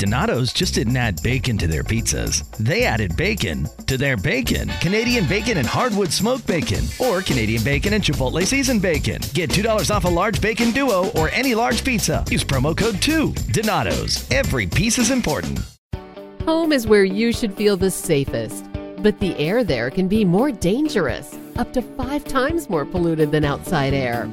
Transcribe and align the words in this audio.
Donato's 0.00 0.54
just 0.54 0.76
didn't 0.76 0.96
add 0.96 1.22
bacon 1.22 1.58
to 1.58 1.66
their 1.66 1.82
pizzas. 1.82 2.50
They 2.56 2.84
added 2.84 3.18
bacon 3.18 3.68
to 3.86 3.98
their 3.98 4.16
bacon. 4.16 4.70
Canadian 4.80 5.26
bacon 5.26 5.58
and 5.58 5.66
hardwood 5.66 6.10
smoked 6.10 6.46
bacon, 6.46 6.86
or 6.98 7.20
Canadian 7.20 7.62
bacon 7.62 7.92
and 7.92 8.02
Chipotle 8.02 8.46
seasoned 8.46 8.80
bacon. 8.80 9.20
Get 9.34 9.50
$2 9.50 9.94
off 9.94 10.06
a 10.06 10.08
large 10.08 10.40
bacon 10.40 10.70
duo 10.70 11.10
or 11.10 11.28
any 11.32 11.54
large 11.54 11.84
pizza. 11.84 12.24
Use 12.30 12.42
promo 12.42 12.74
code 12.74 13.02
2. 13.02 13.34
Donato's. 13.52 14.26
Every 14.30 14.66
piece 14.66 14.96
is 14.98 15.10
important. 15.10 15.60
Home 16.46 16.72
is 16.72 16.86
where 16.86 17.04
you 17.04 17.30
should 17.30 17.52
feel 17.52 17.76
the 17.76 17.90
safest, 17.90 18.64
but 19.02 19.20
the 19.20 19.36
air 19.36 19.62
there 19.64 19.90
can 19.90 20.08
be 20.08 20.24
more 20.24 20.50
dangerous, 20.50 21.36
up 21.56 21.74
to 21.74 21.82
five 21.82 22.24
times 22.24 22.70
more 22.70 22.86
polluted 22.86 23.30
than 23.32 23.44
outside 23.44 23.92
air. 23.92 24.32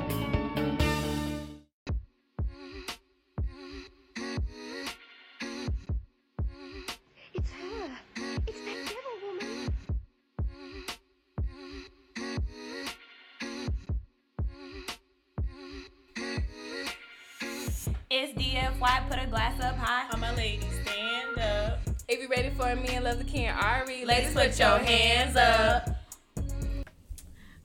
It's 18.83 18.89
DFY, 18.89 19.09
put 19.09 19.21
a 19.21 19.27
glass 19.27 19.61
up 19.61 19.77
high. 19.77 20.07
I'm 20.09 20.23
a 20.23 20.35
lady, 20.35 20.65
stand 20.83 21.37
up. 21.37 21.79
If 22.07 22.19
you 22.19 22.27
ready 22.27 22.49
for 22.49 22.75
me 22.75 22.95
and 22.95 23.05
love 23.05 23.19
the 23.19 23.23
King 23.23 23.49
Ari, 23.49 24.05
Ladies, 24.05 24.33
put 24.33 24.57
your 24.57 24.79
hands 24.79 25.35
up. 25.35 25.89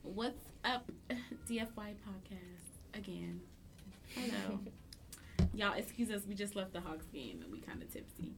What's 0.03 0.45
up, 0.63 0.91
DFY 1.49 1.69
podcast 1.75 2.93
again? 2.93 3.41
Hello, 4.13 4.59
y'all. 5.55 5.73
Excuse 5.73 6.11
us. 6.11 6.21
We 6.27 6.35
just 6.35 6.55
left 6.55 6.73
the 6.73 6.81
Hawks 6.81 7.07
game 7.07 7.41
and 7.41 7.51
we 7.51 7.61
kind 7.61 7.81
of 7.81 7.91
tipsy. 7.91 8.35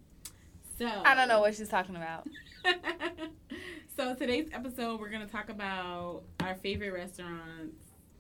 So 0.78 0.88
I 0.88 1.16
don't 1.16 1.28
know 1.28 1.42
what 1.42 1.56
she's 1.56 1.70
talking 1.70 1.98
about. 1.98 2.30
so 3.98 4.16
today's 4.16 4.48
episode, 4.54 5.02
we're 5.02 5.10
gonna 5.10 5.28
talk 5.28 5.50
about 5.50 6.24
our 6.40 6.56
favorite 6.56 6.94
restaurants. 6.94 7.76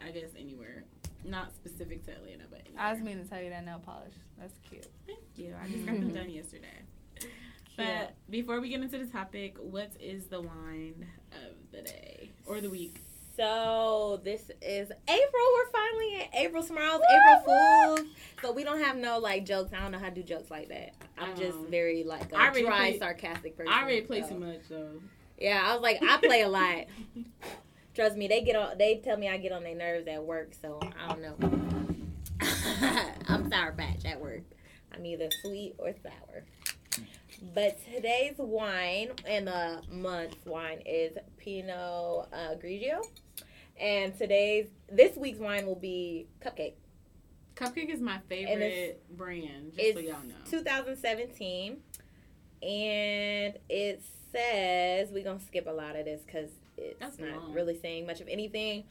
I 0.05 0.11
guess 0.11 0.31
anywhere, 0.37 0.83
not 1.25 1.53
specific 1.53 2.05
to 2.05 2.11
Atlanta, 2.11 2.43
but 2.49 2.61
anywhere. 2.65 2.81
I 2.83 2.91
was 2.93 3.01
meaning 3.01 3.23
to 3.23 3.29
tell 3.29 3.41
you 3.41 3.49
that 3.49 3.65
nail 3.65 3.81
polish. 3.85 4.13
That's 4.39 4.53
cute. 4.69 4.87
Thank 5.07 5.19
you. 5.35 5.55
I 5.61 5.67
just 5.71 5.85
got 5.85 5.95
them 5.95 6.13
done 6.13 6.29
yesterday. 6.29 6.67
But 7.77 8.15
before 8.29 8.59
we 8.59 8.69
get 8.69 8.81
into 8.81 8.97
the 8.97 9.05
topic, 9.05 9.55
what 9.59 9.91
is 10.01 10.25
the 10.27 10.41
wine 10.41 11.07
of 11.31 11.55
the 11.71 11.81
day 11.81 12.29
or 12.45 12.59
the 12.59 12.69
week? 12.69 12.97
So 13.37 14.19
this 14.25 14.51
is 14.61 14.91
April. 15.07 15.45
We're 15.55 15.71
finally 15.71 16.15
in 16.15 16.21
April. 16.45 16.61
Tomorrow's 16.61 16.99
April 17.09 17.45
Fool's. 17.45 18.01
So 18.41 18.51
we 18.51 18.65
don't 18.65 18.81
have 18.83 18.97
no 18.97 19.19
like 19.19 19.45
jokes. 19.45 19.71
I 19.71 19.79
don't 19.79 19.93
know 19.93 19.99
how 19.99 20.09
to 20.09 20.15
do 20.15 20.23
jokes 20.23 20.51
like 20.51 20.67
that. 20.69 20.93
I'm 21.17 21.37
just 21.37 21.57
Um, 21.57 21.67
very 21.71 22.03
like 22.03 22.33
a 22.33 22.35
I 22.37 22.45
already 22.47 22.63
dry, 22.63 22.77
play- 22.77 22.99
sarcastic 22.99 23.55
person. 23.55 23.71
I 23.71 23.81
already 23.83 24.01
play 24.01 24.23
so. 24.23 24.29
too 24.29 24.39
much 24.39 24.59
though. 24.69 25.01
Yeah, 25.37 25.63
I 25.65 25.71
was 25.73 25.81
like, 25.81 25.99
I 26.03 26.17
play 26.17 26.41
a 26.41 26.49
lot. 26.49 26.85
Trust 27.99 28.15
me, 28.15 28.29
they 28.29 28.39
get 28.39 28.55
on. 28.55 28.77
They 28.77 29.01
tell 29.03 29.17
me 29.17 29.27
I 29.27 29.35
get 29.35 29.51
on 29.51 29.61
their 29.61 29.75
nerves 29.75 30.07
at 30.07 30.23
work. 30.23 30.53
So 30.61 30.79
I 30.81 31.09
don't 31.09 31.21
know. 31.21 31.35
I'm 33.27 33.51
sour 33.51 33.73
patch 33.73 34.05
at 34.05 34.21
work. 34.21 34.43
I'm 34.93 35.05
either 35.05 35.27
sweet 35.43 35.75
or 35.77 35.93
sour. 36.01 36.45
But 37.53 37.77
today's 37.93 38.35
wine 38.37 39.09
and 39.27 39.47
the 39.47 39.81
month's 39.91 40.45
wine 40.45 40.81
is 40.85 41.17
Pinot 41.35 41.75
uh, 41.75 42.55
Grigio, 42.63 43.05
and 43.77 44.17
today's 44.17 44.67
this 44.89 45.17
week's 45.17 45.39
wine 45.39 45.65
will 45.65 45.75
be 45.75 46.27
Cupcake. 46.41 46.75
Cupcake 47.57 47.93
is 47.93 47.99
my 47.99 48.19
favorite 48.29 49.03
brand, 49.17 49.73
just 49.75 49.95
so 49.95 49.99
y'all 49.99 50.23
know. 50.23 50.35
2017, 50.49 51.75
and 52.61 53.53
it 53.67 54.01
says 54.31 55.09
we're 55.11 55.25
gonna 55.25 55.41
skip 55.41 55.67
a 55.67 55.71
lot 55.71 55.97
of 55.97 56.05
this 56.05 56.21
because 56.25 56.49
it's 56.81 56.99
That's 56.99 57.19
not 57.19 57.43
long. 57.43 57.53
really 57.53 57.77
saying 57.77 58.05
much 58.07 58.21
of 58.21 58.27
anything. 58.27 58.83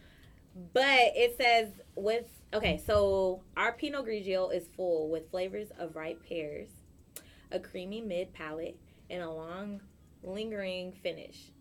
But 0.73 1.13
it 1.15 1.37
says 1.37 1.69
with 1.95 2.25
okay, 2.53 2.81
so 2.85 3.43
our 3.57 3.73
Pinot 3.73 4.07
Grigio 4.07 4.53
is 4.53 4.67
full 4.77 5.09
with 5.09 5.31
flavors 5.31 5.69
of 5.79 5.95
ripe 5.95 6.23
pears, 6.29 6.69
a 7.53 7.61
creamy 7.61 8.01
mid 8.01 8.33
palate, 8.33 8.79
and 9.11 9.23
a 9.23 9.31
long, 9.31 9.81
lingering 10.23 10.93
finish. 10.93 11.53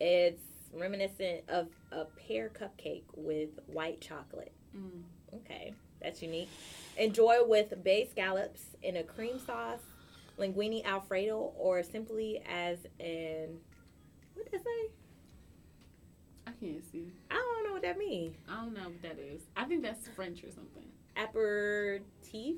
It's 0.00 0.42
reminiscent 0.72 1.42
of 1.48 1.68
a 1.92 2.04
pear 2.04 2.50
cupcake 2.50 3.04
with 3.14 3.50
white 3.66 4.00
chocolate. 4.00 4.52
Mm. 4.76 5.02
Okay, 5.34 5.74
that's 6.00 6.22
unique. 6.22 6.48
Enjoy 6.96 7.44
with 7.44 7.82
bay 7.82 8.08
scallops 8.10 8.62
in 8.82 8.96
a 8.96 9.02
cream 9.02 9.38
sauce, 9.38 9.80
linguine 10.38 10.84
alfredo, 10.84 11.52
or 11.58 11.82
simply 11.82 12.42
as 12.48 12.78
an 13.00 13.58
what 14.34 14.50
does 14.50 14.62
that 14.62 14.64
say? 14.64 14.90
I 16.56 16.64
can't 16.64 16.92
see. 16.92 17.12
I 17.30 17.34
don't 17.34 17.64
know 17.66 17.72
what 17.72 17.82
that 17.82 17.98
means. 17.98 18.36
I 18.48 18.56
don't 18.62 18.74
know 18.74 18.84
what 18.84 19.02
that 19.02 19.18
is. 19.18 19.42
I 19.56 19.64
think 19.64 19.82
that's 19.82 20.08
French 20.08 20.42
or 20.44 20.50
something. 20.50 20.84
Aperitif. 21.16 22.56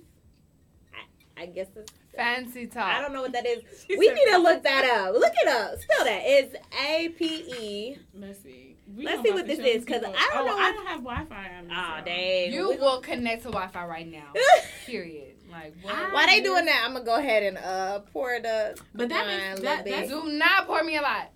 I, 0.94 1.42
I 1.42 1.46
guess 1.46 1.68
it's. 1.76 1.92
Fancy 2.16 2.66
talk. 2.66 2.82
I 2.84 3.00
don't 3.00 3.12
know 3.12 3.22
what 3.22 3.32
that 3.32 3.46
is. 3.46 3.62
We 3.88 4.08
need 4.10 4.26
to 4.32 4.38
look 4.38 4.62
that 4.64 4.84
up. 4.84 5.14
Look 5.14 5.32
it 5.42 5.48
up. 5.48 5.78
Spell 5.80 6.04
that. 6.04 6.22
It's 6.24 6.54
A 6.84 7.08
P 7.10 7.24
E. 7.26 7.98
Let's 8.14 8.42
see. 8.42 8.76
We 8.96 9.04
Let's 9.04 9.22
see 9.22 9.30
what 9.32 9.46
this 9.46 9.58
is, 9.58 9.84
because 9.84 10.02
I 10.02 10.30
don't 10.34 10.42
oh, 10.42 10.46
know 10.46 10.56
I 10.58 10.72
don't 10.72 10.86
have 10.86 11.00
Wi-Fi 11.04 11.50
on 11.58 11.64
this. 11.68 11.76
Aw, 11.76 12.00
dang. 12.04 12.52
You 12.52 12.70
We- 12.70 12.76
will 12.78 13.00
connect 13.00 13.42
to 13.42 13.50
Wi-Fi 13.50 13.86
right 13.86 14.10
now. 14.10 14.32
Period. 14.86 15.34
Like 15.50 15.74
what? 15.82 15.94
I- 15.94 16.12
While 16.12 16.26
they 16.26 16.40
doing 16.40 16.64
that, 16.64 16.82
I'm 16.86 16.94
gonna 16.94 17.04
go 17.04 17.16
ahead 17.16 17.42
and 17.42 17.58
uh 17.58 18.00
pour 18.12 18.40
the. 18.40 18.76
But 18.94 19.10
that 19.10 19.26
means 19.26 19.40
makes- 19.40 19.60
a 19.60 19.62
little 19.62 19.76
that- 19.76 19.84
bit. 19.84 19.90
that's- 19.92 20.08
Do 20.10 20.32
not 20.32 20.66
pour 20.66 20.82
me 20.82 20.96
a 20.96 21.02
lot. 21.02 21.30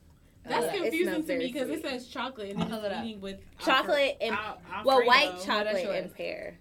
That's 0.45 0.67
Uh, 0.67 0.73
confusing 0.83 1.25
to 1.27 1.39
me 1.39 1.47
because 1.53 1.69
it 1.71 1.83
says 1.83 2.09
chocolate 2.09 2.51
and 2.51 2.61
then 2.63 2.73
it 2.73 2.85
it's 2.85 2.95
up. 2.97 3.05
eating 3.05 3.21
with 3.21 3.39
Chocolate 3.61 4.17
and 4.21 4.35
Al- 4.35 4.61
well, 4.85 5.07
white 5.07 5.41
chocolate 5.45 5.85
yours. 5.85 6.05
and 6.05 6.15
pear. 6.15 6.59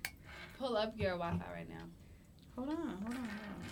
Pull 0.60 0.78
up 0.78 0.94
your 0.98 1.18
Wi-Fi 1.18 1.52
right 1.54 1.68
now. 1.70 1.84
Hold 2.56 2.70
on, 2.70 2.76
hold 2.78 3.16
on, 3.16 3.30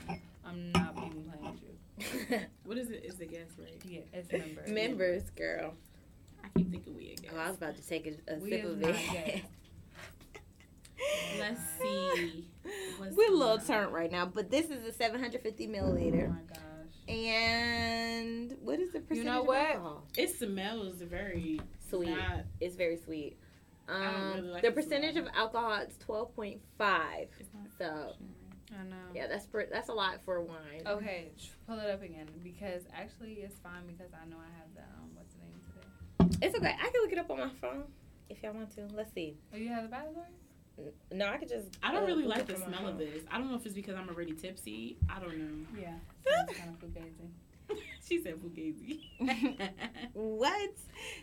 hold 0.08 0.09
on. 0.09 0.22
I'm 0.46 0.72
not 0.72 0.97
even 0.97 1.24
playing 1.24 1.53
with 1.53 1.62
you. 1.62 2.40
What 2.64 2.78
is 2.78 2.90
it? 2.90 3.03
Is 3.06 3.16
the 3.18 3.25
guess 3.25 3.50
right? 3.59 3.80
Yeah, 3.86 4.02
it's 4.14 4.31
members. 4.31 4.70
Members, 4.70 5.30
girl. 5.31 5.74
I 6.44 6.47
keep 6.58 6.72
thinking 6.72 6.96
we 6.96 7.12
a 7.12 7.16
guess. 7.16 7.31
Oh, 7.36 7.40
I 7.40 7.47
was 7.47 7.58
about 7.58 7.76
to 7.76 7.88
take 7.88 8.08
a, 8.08 8.34
a 8.34 8.40
We 8.40 8.50
sip 8.50 8.64
of 8.66 8.78
not 8.80 8.90
it. 8.96 9.41
Let's 11.40 11.62
see. 11.81 12.46
What's 12.97 13.16
We're 13.18 13.31
a 13.31 13.36
little 13.36 13.58
the- 13.58 13.66
turnt 13.66 13.91
right 13.91 14.12
now, 14.12 14.26
but 14.26 14.50
this 14.50 14.68
is 14.70 14.84
a 14.86 14.91
750 14.91 15.66
Oh 15.66 15.70
milliliter. 15.70 16.30
my 16.30 16.36
gosh. 16.47 16.59
And 17.09 18.56
what 18.62 18.80
is 18.80 18.92
the 18.92 19.00
percentage 19.00 19.25
know 19.25 19.42
of 19.42 19.47
what? 19.47 19.58
alcohol? 19.58 20.03
It 20.18 20.30
smells 20.38 20.97
very 21.02 21.59
Sweet. 21.90 22.09
Not, 22.09 22.46
It's 22.62 22.75
very 22.75 22.97
sweet. 22.97 23.38
Um, 23.88 24.03
don't 24.03 24.36
really 24.36 24.47
like 24.50 24.62
the 24.62 24.70
the 24.70 24.75
percentage 24.75 25.14
smell. 25.14 25.28
of 25.28 25.31
alcohol 25.36 25.74
is 25.81 25.97
12.5. 26.08 26.59
it's 27.40 27.50
not 27.53 27.64
So 27.80 28.14
I 28.80 28.84
know. 28.84 28.96
yeah, 29.16 29.25
that's 29.28 29.47
per, 29.47 29.66
that's 29.72 29.90
a 29.90 29.94
lot 29.94 30.20
for 30.24 30.42
wine. 30.42 30.84
Okay, 30.86 31.31
pull 31.68 31.80
it 31.80 31.90
up 31.90 32.03
again 32.03 32.28
because 32.44 32.84
actually 32.96 33.34
it's 33.41 33.58
fine 33.59 33.88
because 33.88 34.12
I 34.14 34.30
know 34.30 34.36
I 34.38 34.52
have 34.59 34.70
the 34.76 34.81
um 34.81 35.09
what's 35.16 35.34
the 35.34 35.41
name 35.41 36.30
today. 36.30 36.46
It's 36.46 36.56
okay. 36.56 36.76
I 36.80 36.90
can 36.91 37.02
look 37.02 37.12
it 37.12 37.18
up 37.18 37.31
on 37.31 37.40
my 37.40 37.50
phone 37.59 37.86
if 38.30 38.44
y'all 38.44 38.53
want 38.53 38.70
to. 38.76 38.88
Let's 38.94 39.12
see. 39.16 39.36
Oh, 39.52 39.58
you 39.58 39.70
have 39.70 39.90
the 39.90 39.96
backstory? 39.96 40.30
No, 41.12 41.28
I 41.28 41.38
could 41.38 41.50
just. 41.50 41.67
I 41.84 41.91
don't 41.91 42.03
uh, 42.03 42.07
really 42.07 42.25
like 42.25 42.46
the 42.47 42.53
from 42.53 42.72
my 42.72 42.78
smell 42.78 42.90
of 42.90 42.97
this. 42.97 43.23
I 43.31 43.37
don't 43.37 43.49
know 43.49 43.58
if 43.58 43.66
it's 43.66 43.76
because 43.76 43.96
I'm 43.96 44.09
already 44.09 44.34
tipsy. 44.34 44.97
I 45.09 45.20
don't 45.20 45.37
know. 45.37 45.66
Yeah. 45.79 45.93
Sounds 46.35 46.58
kind 46.58 46.70
of 46.70 46.79
fugazi. 46.79 47.79
she 48.08 48.22
said 48.22 48.35
fugazi. 48.35 48.99
What? 50.14 50.72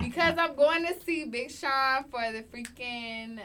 Because 0.00 0.34
I'm 0.38 0.54
going 0.54 0.86
to 0.86 0.94
see 1.04 1.24
Big 1.26 1.50
Sean 1.50 2.04
for 2.10 2.20
the 2.32 2.42
freaking 2.42 3.40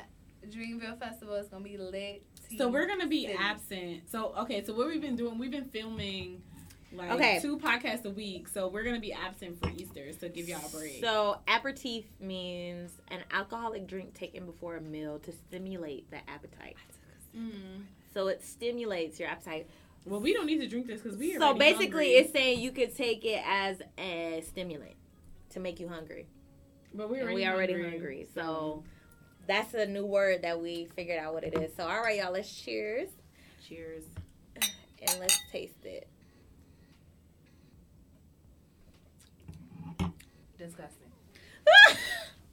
Dreamville 0.49 0.99
Festival. 0.99 1.35
It's 1.35 1.49
gonna 1.49 1.63
be 1.63 1.77
lit. 1.77 2.23
so 2.57 2.67
we're 2.67 2.87
gonna 2.87 3.07
be 3.07 3.25
City. 3.27 3.37
absent. 3.39 4.09
So 4.09 4.33
okay, 4.39 4.63
so 4.63 4.73
what 4.73 4.87
we've 4.87 5.01
been 5.01 5.15
doing, 5.15 5.37
we've 5.37 5.51
been 5.51 5.69
filming 5.69 6.41
like 6.93 7.11
Okay. 7.11 7.39
two 7.41 7.57
podcasts 7.57 8.05
a 8.05 8.09
week. 8.09 8.47
So 8.47 8.67
we're 8.67 8.83
gonna 8.83 8.99
be 8.99 9.13
absent 9.13 9.59
for 9.61 9.69
Easter. 9.69 10.11
So 10.13 10.27
give 10.29 10.47
y'all 10.49 10.65
a 10.65 10.69
break. 10.69 10.99
So 11.01 11.39
aperitif 11.47 12.05
means 12.19 12.91
an 13.09 13.21
alcoholic 13.31 13.87
drink 13.87 14.13
taken 14.13 14.45
before 14.45 14.77
a 14.77 14.81
meal 14.81 15.19
to 15.19 15.31
stimulate 15.31 16.09
the 16.11 16.17
appetite. 16.29 16.75
Mm. 17.35 17.83
So 18.13 18.27
it 18.27 18.43
stimulates 18.43 19.19
your 19.19 19.29
appetite. 19.29 19.69
Well, 20.05 20.19
we 20.19 20.33
don't 20.33 20.47
need 20.47 20.59
to 20.61 20.67
drink 20.67 20.87
this 20.87 20.99
because 21.01 21.17
we. 21.17 21.35
Are. 21.35 21.39
So 21.39 21.53
basically, 21.53 21.85
hungry. 21.87 22.07
it's 22.15 22.33
saying 22.33 22.59
you 22.59 22.71
could 22.71 22.95
take 22.95 23.23
it 23.23 23.41
as 23.45 23.81
a 23.97 24.43
stimulant 24.47 24.95
to 25.51 25.59
make 25.59 25.79
you 25.79 25.87
hungry. 25.87 26.27
But 26.93 27.09
we 27.09 27.19
And 27.19 27.23
already 27.29 27.35
we 27.43 27.47
already 27.47 27.73
hungry. 27.73 27.91
hungry. 27.91 28.27
So 28.33 28.83
that's 29.47 29.73
a 29.73 29.85
new 29.85 30.05
word 30.05 30.41
that 30.41 30.59
we 30.59 30.89
figured 30.95 31.19
out 31.19 31.33
what 31.33 31.43
it 31.43 31.57
is. 31.57 31.73
So 31.75 31.83
all 31.87 32.01
right, 32.01 32.17
y'all, 32.19 32.33
let's 32.33 32.51
cheers 32.53 33.09
Cheers. 33.67 34.03
and 34.55 35.19
let's 35.19 35.39
taste 35.51 35.85
it. 35.85 36.07
Disgusting. 40.61 41.07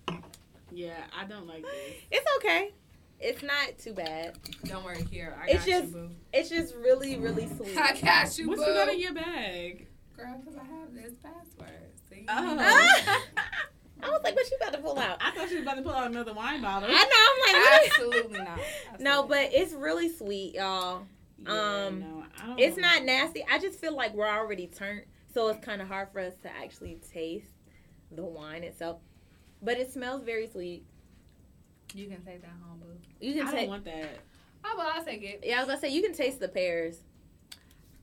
Yeah, 0.70 0.98
I 1.18 1.24
don't 1.24 1.46
like 1.46 1.62
this. 1.62 1.94
It's 2.10 2.26
okay. 2.36 2.72
It's 3.20 3.42
not 3.42 3.78
too 3.78 3.94
bad. 3.94 4.36
Don't 4.64 4.84
worry, 4.84 5.02
here. 5.10 5.34
I 5.42 5.46
It's 5.48 5.64
got 5.64 5.66
just- 5.66 5.86
you, 5.88 5.92
boo. 5.94 6.10
It's 6.32 6.48
just 6.50 6.74
really, 6.76 7.16
really 7.18 7.48
sweet. 7.56 7.76
I 7.76 7.98
got 7.98 8.38
you, 8.38 8.48
What's 8.48 8.62
boo. 8.62 8.68
you 8.70 8.74
got 8.76 8.88
in 8.90 9.00
your 9.00 9.14
bag? 9.14 9.86
Girl, 10.16 10.36
because 10.38 10.56
I 10.58 10.64
have 10.64 10.94
this 10.94 11.14
password. 11.22 11.90
See? 12.10 12.26
Oh. 12.28 12.56
I 14.02 14.10
was 14.10 14.20
like, 14.22 14.36
what 14.36 14.48
you 14.50 14.56
about 14.60 14.72
to 14.74 14.78
pull 14.78 14.98
out? 14.98 15.18
I 15.22 15.30
thought 15.32 15.48
she 15.48 15.54
was 15.56 15.62
about 15.62 15.76
to 15.76 15.82
pull 15.82 15.92
out 15.92 16.10
another 16.10 16.32
wine 16.34 16.60
bottle. 16.62 16.88
I 16.92 16.92
know. 16.92 17.52
I'm 17.52 17.54
like, 17.54 17.64
what? 17.64 17.86
Absolutely 17.86 18.38
not. 18.38 18.60
No, 19.00 19.22
but 19.24 19.48
it's 19.52 19.72
really 19.72 20.08
sweet, 20.10 20.54
y'all. 20.54 21.02
Yeah, 21.44 21.50
Um, 21.86 22.00
no, 22.00 22.24
I 22.42 22.46
don't 22.46 22.60
It's 22.60 22.76
know. 22.76 22.82
not 22.88 23.04
nasty. 23.04 23.44
I 23.50 23.58
just 23.58 23.78
feel 23.80 23.96
like 23.96 24.14
we're 24.14 24.28
already 24.28 24.66
turned, 24.66 25.02
so 25.32 25.48
it's 25.48 25.64
kind 25.64 25.80
of 25.82 25.88
hard 25.88 26.08
for 26.12 26.20
us 26.20 26.34
to 26.42 26.50
actually 26.56 27.00
taste 27.12 27.46
the 28.12 28.24
wine 28.24 28.62
itself. 28.64 29.00
But 29.62 29.78
it 29.78 29.92
smells 29.92 30.22
very 30.22 30.46
sweet. 30.46 30.84
You 31.94 32.06
can 32.08 32.22
take 32.24 32.42
that 32.42 32.50
home, 32.66 32.80
boo. 32.80 32.86
You 33.20 33.34
can. 33.34 33.42
I 33.42 33.50
can 33.50 33.56
don't 33.60 33.68
want 33.68 33.84
that. 33.86 34.18
Oh, 34.64 34.74
well, 34.76 34.90
I'll 34.94 35.04
take 35.04 35.22
it. 35.22 35.40
Yeah, 35.44 35.56
I 35.56 35.60
was 35.60 35.68
gonna 35.68 35.80
say 35.80 35.88
you 35.90 36.02
can 36.02 36.12
taste 36.12 36.40
the 36.40 36.48
pears. 36.48 37.00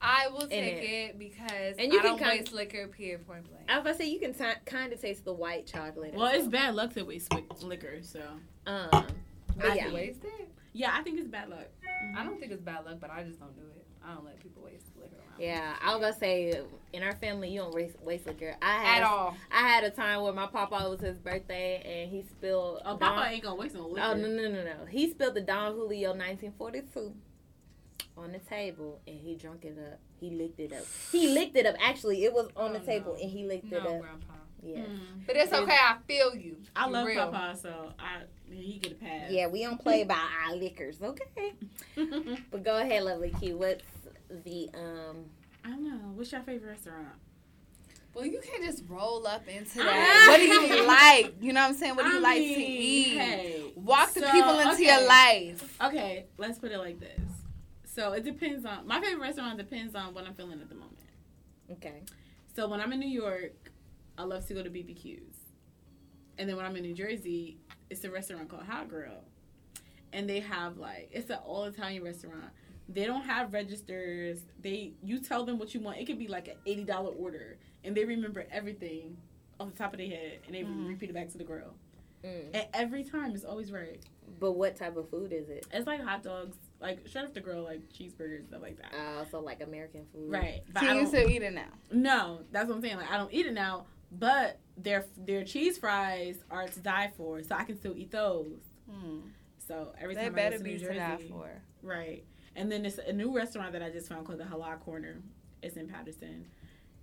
I 0.02 0.28
will 0.28 0.48
take 0.48 0.78
it. 0.78 0.84
it, 0.84 1.20
because 1.20 1.76
And 1.80 1.92
you 1.92 2.00
I 2.00 2.02
can 2.02 2.12
don't 2.12 2.20
kind- 2.20 2.40
waste 2.40 2.52
liquor, 2.54 2.88
period, 2.88 3.26
point 3.26 3.48
blank. 3.50 3.66
I 3.70 3.78
was 3.78 3.84
gonna 3.86 3.98
say 3.98 4.10
you 4.10 4.20
can 4.20 4.34
t- 4.34 4.60
kind 4.66 4.92
of 4.94 5.02
taste 5.02 5.26
the 5.26 5.34
white 5.34 5.66
chocolate. 5.66 6.14
Well, 6.14 6.26
it's 6.28 6.36
itself. 6.46 6.52
bad 6.52 6.76
luck 6.76 6.94
to 6.94 7.04
waste 7.04 7.34
liquor, 7.64 8.00
so. 8.02 8.22
Um, 8.68 8.90
I 8.92 9.06
but 9.58 9.76
yeah, 9.76 9.86
can 9.86 9.94
waste 9.94 10.24
it. 10.24 10.50
Yeah, 10.74 10.92
I 10.94 11.02
think 11.04 11.20
it's 11.20 11.28
bad 11.30 11.50
luck. 11.50 11.68
I 12.18 12.24
don't 12.24 12.40
think 12.40 12.52
it's 12.52 12.62
bad 12.62 12.86
luck, 12.86 12.98
but 13.00 13.10
I 13.10 13.24
just 13.24 13.40
don't 13.40 13.56
do 13.56 13.62
it. 13.62 13.86
I 14.06 14.14
don't 14.14 14.26
let 14.26 14.40
people 14.42 14.62
waste 14.64 14.86
liquor 14.88 14.95
around. 14.95 14.95
me. 14.95 14.95
Yeah. 15.40 15.76
I 15.82 15.92
was 15.96 16.02
gonna 16.02 16.18
say 16.20 16.62
in 16.94 17.04
our 17.04 17.16
family 17.16 17.50
you 17.50 17.60
don't 17.62 17.74
waste, 17.74 18.00
waste 18.02 18.26
liquor. 18.26 18.56
I 18.62 18.74
had 18.84 18.98
At 19.02 19.04
all. 19.10 19.36
I 19.52 19.60
had 19.68 19.84
a 19.84 19.90
time 19.90 20.22
where 20.22 20.34
my 20.34 20.48
papa 20.48 20.88
was 20.90 21.00
his 21.02 21.18
birthday 21.18 21.82
and 21.86 22.12
he 22.12 22.24
spilled. 22.24 22.80
Oh, 22.86 22.98
Don- 22.98 23.00
Papa 23.00 23.30
ain't 23.32 23.44
gonna 23.44 23.56
waste 23.56 23.76
no 23.76 23.88
liquor. 23.88 24.02
Oh 24.08 24.14
no 24.16 24.28
no 24.28 24.50
no 24.50 24.64
no! 24.64 24.86
He 24.90 25.10
spilled 25.12 25.36
the 25.36 25.42
Don 25.42 25.74
Julio 25.74 26.10
1942 26.10 27.14
on 28.18 28.32
the 28.32 28.40
table 28.40 29.02
and 29.08 29.18
he 29.20 29.36
drunk 29.36 29.66
it 29.66 29.78
up. 29.92 30.00
He 30.20 30.30
licked 30.30 30.60
it 30.60 30.72
up. 30.74 30.86
He 31.12 31.28
licked 31.34 31.58
it 31.58 31.66
up. 31.66 31.76
Actually, 31.82 32.24
it 32.24 32.34
was 32.34 32.48
on 32.56 32.72
Oh, 32.72 32.74
the 32.74 32.80
table 32.80 33.14
no. 33.16 33.22
and 33.22 33.30
he 33.30 33.46
licked 33.46 33.66
No, 33.72 33.78
it 33.78 33.82
up. 33.86 34.02
Grandpa. 34.02 34.34
Yeah, 34.64 34.78
Mm. 34.80 35.00
But 35.28 35.36
it's 35.36 35.54
okay. 35.54 35.76
I 35.80 35.98
feel 36.08 36.36
you. 36.36 36.58
I 36.76 36.88
You 36.88 36.94
love 36.94 37.06
real. 37.08 37.30
Papa, 37.30 37.56
so 37.62 37.92
I 38.00 38.22
he 38.50 38.80
get 38.80 38.94
a 38.94 38.96
pass. 38.96 39.30
yeah. 39.30 39.46
We 39.48 39.62
don't 39.64 39.80
play 39.80 40.04
by 40.06 40.18
our 40.48 40.56
liquors, 40.56 40.98
okay? 41.04 41.54
But 42.52 42.64
go 42.64 42.78
ahead, 42.78 43.04
lovely 43.04 43.32
Q. 43.40 43.58
What's 43.58 43.84
the 44.30 44.70
um? 44.74 45.26
I 45.64 45.70
don't 45.70 45.84
know. 45.84 46.12
What's 46.14 46.32
your 46.32 46.42
favorite 46.42 46.70
restaurant? 46.70 47.08
Well, 48.14 48.26
you 48.26 48.40
can't 48.42 48.64
just 48.64 48.84
roll 48.88 49.28
up 49.28 49.46
into 49.48 49.80
that. 49.80 50.28
what 50.30 50.38
do 50.38 50.44
you 50.46 50.88
like? 50.88 51.36
You 51.42 51.52
know 51.52 51.62
what 51.62 51.72
I'm 51.72 51.76
saying? 51.76 51.96
What 51.96 52.06
do 52.06 52.12
you 52.12 52.20
I 52.20 52.22
like 52.22 52.38
to 52.38 52.44
eat? 52.44 53.18
Hey, 53.18 53.74
Walk 53.76 54.14
the 54.14 54.22
people 54.22 54.58
into 54.60 54.74
okay. 54.76 54.86
your 54.86 55.08
life. 55.08 55.78
Okay, 55.84 56.26
let's 56.38 56.58
put 56.58 56.72
it 56.72 56.78
like 56.78 57.00
this. 57.00 57.20
So 57.84 58.14
it 58.14 58.24
depends 58.24 58.66
on 58.66 58.88
my 58.88 59.02
favorite 59.02 59.22
restaurant 59.22 59.58
depends 59.58 59.96
on 59.96 60.14
what 60.14 60.26
I'm 60.26 60.34
feeling 60.34 60.62
at 60.62 60.70
the 60.70 60.76
moment. 60.76 60.98
Okay. 61.72 62.04
So 62.56 62.70
when 62.70 62.80
I'm 62.80 62.94
in 62.94 63.00
New 63.00 63.10
York, 63.10 63.72
I 64.18 64.24
love 64.24 64.48
to 64.48 64.54
go 64.54 64.64
to 64.64 64.70
BBQs. 64.70 65.36
And 66.38 66.48
then 66.48 66.56
when 66.56 66.66
I'm 66.66 66.76
in 66.78 66.84
New 66.84 66.94
Jersey, 66.94 67.58
it's 67.90 68.04
a 68.06 68.10
restaurant 68.12 68.50
called 68.50 68.64
Hot 68.64 68.88
Grill. 68.88 69.24
And 70.14 70.30
they 70.30 70.40
have 70.40 70.78
like 70.78 71.10
it's 71.12 71.30
an 71.30 71.40
all 71.46 71.66
Italian 71.66 72.04
restaurant. 72.04 72.52
They 72.88 73.06
don't 73.06 73.24
have 73.24 73.54
registers. 73.54 74.40
They 74.62 74.94
you 75.04 75.20
tell 75.20 75.44
them 75.46 75.58
what 75.58 75.74
you 75.74 75.80
want. 75.80 75.98
It 75.98 76.06
could 76.06 76.20
be 76.20 76.28
like 76.28 76.48
an 76.48 76.56
eighty 76.66 76.84
dollar 76.84 77.12
order, 77.12 77.58
and 77.84 77.96
they 77.96 78.06
remember 78.06 78.46
everything 78.52 79.18
off 79.60 79.72
the 79.72 79.78
top 79.78 79.94
of 79.94 80.00
their 80.00 80.10
head, 80.10 80.40
and 80.46 80.54
they 80.56 80.62
Mhm. 80.64 80.88
repeat 80.88 81.10
it 81.10 81.14
back 81.14 81.30
to 81.30 81.38
the 81.38 81.44
girl. 81.44 81.74
Mm. 82.24 82.50
And 82.54 82.68
every 82.74 83.04
time 83.04 83.34
it's 83.36 83.46
always 83.46 83.72
right. 83.72 84.00
But 84.40 84.54
what 84.54 84.76
type 84.76 84.98
of 84.98 85.10
food 85.10 85.32
is 85.32 85.48
it? 85.50 85.66
It's 85.72 85.86
like 85.88 86.02
hot 86.02 86.24
dogs, 86.24 86.58
like 86.82 87.08
straight 87.08 87.26
off 87.26 87.34
the 87.34 87.40
grill, 87.40 87.64
like 87.64 87.88
cheeseburgers, 87.90 88.48
stuff 88.48 88.62
like 88.62 88.78
that. 88.82 88.94
Uh, 88.94 89.26
so 89.30 89.40
like 89.40 89.62
American 89.62 90.06
food, 90.12 90.32
Right. 90.32 90.62
But 90.74 90.82
So 90.82 90.88
I 90.90 90.94
you 91.00 91.08
still 91.08 91.30
eat 91.30 91.42
it 91.44 91.54
now? 91.54 91.70
No, 91.92 92.40
that's 92.52 92.68
what 92.68 92.76
I'm 92.76 92.82
saying. 92.82 92.98
Like 92.98 93.10
I 93.12 93.18
don't 93.18 93.32
eat 93.34 93.46
it 93.46 93.54
now, 93.54 93.86
but 94.12 94.60
their 94.78 95.06
their 95.18 95.44
cheese 95.44 95.78
fries 95.78 96.44
are 96.52 96.68
to 96.68 96.80
die 96.80 97.12
for, 97.16 97.42
so 97.44 97.56
I 97.56 97.64
can 97.64 97.78
still 97.78 97.96
eat 97.96 98.12
those. 98.12 98.60
Hmm. 98.90 99.20
So 99.60 99.94
every 100.00 100.16
They 100.16 100.24
time 100.26 100.34
I 100.34 100.36
better 100.36 100.52
go 100.52 100.58
to 100.58 100.64
be 100.64 100.72
New 100.74 100.80
to 100.80 100.86
Jersey, 100.86 100.98
die 101.00 101.24
for. 101.30 101.62
right? 101.84 102.24
And 102.56 102.72
then 102.72 102.86
it's 102.86 102.98
a 102.98 103.12
new 103.12 103.36
restaurant 103.36 103.74
that 103.74 103.84
I 103.84 103.90
just 103.90 104.08
found 104.08 104.26
called 104.26 104.40
the 104.40 104.46
Halal 104.46 104.80
Corner. 104.80 105.18
It's 105.62 105.76
in 105.78 105.88
Paterson. 105.88 106.46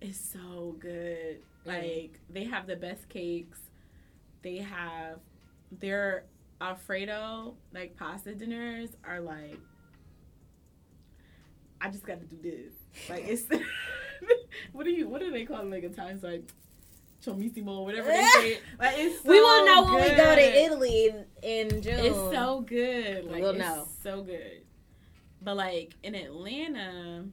It's 0.01 0.19
so 0.19 0.77
good. 0.79 1.39
Like 1.65 2.19
they 2.31 2.45
have 2.45 2.67
the 2.67 2.77
best 2.77 3.09
cakes. 3.09 3.59
They 4.43 4.57
have 4.59 5.19
their 5.71 6.25
Alfredo 6.61 7.55
like 7.73 7.97
pasta 7.97 8.35
dinners 8.35 8.91
are 9.05 9.21
like. 9.21 9.59
I 11.81 11.89
just 11.91 12.05
got 12.07 12.21
to 12.21 12.27
do 12.27 12.37
this. 12.43 12.73
Like 13.11 13.25
it's. 13.27 13.45
what 14.73 14.85
do 14.85 14.91
you? 14.91 15.09
What 15.09 15.21
do 15.21 15.31
they 15.31 15.45
call 15.45 15.61
it? 15.61 15.67
Like 15.67 15.95
times 15.97 16.23
like. 16.23 16.45
Chomissimo, 17.25 17.85
whatever 17.85 18.09
they 18.09 18.25
say. 18.35 18.59
Like 18.81 18.95
it's 18.99 19.23
so 19.23 19.31
we 19.31 19.41
will 19.41 19.65
know 19.65 19.85
when 19.85 19.95
we 19.95 20.09
go 20.11 20.35
good. 20.35 20.37
to 20.37 20.63
Italy 20.65 21.15
in 21.43 21.81
June. 21.81 22.01
It's 22.01 22.17
so 22.17 22.65
good. 22.67 23.27
Like 23.27 23.43
We'll 23.43 23.51
it's 23.51 23.59
know. 23.61 23.87
so 24.03 24.23
good. 24.23 24.63
But 25.43 25.57
like 25.57 25.95
in 26.03 26.15
Atlanta, 26.15 27.25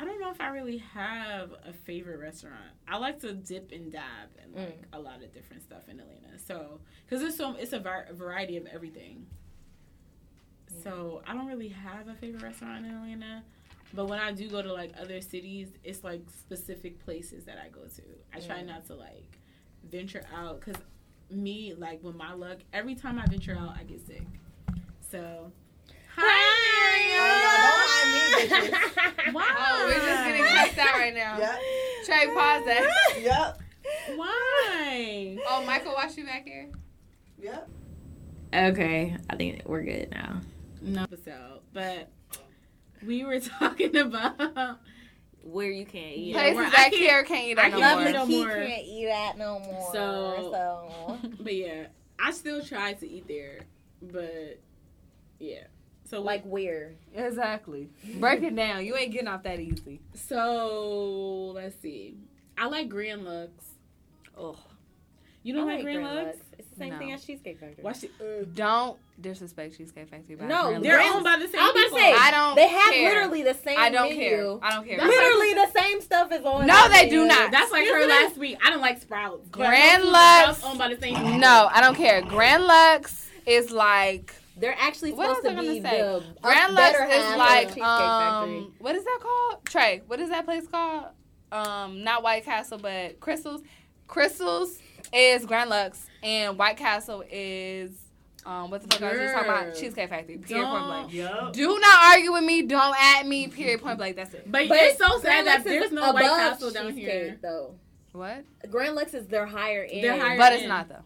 I 0.00 0.04
don't 0.04 0.20
know 0.20 0.30
if 0.30 0.40
I 0.40 0.48
really 0.48 0.78
have 0.78 1.50
a 1.66 1.72
favorite 1.72 2.20
restaurant. 2.20 2.54
I 2.86 2.98
like 2.98 3.20
to 3.22 3.32
dip 3.32 3.72
and 3.72 3.90
dab 3.90 4.28
in 4.44 4.54
like 4.62 4.82
a 4.92 5.00
lot 5.00 5.22
of 5.22 5.32
different 5.34 5.62
stuff 5.62 5.88
in 5.88 5.98
Atlanta. 5.98 6.38
So 6.38 6.78
because 7.04 7.22
it's 7.22 7.36
so 7.36 7.56
it's 7.58 7.72
a 7.72 7.80
var- 7.80 8.06
variety 8.12 8.56
of 8.56 8.66
everything. 8.66 9.26
So 10.84 11.22
I 11.26 11.32
don't 11.34 11.46
really 11.46 11.68
have 11.68 12.08
a 12.08 12.14
favorite 12.14 12.42
restaurant 12.42 12.84
in 12.86 12.92
Atlanta. 12.94 13.42
But 13.94 14.06
when 14.06 14.18
I 14.18 14.32
do 14.32 14.48
go 14.48 14.60
to 14.62 14.72
like 14.72 14.92
other 15.00 15.20
cities, 15.20 15.68
it's 15.82 16.04
like 16.04 16.22
specific 16.30 17.02
places 17.04 17.44
that 17.46 17.56
I 17.58 17.68
go 17.70 17.80
to. 17.96 18.02
I 18.34 18.40
try 18.40 18.62
Mm. 18.62 18.66
not 18.66 18.86
to 18.88 18.94
like 18.94 19.38
venture 19.90 20.24
out 20.36 20.60
because 20.60 20.80
me 21.30 21.74
like 21.74 22.02
with 22.04 22.14
my 22.14 22.34
luck, 22.34 22.58
every 22.72 22.94
time 22.94 23.18
I 23.18 23.24
venture 23.26 23.56
out, 23.58 23.74
I 23.78 23.82
get 23.84 24.06
sick. 24.06 24.22
So 25.10 25.50
Oh, 26.20 28.08
no, 28.40 28.48
don't 28.50 28.50
mind 28.50 28.70
me, 28.70 28.70
bitches. 28.70 29.32
Why? 29.34 29.54
Oh, 29.58 29.86
we're 29.86 29.94
just 29.94 30.24
getting 30.24 30.44
cussed 30.44 30.78
out 30.78 30.94
right 30.98 31.14
now. 31.14 31.38
Yep. 31.38 31.60
Trey, 32.04 32.26
pause 32.34 32.64
that. 32.66 33.18
Yep. 33.20 33.60
Why? 34.16 35.38
Oh, 35.48 35.64
Michael, 35.66 35.92
watch 35.94 36.16
you 36.16 36.24
back 36.24 36.46
here. 36.46 36.68
Yep. 37.40 37.68
okay, 38.54 39.16
I 39.30 39.36
think 39.36 39.62
we're 39.66 39.82
good 39.84 40.10
now. 40.10 40.40
No 40.82 41.02
episode, 41.04 41.60
but 41.72 42.10
we 43.06 43.24
were 43.24 43.38
talking 43.60 43.96
about 43.96 44.78
Where 45.42 45.70
you 45.70 45.84
can't 45.86 46.16
eat. 46.16 46.34
Yeah, 46.34 46.40
it. 46.42 46.54
Places 46.54 46.56
where 46.56 46.66
I 46.66 46.70
that 46.70 46.76
can't- 46.90 46.94
care 46.96 47.24
can't 47.24 47.46
eat 47.46 47.58
I 47.58 47.70
that 47.70 47.78
no 47.78 47.80
can't 47.80 48.00
more. 48.00 48.08
eat 48.08 48.12
no 48.12 48.26
more. 48.26 48.66
can't 48.66 48.86
eat 48.86 49.06
that 49.06 49.38
no 49.38 49.58
more. 49.60 49.90
So- 49.92 50.50
so 50.52 51.18
but 51.40 51.54
yeah, 51.54 51.86
I 52.18 52.32
still 52.32 52.62
try 52.62 52.94
to 52.94 53.08
eat 53.08 53.28
there, 53.28 53.60
but 54.02 54.58
yeah. 55.38 55.64
So 56.08 56.20
like 56.22 56.42
where? 56.44 56.92
Exactly. 57.14 57.88
Break 58.18 58.42
it 58.42 58.54
down. 58.56 58.84
You 58.84 58.96
ain't 58.96 59.12
getting 59.12 59.28
off 59.28 59.42
that 59.42 59.60
easy. 59.60 60.00
so 60.14 61.52
let's 61.54 61.76
see. 61.80 62.16
I 62.56 62.66
like 62.66 62.88
Grand 62.88 63.24
Lux. 63.24 63.50
Oh, 64.36 64.56
You 65.42 65.54
don't 65.54 65.66
like, 65.66 65.82
Grand, 65.82 66.02
Lux? 66.02 66.38
It's 66.58 66.68
the 66.70 66.76
same 66.76 66.90
No. 66.92 66.98
thing 66.98 67.12
as 67.12 67.24
Cheesecake 67.24 67.58
Factory. 67.60 67.84
Watch 67.84 68.04
uh, 68.04 68.24
it. 68.24 68.54
Don't 68.54 68.96
disrespect 69.20 69.76
Cheesecake 69.76 70.08
Factory. 70.08 70.34
by 70.36 70.46
No, 70.46 70.68
Grand 70.70 70.84
They're 70.84 70.98
Lux. 70.98 71.14
Owned 71.14 71.24
by 71.24 71.36
the 71.38 71.48
same 71.48 71.60
I 71.60 71.64
was 71.64 71.70
about 71.70 71.98
to 71.98 72.02
say 72.02 72.12
I 72.12 72.30
don't 72.30 72.56
care. 72.56 72.66
They 72.66 72.72
have 72.72 72.92
care. 72.94 73.08
literally 73.14 73.42
the 73.42 73.54
same 73.54 73.78
I 73.78 73.90
don't 73.90 74.08
menu. 74.08 74.20
care. 74.28 74.58
I 74.62 74.74
don't 74.74 74.86
care. 74.86 74.96
That's 74.98 75.08
Literally 75.08 75.54
the 75.54 75.70
same 75.80 76.00
stuff 76.00 76.32
is 76.32 76.44
on. 76.44 76.66
No, 76.66 76.88
they 76.88 76.94
menu. 77.04 77.10
do 77.10 77.26
not. 77.26 77.50
That's 77.52 77.70
like 77.72 77.86
her 77.86 77.98
Isn't 77.98 78.10
it? 78.10 78.22
last 78.22 78.36
week. 78.38 78.58
I 78.64 78.70
don't 78.70 78.80
like 78.80 79.00
Sprouts. 79.00 79.48
Grand 79.50 80.02
Sprouts 80.02 80.62
Lux- 80.62 80.64
owned 80.64 80.78
by 80.78 80.88
the 80.94 81.00
same 81.00 81.14
people. 81.16 81.38
No, 81.38 81.68
I 81.72 81.80
don't 81.80 81.94
care. 81.96 82.22
Grand 82.22 82.64
Lux 82.64 83.28
is 83.46 83.70
like 83.70 84.34
They're 84.58 84.76
actually 84.78 85.10
supposed 85.10 85.42
was 85.42 85.52
to 85.54 85.60
be 85.60 85.80
gonna 85.80 85.90
say? 85.90 86.00
the 86.00 86.24
Grand 86.42 86.74
Lux 86.74 86.98
is 86.98 87.36
like 87.36 87.78
um 87.80 88.72
what 88.78 88.94
is 88.96 89.04
that 89.04 89.18
called? 89.22 89.64
Trey, 89.64 90.02
what 90.06 90.20
is 90.20 90.30
that 90.30 90.44
place 90.44 90.66
called? 90.66 91.06
Um 91.52 92.02
not 92.04 92.22
White 92.22 92.44
Castle 92.44 92.78
but 92.78 93.20
Krystals. 93.20 93.62
Krystals 94.08 94.78
is 95.12 95.46
Grand 95.46 95.70
Lux 95.70 96.06
and 96.22 96.58
White 96.58 96.76
Castle 96.76 97.22
is 97.30 97.90
um 98.46 98.70
what 98.70 98.82
the 98.82 98.88
fuck 98.88 99.02
I 99.02 99.12
was 99.12 99.20
just 99.20 99.34
talking 99.34 99.50
about? 99.50 99.74
Cheesecake 99.74 100.08
Factory. 100.08 100.38
Period 100.38 100.66
point 100.66 100.84
blank. 100.86 101.12
Yup. 101.12 101.52
Do 101.52 101.78
not 101.78 102.04
argue 102.14 102.32
with 102.32 102.44
me. 102.44 102.62
Don't 102.62 102.96
at 103.00 103.26
me. 103.26 103.48
Period 103.48 103.80
point 103.80 103.98
blank. 103.98 104.16
That's 104.16 104.34
it. 104.34 104.50
But, 104.50 104.68
But 104.68 104.78
it's 104.78 104.98
so 104.98 105.18
sad 105.20 105.46
that 105.46 105.64
there's 105.64 105.92
no 105.92 106.12
White 106.12 106.24
Castle 106.24 106.70
down 106.70 106.96
here. 106.96 107.38
Though 107.42 107.74
What? 108.12 108.44
Grand 108.70 108.94
Lux 108.94 109.14
is 109.14 109.26
their 109.26 109.46
higher 109.46 109.86
end. 109.90 110.02
They're 110.04 110.18
higher 110.20 110.38
But 110.38 110.52
it's 110.54 110.66
not 110.66 110.88
though. 110.88 111.02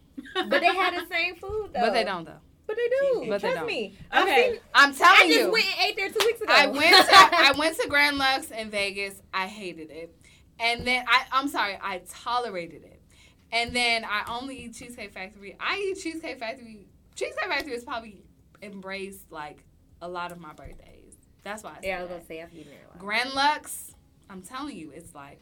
But 0.48 0.60
they 0.60 0.74
had 0.74 0.94
the 0.94 1.06
same 1.10 1.36
food 1.36 1.70
though. 1.74 1.80
But 1.80 1.92
they 1.92 2.04
don't 2.04 2.24
though. 2.24 2.40
But 2.72 2.78
they 2.78 2.88
do. 2.88 3.28
But 3.28 3.40
they 3.42 3.48
Trust 3.48 3.56
don't. 3.58 3.66
me. 3.66 3.96
I've 4.10 4.24
Okay. 4.24 4.50
seen- 4.52 4.60
I'm 4.74 4.94
telling 4.94 5.18
you. 5.18 5.24
I 5.24 5.28
just 5.28 5.40
you. 5.46 5.52
went 5.52 5.66
and 5.66 5.88
ate 5.90 5.96
there 5.96 6.08
two 6.10 6.26
weeks 6.26 6.40
ago. 6.40 6.52
I 6.52 6.66
went 6.66 6.96
to 6.96 7.12
I 7.12 7.52
went 7.58 7.78
to 7.80 7.88
Grand 7.88 8.18
Lux 8.18 8.50
in 8.50 8.70
Vegas. 8.70 9.20
I 9.34 9.46
hated 9.46 9.90
it, 9.90 10.14
and 10.58 10.86
then 10.86 11.04
I 11.08 11.24
I'm 11.32 11.48
sorry 11.48 11.78
I 11.82 12.02
tolerated 12.08 12.84
it, 12.84 13.00
and 13.52 13.74
then 13.74 14.04
I 14.04 14.24
only 14.38 14.56
eat 14.64 14.74
Cheesecake 14.74 15.12
Factory. 15.12 15.56
I 15.60 15.76
eat 15.78 16.02
Cheesecake 16.02 16.38
Factory. 16.38 16.86
Cheesecake 17.14 17.44
Factory 17.46 17.72
has 17.72 17.84
probably 17.84 18.22
embraced 18.62 19.30
like 19.30 19.64
a 20.00 20.08
lot 20.08 20.32
of 20.32 20.40
my 20.40 20.52
birthdays. 20.52 21.14
That's 21.42 21.62
why 21.64 21.72
I 21.78 21.80
say 21.82 21.88
yeah, 21.88 21.98
I 21.98 22.00
was 22.02 22.08
that. 22.10 22.14
gonna 22.16 22.26
say 22.26 22.42
I've 22.42 22.54
eaten 22.54 22.70
there. 22.70 22.80
a 22.86 22.88
lot. 22.92 22.98
Grand 22.98 23.32
Lux. 23.34 23.92
I'm 24.30 24.40
telling 24.42 24.76
you, 24.76 24.92
it's 24.94 25.14
like 25.14 25.40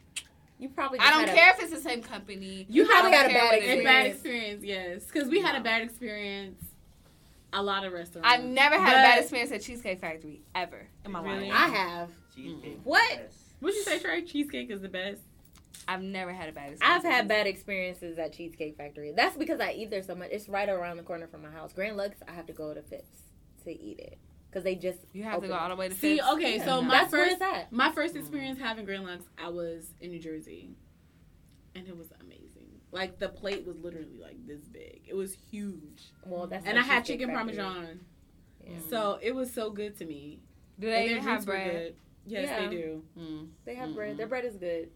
You 0.58 0.68
probably. 0.70 0.98
I 0.98 1.10
don't 1.10 1.20
had 1.20 1.28
a- 1.28 1.34
care 1.34 1.50
if 1.54 1.62
it's 1.62 1.72
the 1.72 1.80
same 1.80 2.02
company. 2.02 2.66
You 2.68 2.84
I 2.84 2.86
probably 2.86 3.10
don't 3.12 3.20
had 3.20 3.30
a 3.30 3.34
bad 3.34 3.44
what 3.44 3.58
it 3.58 3.64
A 3.64 3.78
is. 3.78 3.84
bad 3.84 4.06
experience, 4.06 4.64
yes. 4.64 5.04
Because 5.04 5.28
we 5.28 5.40
had 5.40 5.54
a 5.54 5.60
bad 5.60 5.82
experience. 5.82 6.62
A 7.52 7.62
lot 7.62 7.84
of 7.84 7.92
restaurants. 7.92 8.28
I've 8.30 8.44
never 8.44 8.78
had 8.78 8.92
a 8.92 9.02
bad 9.02 9.20
experience 9.20 9.50
at 9.52 9.62
Cheesecake 9.62 10.00
Factory 10.00 10.42
ever 10.54 10.86
in 11.04 11.10
my 11.12 11.22
Really? 11.22 11.48
life. 11.50 11.58
I 11.58 11.68
have. 11.68 12.08
Cheesecake. 12.34 12.78
What? 12.84 13.30
What'd 13.60 13.76
you 13.76 13.82
say, 13.82 13.98
Trey? 13.98 14.22
Cheesecake 14.22 14.70
is 14.70 14.80
the 14.80 14.88
best. 14.88 15.22
I've 15.88 16.02
never 16.02 16.32
had 16.32 16.48
a 16.48 16.52
bad 16.52 16.72
experience. 16.72 17.04
I've 17.04 17.10
had 17.10 17.26
bad 17.28 17.46
experiences 17.46 18.18
at 18.18 18.32
Cheesecake 18.32 18.76
Factory. 18.76 19.12
That's 19.16 19.36
because 19.36 19.60
I 19.60 19.72
eat 19.72 19.90
there 19.90 20.02
so 20.02 20.14
much. 20.14 20.28
It's 20.30 20.48
right 20.48 20.68
around 20.68 20.98
the 20.98 21.02
corner 21.02 21.26
from 21.26 21.42
my 21.42 21.50
house. 21.50 21.72
Grand 21.72 21.96
Lux, 21.96 22.16
I 22.28 22.32
have 22.32 22.46
to 22.46 22.52
go 22.52 22.72
to 22.72 22.82
Phipps 22.82 23.18
to 23.64 23.70
eat 23.72 23.98
it 23.98 24.18
because 24.48 24.62
they 24.62 24.74
just 24.76 24.98
You 25.12 25.24
have 25.24 25.40
to 25.40 25.48
go 25.48 25.54
opened. 25.54 25.60
all 25.62 25.68
the 25.70 25.76
way 25.76 25.88
to 25.88 25.94
See, 25.94 26.16
Phipps. 26.18 26.28
okay, 26.34 26.56
Yeah. 26.58 26.64
so 26.64 26.82
my 26.82 26.90
That's 26.90 27.12
where 27.12 27.22
first 27.24 27.32
it's 27.34 27.42
at. 27.42 27.72
my 27.72 27.90
first 27.92 28.14
mm. 28.14 28.20
experience 28.20 28.58
having 28.60 28.84
Grand 28.84 29.04
Lux, 29.04 29.24
I 29.38 29.48
was 29.48 29.90
in 30.00 30.10
New 30.12 30.20
Jersey, 30.20 30.70
and 31.74 31.86
it 31.88 31.96
was 31.96 32.08
amazing. 32.20 32.49
Like 32.92 33.18
the 33.18 33.28
plate 33.28 33.66
was 33.66 33.76
literally 33.78 34.18
like 34.20 34.44
this 34.46 34.60
big. 34.62 35.02
It 35.06 35.14
was 35.14 35.34
huge, 35.50 36.10
Well, 36.26 36.46
that's 36.48 36.66
and 36.66 36.78
I 36.78 36.82
had 36.82 37.04
chicken 37.04 37.30
parmesan. 37.30 38.00
Yeah. 38.64 38.78
So 38.88 39.18
it 39.22 39.34
was 39.34 39.52
so 39.52 39.70
good 39.70 39.96
to 39.98 40.04
me. 40.04 40.40
Do 40.78 40.88
they 40.88 41.08
their 41.08 41.16
have 41.18 41.44
drinks 41.44 41.44
bread? 41.44 41.72
good. 41.72 41.94
Yes, 42.26 42.48
Yeah. 42.48 42.60
they 42.68 42.76
do. 42.76 43.02
Mm. 43.18 43.48
They 43.64 43.74
have 43.76 43.94
bread. 43.94 44.14
Mm-mm. 44.14 44.16
Their 44.18 44.26
bread 44.26 44.44
is 44.44 44.56
good. 44.56 44.88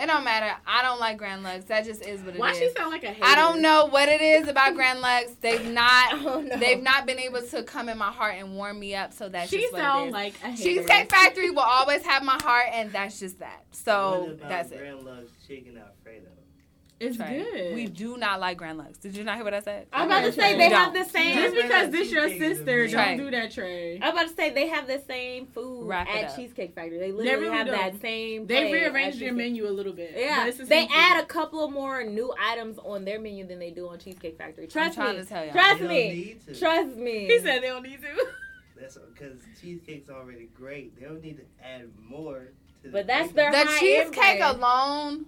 It 0.00 0.06
don't 0.06 0.22
matter. 0.22 0.54
I 0.64 0.82
don't 0.82 1.00
like 1.00 1.18
Grand 1.18 1.42
Lux. 1.42 1.64
That 1.64 1.84
just 1.84 2.02
is 2.06 2.20
what 2.20 2.30
it 2.30 2.34
is. 2.34 2.40
Why 2.40 2.52
she 2.54 2.70
sound 2.70 2.92
like 2.92 3.02
a 3.02 3.08
hater? 3.08 3.24
I 3.24 3.34
don't 3.34 3.60
know 3.60 3.86
what 3.86 4.08
it 4.08 4.20
is 4.20 4.46
about 4.46 4.74
Grand 4.76 5.00
Lux. 5.00 5.32
They've 5.40 5.66
not. 5.72 6.14
Oh 6.14 6.40
no. 6.40 6.56
They've 6.56 6.80
not 6.80 7.04
been 7.04 7.18
able 7.18 7.42
to 7.42 7.62
come 7.64 7.88
in 7.88 7.98
my 7.98 8.12
heart 8.12 8.36
and 8.38 8.54
warm 8.54 8.78
me 8.78 8.94
up. 8.94 9.12
So 9.12 9.28
that's 9.28 9.50
She 9.50 9.58
just 9.62 9.72
what 9.72 9.80
it 9.80 9.82
sound 9.82 10.06
is. 10.08 10.12
like 10.12 10.34
a 10.44 10.48
hater. 10.50 10.62
Cheesecake 10.62 11.10
Factory 11.10 11.50
will 11.50 11.60
always 11.60 12.04
have 12.04 12.22
my 12.22 12.38
heart, 12.40 12.66
and 12.72 12.92
that's 12.92 13.18
just 13.18 13.40
that. 13.40 13.64
What 13.70 13.76
So 13.76 14.30
about 14.34 14.48
that's 14.48 14.70
it. 14.70 14.78
Grand 14.78 15.02
Lux 15.04 15.24
chicken 15.48 15.76
Alfredo? 15.78 16.01
It's 17.02 17.16
Trey, 17.16 17.42
good. 17.52 17.74
We 17.74 17.86
do 17.86 18.16
not 18.16 18.38
like 18.40 18.56
Grand 18.58 18.78
Lux. 18.78 18.98
Did 18.98 19.16
you 19.16 19.24
not 19.24 19.34
hear 19.36 19.44
what 19.44 19.54
I 19.54 19.60
said? 19.60 19.86
I'm 19.92 20.06
about 20.06 20.20
to 20.24 20.32
say 20.32 20.54
Trey. 20.54 20.58
they 20.58 20.68
We 20.68 20.72
have 20.74 20.92
don't. 20.94 21.04
the 21.04 21.10
same. 21.10 21.34
Just 21.34 21.54
because 21.56 21.90
this 21.90 22.10
your 22.12 22.28
sister, 22.28 22.86
don't 22.86 22.90
Trey. 22.90 23.16
do 23.16 23.30
that, 23.30 23.50
Trey. 23.52 23.98
I'm 24.00 24.12
about 24.12 24.28
to 24.28 24.34
say 24.34 24.50
they 24.50 24.68
have 24.68 24.86
the 24.86 25.00
same 25.06 25.46
food 25.46 25.86
Wrap 25.88 26.08
it 26.08 26.14
at 26.16 26.30
up. 26.30 26.36
Cheesecake 26.36 26.74
Factory. 26.74 26.98
They 26.98 27.12
literally 27.12 27.44
really 27.46 27.56
have 27.56 27.66
do. 27.66 27.72
that 27.72 27.92
same. 28.00 28.00
Thing. 28.00 28.46
They 28.46 28.68
plate 28.68 28.82
at 28.84 28.92
rearranged 28.92 29.18
their 29.20 29.28
Cheesecake- 29.30 29.36
menu 29.36 29.66
a 29.68 29.70
little 29.70 29.92
bit. 29.92 30.14
Yeah, 30.16 30.40
but 30.40 30.48
it's 30.48 30.58
the 30.58 30.64
they 30.64 30.82
same 30.86 30.88
add 30.94 31.22
a 31.22 31.26
couple 31.26 31.64
of 31.64 31.72
more 31.72 32.04
new 32.04 32.32
items 32.40 32.78
on 32.78 33.04
their 33.04 33.18
menu 33.20 33.46
than 33.46 33.58
they 33.58 33.70
do 33.70 33.88
on 33.88 33.98
Cheesecake 33.98 34.38
Factory. 34.38 34.64
I'm 34.64 34.70
Trust 34.70 34.94
trying 34.94 35.16
me. 35.16 35.22
to 35.22 35.28
tell 35.28 35.44
y'all. 35.44 35.52
Trust 35.52 35.80
They 35.80 35.86
don't 35.86 35.88
me. 35.88 36.08
need 36.14 36.46
to. 36.46 36.54
Trust 36.58 36.96
me. 36.96 37.26
He 37.26 37.38
said 37.40 37.62
they 37.62 37.68
don't 37.68 37.82
need 37.82 38.00
to. 38.00 38.26
That's 38.80 38.96
because 39.14 39.38
cheesecake's 39.60 40.10
already 40.10 40.48
great. 40.54 40.98
They 40.98 41.06
don't 41.06 41.22
need 41.22 41.36
to 41.38 41.44
add 41.64 41.88
more 42.00 42.48
to 42.82 42.88
the 42.88 42.90
But 42.90 43.06
that's 43.06 43.32
bacon. 43.32 43.36
their 43.36 43.50
The 43.64 43.70
high-end 43.70 43.80
cheesecake 44.12 44.38
brand. 44.40 44.56
alone 44.56 45.26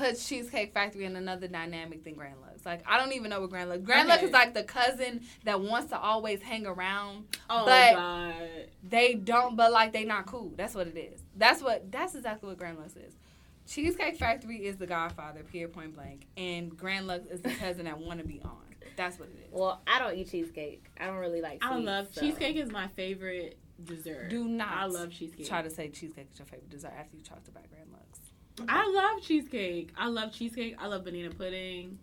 puts 0.00 0.26
Cheesecake 0.26 0.72
Factory 0.72 1.04
in 1.04 1.14
another 1.14 1.46
dynamic 1.46 2.04
than 2.04 2.14
Grand 2.14 2.40
Lux. 2.40 2.64
Like 2.64 2.82
I 2.86 2.98
don't 2.98 3.12
even 3.12 3.30
know 3.30 3.40
what 3.40 3.50
Grand 3.50 3.68
Lux. 3.68 3.82
Grand 3.82 4.08
Lux 4.08 4.22
is 4.22 4.30
like 4.30 4.54
the 4.54 4.62
cousin 4.64 5.20
that 5.44 5.60
wants 5.60 5.90
to 5.90 5.98
always 5.98 6.40
hang 6.40 6.66
around. 6.66 7.26
Oh 7.50 7.66
But- 7.66 7.94
God. 7.94 8.34
They 8.82 9.14
don't, 9.14 9.56
but 9.56 9.72
like 9.72 9.92
they 9.92 10.04
not 10.04 10.26
cool. 10.26 10.52
That's 10.56 10.74
what 10.74 10.86
it 10.86 10.96
is. 10.96 11.20
That's 11.36 11.62
what. 11.62 11.92
That's 11.92 12.14
exactly 12.14 12.48
what 12.48 12.58
Grand 12.58 12.78
Lux 12.78 12.96
is. 12.96 13.14
Cheesecake 13.68 14.16
Factory 14.16 14.66
is 14.66 14.78
the 14.78 14.86
Godfather, 14.86 15.44
period, 15.44 15.72
point 15.72 15.94
blank, 15.94 16.26
and 16.36 16.76
Grand 16.76 17.06
Lux 17.06 17.26
is 17.26 17.40
the 17.40 17.50
cousin 17.50 17.84
that 17.84 17.98
want 17.98 18.18
to 18.20 18.26
be 18.26 18.40
on. 18.42 18.56
That's 18.96 19.18
what 19.18 19.28
it 19.28 19.46
is. 19.46 19.52
Well, 19.52 19.80
I 19.86 19.98
don't 19.98 20.16
eat 20.16 20.30
cheesecake. 20.30 20.86
I 20.98 21.06
don't 21.06 21.18
really 21.18 21.40
like. 21.40 21.58
I 21.62 21.76
love 21.76 22.08
so. 22.10 22.20
cheesecake 22.22 22.56
is 22.56 22.70
my 22.72 22.88
favorite 22.88 23.58
dessert. 23.84 24.28
Do 24.30 24.48
not. 24.48 24.72
I 24.72 24.86
love 24.86 25.10
cheesecake. 25.10 25.46
Try 25.46 25.62
to 25.62 25.70
say 25.70 25.88
cheesecake 25.90 26.28
is 26.32 26.38
your 26.38 26.46
favorite 26.46 26.70
dessert 26.70 26.92
after 26.98 27.16
you 27.16 27.22
talked 27.22 27.48
about 27.48 27.70
Grand 27.70 27.90
Lux. 27.92 28.18
I 28.68 28.90
love 28.94 29.22
cheesecake. 29.22 29.90
I 29.96 30.08
love 30.08 30.32
cheesecake. 30.32 30.76
I 30.78 30.86
love 30.86 31.04
banana 31.04 31.30
pudding. 31.30 31.98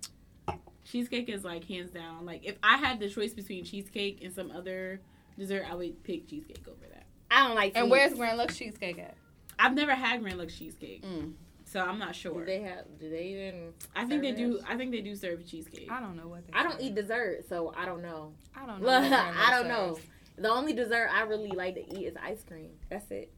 Cheesecake 0.86 1.27
is 1.30 1.44
like 1.44 1.66
hands 1.66 1.92
down. 1.92 2.25
Like 2.25 2.46
if 2.46 2.56
I 2.63 2.77
had 2.77 3.00
the 3.00 3.10
choice 3.10 3.34
between 3.34 3.63
cheesecake 3.66 4.24
and 4.24 4.34
some 4.34 4.51
other 4.51 5.01
dessert, 5.38 5.66
I 5.70 5.75
would 5.75 6.01
pick 6.04 6.27
cheesecake 6.27 6.66
over 6.68 6.86
that. 6.94 7.06
I 7.30 7.46
don't 7.46 7.56
like. 7.56 7.74
And 7.75 7.88
sweets. 7.88 7.92
where's 7.92 8.13
Grand 8.13 8.38
Lux 8.38 8.58
cheesecake 8.58 8.98
at? 8.98 9.16
I've 9.60 9.74
never 9.74 9.94
had 9.94 10.22
Grand 10.22 10.38
Lux 10.38 10.56
cheesecake, 10.58 11.04
Mm. 11.04 11.34
so 11.66 11.82
I'm 11.82 12.00
not 12.00 12.16
sure. 12.16 12.39
Do 12.39 12.46
they 12.46 12.62
have? 12.62 12.86
Do 13.00 13.10
they 13.10 13.24
even? 13.25 13.74
I 13.96 14.06
think 14.06 14.22
they 14.22 14.32
do. 14.32 14.58
serve 14.60 14.66
I 14.70 14.77
think 14.77 14.92
they 14.92 15.01
do 15.01 15.16
serve 15.16 15.46
cheesecake. 15.46 15.92
I 15.92 16.00
don't 16.00 16.16
know 16.16 16.27
what. 16.30 16.48
They 16.48 16.54
I 16.54 16.63
don't 16.63 16.74
serve. 16.74 16.82
eat 16.82 16.96
dessert, 16.96 17.46
so 17.50 17.74
I 17.75 17.86
don't 17.86 18.01
know. 18.01 18.34
I 18.56 18.66
don't 18.66 18.82
know. 18.82 18.86
Look, 18.88 19.01
what 19.04 19.10
Grand 19.10 19.36
Lux 19.36 19.48
I 19.48 19.51
don't 19.60 19.68
know. 19.68 20.00
The 20.38 20.50
only 20.50 20.72
dessert 20.74 21.10
I 21.12 21.22
really 21.24 21.50
like 21.51 21.74
to 21.75 21.82
eat 22.00 22.06
is 22.08 22.16
ice 22.24 22.44
cream. 22.48 22.70
That's 22.89 23.10
it. 23.12 23.32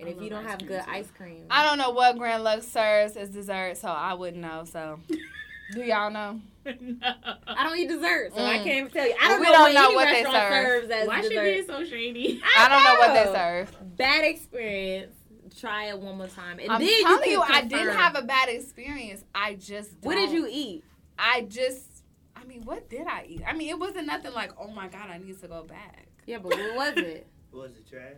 And 0.00 0.08
I 0.08 0.12
if 0.12 0.20
you 0.20 0.28
don't 0.30 0.44
have 0.44 0.66
good 0.66 0.82
too. 0.84 0.90
ice 0.90 1.10
cream, 1.16 1.44
I 1.50 1.64
don't 1.64 1.78
know 1.78 1.90
what 1.90 2.18
Grand 2.18 2.42
Lux 2.44 2.66
serves 2.66 3.16
as 3.16 3.30
dessert, 3.30 3.76
so 3.76 3.88
I 3.88 4.14
wouldn't 4.14 4.42
know. 4.42 4.64
So, 4.64 4.98
do 5.72 5.80
y'all 5.82 6.10
know? 6.10 6.40
no. 6.66 7.14
I 7.46 7.62
don't 7.64 7.78
eat 7.78 7.88
dessert, 7.88 8.32
so 8.34 8.44
I 8.44 8.58
Mm. 8.58 8.64
can't 8.64 8.92
tell 8.92 9.06
you. 9.06 9.14
I 9.22 9.28
don't 9.28 9.40
We 9.40 9.46
know 9.46 9.52
don't 9.52 9.62
what 9.62 9.72
know 9.74 9.84
any 9.86 9.94
what 9.94 10.04
they 10.06 10.22
restaurant 10.24 10.36
serve. 10.36 10.64
serves 10.66 10.90
as 10.90 11.08
Why 11.08 11.20
she 11.22 11.28
dessert. 11.28 11.42
being 11.44 11.66
so 11.66 11.84
shady? 11.84 12.42
I 12.56 12.68
don't 12.68 12.82
know 12.84 12.94
what 12.96 13.14
they 13.14 13.24
know. 13.24 13.32
serve. 13.32 13.96
Bad 13.96 14.24
experience. 14.24 15.14
Try 15.60 15.84
it 15.90 15.98
one 16.00 16.16
more 16.18 16.26
time, 16.26 16.58
and 16.58 16.72
I'm 16.72 16.80
then 16.80 17.02
telling 17.02 17.22
can 17.22 17.30
you, 17.32 17.40
I 17.42 17.60
didn't 17.62 17.94
have 17.94 18.16
a 18.16 18.22
bad 18.22 18.48
experience. 18.48 19.22
I 19.34 19.54
just. 19.54 19.90
What 20.02 20.16
did 20.16 20.30
you 20.32 20.48
eat? 20.50 20.82
I 21.16 21.42
just. 21.42 22.02
I 22.34 22.44
mean, 22.44 22.62
what 22.64 22.90
did 22.90 23.06
I 23.06 23.24
eat? 23.28 23.42
I 23.46 23.52
mean, 23.52 23.68
it 23.70 23.78
wasn't 23.78 24.06
nothing 24.06 24.32
like, 24.32 24.50
oh 24.58 24.68
my 24.68 24.88
god, 24.88 25.10
I 25.10 25.18
need 25.18 25.40
to 25.40 25.46
go 25.46 25.62
back. 25.62 26.08
Yeah, 26.26 26.38
but 26.38 26.58
what 26.58 26.74
was 26.74 26.96
it? 26.96 27.26
Was 27.52 27.70
it 27.76 27.88
trash? 27.88 28.16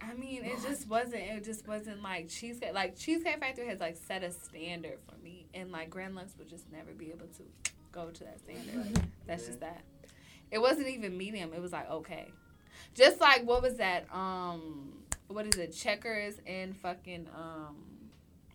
I 0.00 0.14
mean, 0.14 0.44
it 0.44 0.62
just 0.62 0.88
wasn't. 0.88 1.22
It 1.22 1.44
just 1.44 1.66
wasn't 1.66 2.02
like 2.02 2.28
cheesecake. 2.28 2.74
Like 2.74 2.96
Cheesecake 2.96 3.40
Factory 3.40 3.66
has 3.66 3.80
like 3.80 3.96
set 3.96 4.22
a 4.22 4.30
standard 4.30 4.98
for 5.08 5.16
me, 5.22 5.46
and 5.54 5.72
like 5.72 5.90
Grand 5.90 6.14
Lux 6.14 6.36
would 6.38 6.48
just 6.48 6.70
never 6.70 6.92
be 6.92 7.10
able 7.10 7.26
to 7.36 7.42
go 7.92 8.10
to 8.10 8.24
that 8.24 8.38
standard. 8.38 8.94
Like, 8.96 9.04
that's 9.26 9.46
just 9.46 9.60
that. 9.60 9.82
It 10.50 10.58
wasn't 10.60 10.88
even 10.88 11.16
medium. 11.16 11.52
It 11.52 11.60
was 11.60 11.72
like 11.72 11.90
okay, 11.90 12.30
just 12.94 13.20
like 13.20 13.44
what 13.44 13.62
was 13.62 13.76
that? 13.76 14.06
Um, 14.12 14.92
what 15.28 15.46
is 15.46 15.58
it? 15.58 15.74
Checkers 15.74 16.36
and 16.46 16.76
fucking 16.76 17.26
um, 17.36 17.76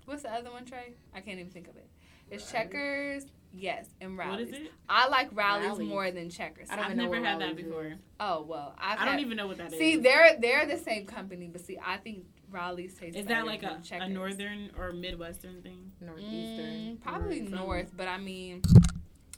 what's 0.05 0.23
the 0.23 0.33
other 0.33 0.51
one? 0.51 0.65
Trey, 0.65 0.93
I 1.13 1.21
can't 1.21 1.39
even 1.39 1.51
think 1.51 1.67
of 1.67 1.75
it. 1.75 1.87
It's? 2.31 2.51
Checkers. 2.51 3.25
Yes, 3.55 3.85
and 4.01 4.17
What 4.17 4.25
Rally's. 4.27 4.47
is 4.49 4.53
it? 4.55 4.71
I 4.89 5.07
like 5.09 5.29
Rally's, 5.31 5.67
Rally's. 5.67 5.87
more 5.87 6.09
than 6.11 6.29
checkers. 6.31 6.69
I 6.71 6.75
don't 6.75 6.85
I've 6.85 6.91
even 6.93 6.97
know 7.05 7.11
never 7.11 7.25
had 7.25 7.39
that 7.39 7.45
Rally's 7.45 7.59
is. 7.59 7.65
before. 7.65 7.93
oh 8.19 8.41
well, 8.41 8.75
I've 8.79 8.99
I 8.99 9.05
don't 9.05 9.13
had- 9.15 9.21
even 9.21 9.37
know 9.37 9.47
what 9.47 9.57
that 9.57 9.71
is. 9.73 9.77
See, 9.79 9.97
they're 9.97 10.37
they're 10.39 10.65
the 10.65 10.77
same 10.77 11.05
company, 11.05 11.47
but 11.51 11.61
see, 11.63 11.77
I 11.85 11.97
think 11.97 12.25
Rally's 12.49 12.95
tastes. 12.95 13.15
Is 13.17 13.27
that 13.27 13.45
like 13.45 13.61
a, 13.63 13.67
than 13.67 13.77
a 13.77 13.81
Checkers. 13.83 14.09
northern 14.09 14.71
or 14.77 14.91
midwestern 14.91 15.61
thing? 15.61 15.91
Northeastern. 16.01 16.97
Mm, 16.97 17.01
probably 17.01 17.35
or 17.41 17.43
something. 17.45 17.55
north, 17.55 17.91
but 17.95 18.07
I 18.07 18.17
mean, 18.17 18.61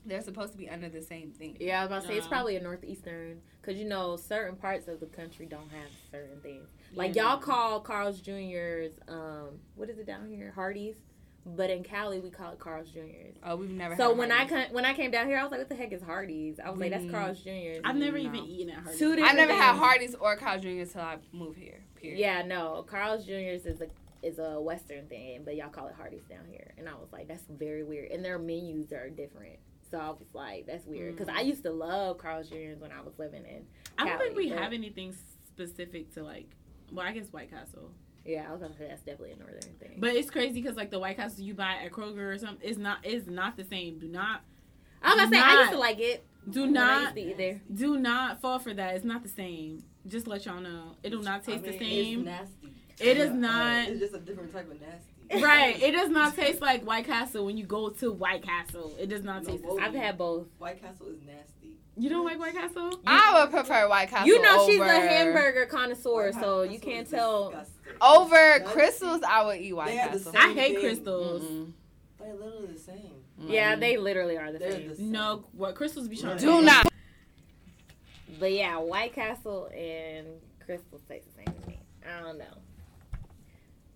they're 0.05 0.21
supposed 0.21 0.51
to 0.53 0.57
be 0.57 0.69
under 0.69 0.87
the 0.87 1.01
same 1.01 1.31
thing. 1.31 1.57
Yeah, 1.59 1.79
I 1.79 1.83
was 1.83 1.87
about 1.91 2.01
to 2.03 2.07
say 2.07 2.17
it's 2.17 2.27
probably 2.27 2.55
a 2.55 2.61
northeastern 2.61 3.41
because 3.61 3.77
you 3.79 3.85
know 3.87 4.15
certain 4.15 4.55
parts 4.55 4.87
of 4.87 4.99
the 5.01 5.07
country 5.07 5.45
don't 5.45 5.69
have 5.71 5.89
certain 6.11 6.39
things. 6.41 6.67
Like 6.93 7.15
Yeah. 7.15 7.23
y'all 7.31 7.37
call 7.39 7.79
Carl's 7.81 8.21
Jr.'s, 8.21 8.93
um, 9.09 9.59
what 9.75 9.89
is 9.89 9.97
it 9.97 10.05
down 10.05 10.29
here? 10.29 10.51
Hardee's, 10.55 10.95
but 11.45 11.69
in 11.69 11.83
Cali 11.83 12.19
we 12.19 12.29
call 12.29 12.51
it 12.53 12.59
Carl's 12.59 12.89
Jr.'s. 12.89 13.35
Oh, 13.43 13.55
we've 13.55 13.69
never. 13.69 13.95
So 13.95 14.09
had 14.09 14.17
when 14.17 14.31
I 14.31 14.37
Hardee's. 14.45 14.51
came, 14.65 14.73
when 14.73 14.85
I 14.85 14.93
came 14.93 15.11
down 15.11 15.27
here, 15.27 15.37
I 15.37 15.43
was 15.43 15.51
like, 15.51 15.59
"What 15.59 15.69
the 15.69 15.75
heck 15.75 15.91
is 15.93 16.01
Hardee's?" 16.01 16.59
I 16.59 16.69
was 16.69 16.79
like, 16.79 16.91
"That's 16.91 17.03
Mm. 17.05 17.11
Carl's 17.11 17.39
Jr.'s." 17.41 17.81
I've 17.83 17.95
never 17.95 18.17
No. 18.17 18.23
even 18.23 18.45
eaten 18.45 18.69
at 18.71 18.79
Hardee's. 18.83 18.99
Two 18.99 19.11
I 19.11 19.15
different 19.15 19.37
never 19.37 19.53
had 19.53 19.71
things. 19.73 19.83
Hardee's 19.83 20.15
or 20.15 20.35
Carl's 20.37 20.61
Jr. 20.63 20.67
until 20.69 21.01
I 21.01 21.17
moved 21.31 21.59
here. 21.59 21.81
Period. 21.95 22.19
Yeah, 22.19 22.41
no, 22.43 22.83
Carl's 22.87 23.25
Jr.'s 23.25 23.65
is 23.65 23.81
a 23.81 23.87
is 24.23 24.39
a 24.39 24.59
Western 24.59 25.05
thing, 25.07 25.43
but 25.45 25.55
y'all 25.55 25.69
call 25.69 25.87
it 25.87 25.93
Hardee's 25.93 26.23
down 26.27 26.45
here, 26.49 26.73
and 26.79 26.89
I 26.89 26.93
was 26.95 27.11
like, 27.13 27.27
"That's 27.27 27.43
very 27.47 27.83
weird." 27.83 28.09
And 28.11 28.25
their 28.25 28.39
menus 28.39 28.91
are 28.91 29.09
different. 29.09 29.59
So 29.91 29.99
I 29.99 30.09
was 30.09 30.33
like, 30.33 30.65
"That's 30.65 30.87
weird," 30.87 31.15
because 31.15 31.29
I 31.31 31.41
used 31.41 31.61
to 31.63 31.71
love 31.71 32.17
Carl's 32.17 32.49
Jr.'s 32.49 32.79
when 32.79 32.91
I 32.91 33.01
was 33.01 33.13
living 33.19 33.45
in. 33.45 33.67
I 33.99 34.07
don't 34.09 34.17
think 34.17 34.35
we 34.35 34.49
but- 34.49 34.57
have 34.57 34.73
anything 34.73 35.13
specific 35.47 36.11
to 36.15 36.23
like. 36.23 36.47
Well, 36.91 37.05
I 37.05 37.11
guess 37.11 37.31
White 37.31 37.49
Castle, 37.51 37.91
Yeah, 38.25 38.45
I 38.49 38.51
was 38.51 38.61
gonna 38.61 38.75
say 38.77 38.87
that's 38.87 39.01
definitely 39.03 39.31
a 39.33 39.37
northern 39.37 39.61
thing. 39.79 39.97
but 39.99 40.15
it's 40.15 40.29
crazy 40.31 40.61
because 40.61 40.75
like 40.75 40.89
the 40.91 40.99
White 40.99 41.15
Castle 41.17 41.43
you 41.43 41.53
buy 41.53 41.75
at 41.83 41.91
Kroger 41.91 42.33
or 42.33 42.37
something 42.37 42.67
is 42.67 42.77
not 42.77 43.05
is 43.05 43.27
not 43.27 43.55
the 43.57 43.63
same. 43.63 43.99
Do 43.99 44.07
not 44.07 44.41
I 45.03 45.13
was 45.13 45.23
gonna 45.25 45.35
say 45.35 45.41
I 45.41 45.59
used 45.61 45.71
to 45.73 45.77
like 45.79 45.99
it. 45.99 46.25
do 46.49 46.61
when 46.61 46.77
I 46.77 46.79
not 46.81 47.01
used 47.01 47.15
to 47.15 47.21
eat 47.21 47.37
there. 47.37 47.61
do 47.73 47.97
not 47.99 48.41
fall 48.41 48.59
for 48.59 48.73
that. 48.73 48.95
It's 48.95 49.05
not 49.05 49.21
the 49.23 49.29
same. 49.29 49.83
Just 50.07 50.27
let 50.27 50.45
y'all 50.45 50.59
know, 50.61 50.95
it 51.03 51.09
do 51.11 51.21
not 51.21 51.43
taste 51.43 51.63
I 51.65 51.69
mean, 51.69 51.79
the 51.79 51.85
same. 51.85 52.19
It's 52.19 52.25
nasty. 52.25 52.73
It 52.99 53.17
is 53.17 53.27
Yeah, 53.27 53.33
not- 53.33 53.89
It's 53.89 53.99
just 53.99 54.13
a 54.15 54.19
different 54.19 54.51
type 54.53 54.71
of 54.71 54.79
nasty. 54.81 55.11
Right. 55.43 55.81
It 55.81 55.91
does 55.91 56.09
not 56.09 56.35
taste 56.35 56.61
like 56.61 56.83
White 56.85 57.05
Castle 57.07 57.45
when 57.47 57.57
you 57.57 57.65
go 57.65 57.89
to 57.89 58.11
White 58.11 58.43
Castle. 58.43 58.95
It 58.99 59.07
does 59.09 59.23
not 59.23 59.43
No, 59.43 59.49
taste. 59.51 59.63
both. 59.63 59.77
the 59.79 59.83
I've 59.83 59.93
had 59.95 60.17
both. 60.19 60.45
White 60.59 60.79
Castle 60.81 61.07
is 61.07 61.17
nasty. 61.25 61.51
You 61.97 62.09
don't 62.09 62.25
like 62.25 62.37
White 62.39 62.53
Castle? 62.53 62.99
I 63.07 63.39
would 63.41 63.51
prefer 63.51 63.87
White 63.87 64.09
Castle. 64.09 64.27
You 64.27 64.41
know 64.41 64.65
she's 64.67 64.79
a 64.81 64.85
hamburger 64.85 65.65
connoisseur, 65.65 66.33
so 66.33 66.63
you 66.63 66.79
can't 66.79 67.09
tell. 67.09 67.51
disgusting. 67.51 67.73
Over 68.01 68.35
That's- 68.35 68.71
Krystals. 68.71 69.23
I 69.23 69.45
would 69.45 69.61
eat 69.61 69.73
White 69.73 69.87
They 69.87 69.95
have 69.95 70.11
the 70.11 70.31
Castle. 70.31 70.33
I 70.37 70.53
hate 70.53 70.79
thing. 70.81 70.85
Krystals. 71.03 71.41
Mm-mm. 71.41 71.71
They're 72.19 72.33
literally 72.33 72.67
the 72.73 72.79
same. 72.79 73.11
Yeah, 73.39 73.75
they 73.75 73.97
literally 73.97 74.37
are 74.37 74.51
the 74.51 74.59
They're 74.59 74.71
same. 74.71 74.89
the 74.89 74.95
same. 74.95 75.11
No, 75.11 75.45
what 75.53 75.75
Krystals 75.75 76.09
be 76.09 76.17
trying 76.17 76.37
to 76.37 76.43
Do 76.45 76.61
not. 76.61 76.87
But 78.39 78.51
yeah, 78.51 78.77
White 78.77 79.13
Castle 79.13 79.67
and 79.67 80.27
Krystals 80.67 81.07
taste 81.07 81.27
the 81.27 81.43
same 81.45 81.61
to 81.61 81.67
me. 81.67 81.79
I 82.05 82.21
don't 82.21 82.37
know. 82.37 82.45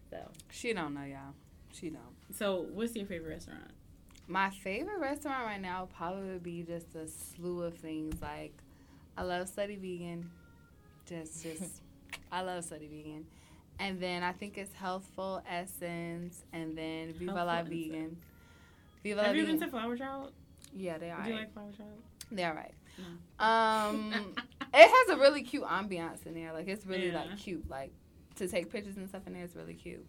So 0.10 0.18
She 0.52 0.72
don't 0.74 0.94
know, 0.94 1.04
y'all. 1.04 1.34
She 1.74 1.90
don't. 1.90 2.02
So, 2.36 2.68
what's 2.74 2.96
your 2.96 3.06
favorite 3.06 3.30
restaurant? 3.32 3.72
My 4.32 4.52
favorite 4.52 5.00
restaurant 5.00 5.44
right 5.46 5.60
now 5.62 5.82
would 5.82 5.90
probably 5.96 6.30
would 6.30 6.44
be 6.44 6.62
just 6.62 6.94
a 6.96 7.08
slew 7.08 7.64
of 7.64 7.74
things. 7.76 8.22
Like, 8.22 8.54
I 9.18 9.24
love 9.24 9.48
Slutty 9.50 9.80
Vegan. 9.80 10.30
Just, 11.08 11.42
just, 11.44 11.82
I 12.32 12.42
love 12.42 12.64
Slutty 12.64 12.90
Vegan. 12.90 13.26
And 13.80 14.00
then 14.00 14.22
I 14.24 14.32
think 14.32 14.58
it's 14.60 14.74
Healthful 14.74 15.42
Essence. 15.50 16.44
And 16.54 16.78
then 16.78 17.14
Viva 17.14 17.34
La 17.34 17.56
Healthful 17.56 17.76
Vegan. 17.76 18.18
Viva 19.04 19.18
La 19.18 19.24
Have 19.28 19.36
you 19.36 19.46
been 19.48 19.56
Vegan. 19.56 19.68
to 19.68 19.72
Flower 19.72 19.98
Child? 19.98 20.32
yeah, 20.76 21.00
they 21.00 21.10
are. 21.10 21.24
Do 21.24 21.30
you 21.32 21.36
like 21.36 21.52
Flower 21.54 21.72
Child? 21.76 21.90
They're 22.32 22.54
right. 22.54 22.74
No. 23.00 23.44
Um, 23.44 24.14
it 24.74 24.90
has 25.10 25.18
a 25.18 25.20
really 25.20 25.42
cute 25.42 25.64
ambiance 25.64 26.28
in 26.28 26.36
there. 26.36 26.54
Like, 26.54 26.68
it's 26.68 26.86
really 26.86 27.08
Yeah. 27.08 27.24
like 27.24 27.38
cute. 27.40 27.68
Like, 27.68 27.92
to 28.36 28.48
take 28.48 28.72
pictures 28.72 28.96
and 28.98 29.10
stuff 29.10 29.24
in 29.26 29.34
there 29.34 29.44
is 29.44 29.56
really 29.56 29.74
cute. 29.74 30.06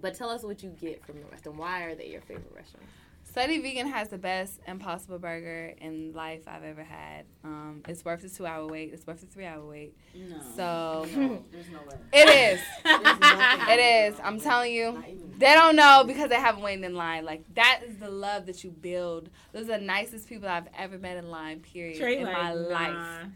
But 0.00 0.14
tell 0.14 0.30
us 0.30 0.44
what 0.44 0.62
you 0.62 0.70
get 0.80 1.04
from 1.04 1.16
the 1.18 1.24
restaurant. 1.26 1.58
Why 1.58 1.82
are 1.84 1.94
they 1.96 2.06
your 2.08 2.20
favorite 2.20 2.52
restaurant? 2.54 2.86
Slutty 3.34 3.62
Vegan 3.62 3.86
has 3.88 4.08
the 4.08 4.18
best 4.18 4.58
Impossible 4.66 5.18
Burger 5.18 5.74
in 5.80 6.12
life 6.12 6.42
I've 6.46 6.64
ever 6.64 6.82
had. 6.82 7.26
Um, 7.44 7.82
it's 7.86 8.04
worth 8.04 8.22
the 8.22 8.28
two 8.28 8.46
hour 8.46 8.66
wait. 8.66 8.92
It's 8.92 9.06
worth 9.06 9.20
the 9.20 9.26
three 9.26 9.44
hour 9.44 9.64
wait. 9.64 9.94
No. 10.14 10.36
So 10.56 11.06
No, 11.16 11.44
there's 11.52 11.68
no 11.68 11.78
way. 11.80 11.96
It 12.12 12.28
is. 12.28 12.60
it 12.84 14.12
is. 14.14 14.20
I'm 14.24 14.40
telling 14.40 14.72
you. 14.72 15.02
They 15.36 15.54
don't 15.54 15.76
know 15.76 16.04
because 16.06 16.30
they 16.30 16.36
haven't 16.36 16.62
waited 16.62 16.84
in 16.84 16.94
line. 16.94 17.24
Like 17.24 17.42
that 17.54 17.82
is 17.86 17.98
the 17.98 18.10
love 18.10 18.46
that 18.46 18.64
you 18.64 18.70
build. 18.70 19.28
Those 19.52 19.64
are 19.64 19.78
the 19.78 19.84
nicest 19.84 20.28
people 20.28 20.48
I've 20.48 20.68
ever 20.76 20.98
met 20.98 21.16
in 21.16 21.30
line. 21.30 21.60
Period. 21.60 21.98
Trey 21.98 22.18
in 22.18 22.24
like, 22.24 22.32
my 22.36 22.54
nah. 22.54 22.60
life. 22.60 23.26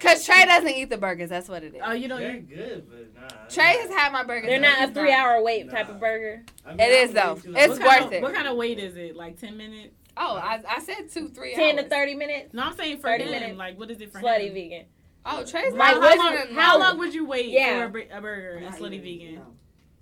Cause 0.00 0.26
Trey 0.26 0.44
doesn't 0.44 0.70
eat 0.70 0.90
the 0.90 0.98
burgers. 0.98 1.30
That's 1.30 1.48
what 1.48 1.62
it 1.62 1.74
is. 1.74 1.80
Oh, 1.84 1.92
you 1.92 2.08
don't 2.08 2.20
They're 2.20 2.36
eat. 2.36 2.48
good, 2.48 2.86
but 2.88 3.20
nah. 3.20 3.28
Trey 3.48 3.78
has 3.78 3.90
had 3.90 4.12
my 4.12 4.24
burgers. 4.24 4.50
They're 4.50 4.60
not 4.60 4.78
a 4.78 4.86
He's 4.86 4.94
three 4.94 5.12
hour 5.12 5.42
wait 5.42 5.66
Nah. 5.66 5.72
type 5.72 5.88
of 5.88 5.98
burger. 6.00 6.42
I 6.66 6.70
mean, 6.70 6.80
It 6.80 6.82
I 6.82 7.02
is, 7.02 7.12
though. 7.12 7.38
It's 7.44 7.46
long. 7.46 7.54
What 7.54 7.78
kind 7.78 7.80
worth 7.80 8.06
of, 8.06 8.12
it. 8.12 8.22
What 8.22 8.34
kind 8.34 8.48
of 8.48 8.56
wait 8.56 8.78
is 8.78 8.96
it? 8.96 9.16
Like 9.16 9.37
ten 9.38 9.56
minutes? 9.56 9.94
Oh, 10.16 10.36
I, 10.36 10.60
I 10.68 10.80
said 10.80 11.08
two, 11.12 11.28
three 11.28 11.54
Ten 11.54 11.76
to 11.76 11.82
hours. 11.82 11.90
thirty 11.90 12.14
minutes. 12.14 12.52
No, 12.52 12.64
I'm 12.64 12.76
saying 12.76 12.96
for 12.98 13.08
30 13.08 13.24
him. 13.24 13.30
minutes. 13.30 13.58
Like, 13.58 13.78
what 13.78 13.90
is 13.90 14.00
it 14.00 14.10
for 14.12 14.20
Slutty 14.20 14.48
him? 14.48 14.54
vegan. 14.54 14.84
Oh, 15.24 15.44
Trey's 15.44 15.72
Like, 15.74 16.00
not 16.00 16.02
how, 16.02 16.16
how 16.18 16.34
long, 16.34 16.54
how 16.54 16.78
long 16.78 16.98
would 16.98 17.14
you 17.14 17.24
wait 17.26 17.46
Yeah. 17.50 17.78
for 17.80 17.84
a, 17.84 17.88
bur- 17.90 18.06
a 18.12 18.20
burger 18.20 18.58
in 18.58 18.72
Slutty 18.72 19.00
Vegan? 19.02 19.34
no. 19.36 19.46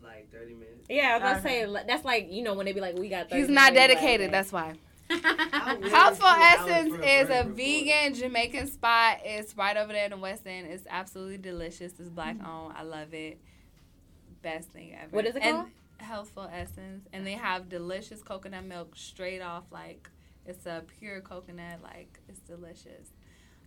Like 0.02 0.30
30 0.32 0.54
minutes. 0.54 0.86
Yeah, 0.88 1.08
I 1.10 1.12
was 1.14 1.20
about 1.22 1.36
to 1.36 1.42
say 1.42 1.84
that's 1.86 2.04
like 2.04 2.28
you 2.30 2.42
know 2.44 2.54
when 2.54 2.64
they 2.66 2.72
be 2.72 2.80
like 2.80 2.96
we 2.98 3.08
got. 3.08 3.28
30 3.28 3.40
He's 3.40 3.48
not 3.50 3.72
minutes, 3.74 3.80
like, 3.80 3.88
dedicated. 4.00 4.26
okay. 4.28 4.32
That's 4.32 4.52
why. 4.52 4.74
I 5.10 5.76
Healthful 5.90 6.26
wait 6.28 6.56
two 6.56 6.62
hours 6.62 6.70
Essence 6.70 6.96
for 6.96 7.02
is 7.02 7.28
a 7.30 7.44
before. 7.44 7.52
vegan 7.52 8.14
Jamaican 8.14 8.66
spot. 8.68 9.18
It's 9.24 9.56
right 9.56 9.76
over 9.76 9.92
there 9.92 10.04
in 10.04 10.10
the 10.12 10.16
West 10.16 10.46
End. 10.46 10.66
It's 10.68 10.86
absolutely 10.88 11.38
delicious. 11.38 11.92
It's 11.98 12.08
black 12.08 12.36
mm. 12.38 12.46
owned. 12.48 12.74
I 12.76 12.82
love 12.82 13.12
it. 13.14 13.38
Best 14.42 14.70
thing 14.70 14.94
ever. 14.94 15.08
What 15.10 15.26
is 15.26 15.34
it 15.36 15.42
and 15.42 15.56
called? 15.56 15.68
Healthful 15.98 16.48
Essence, 16.52 17.06
and 17.12 17.26
they 17.26 17.32
have 17.32 17.68
delicious 17.68 18.22
coconut 18.22 18.64
milk 18.64 18.94
straight 18.96 19.40
off. 19.40 19.64
Like 19.70 20.08
it's 20.44 20.66
a 20.66 20.84
pure 20.98 21.20
coconut. 21.20 21.80
Like 21.82 22.18
it's 22.28 22.40
delicious. 22.40 23.08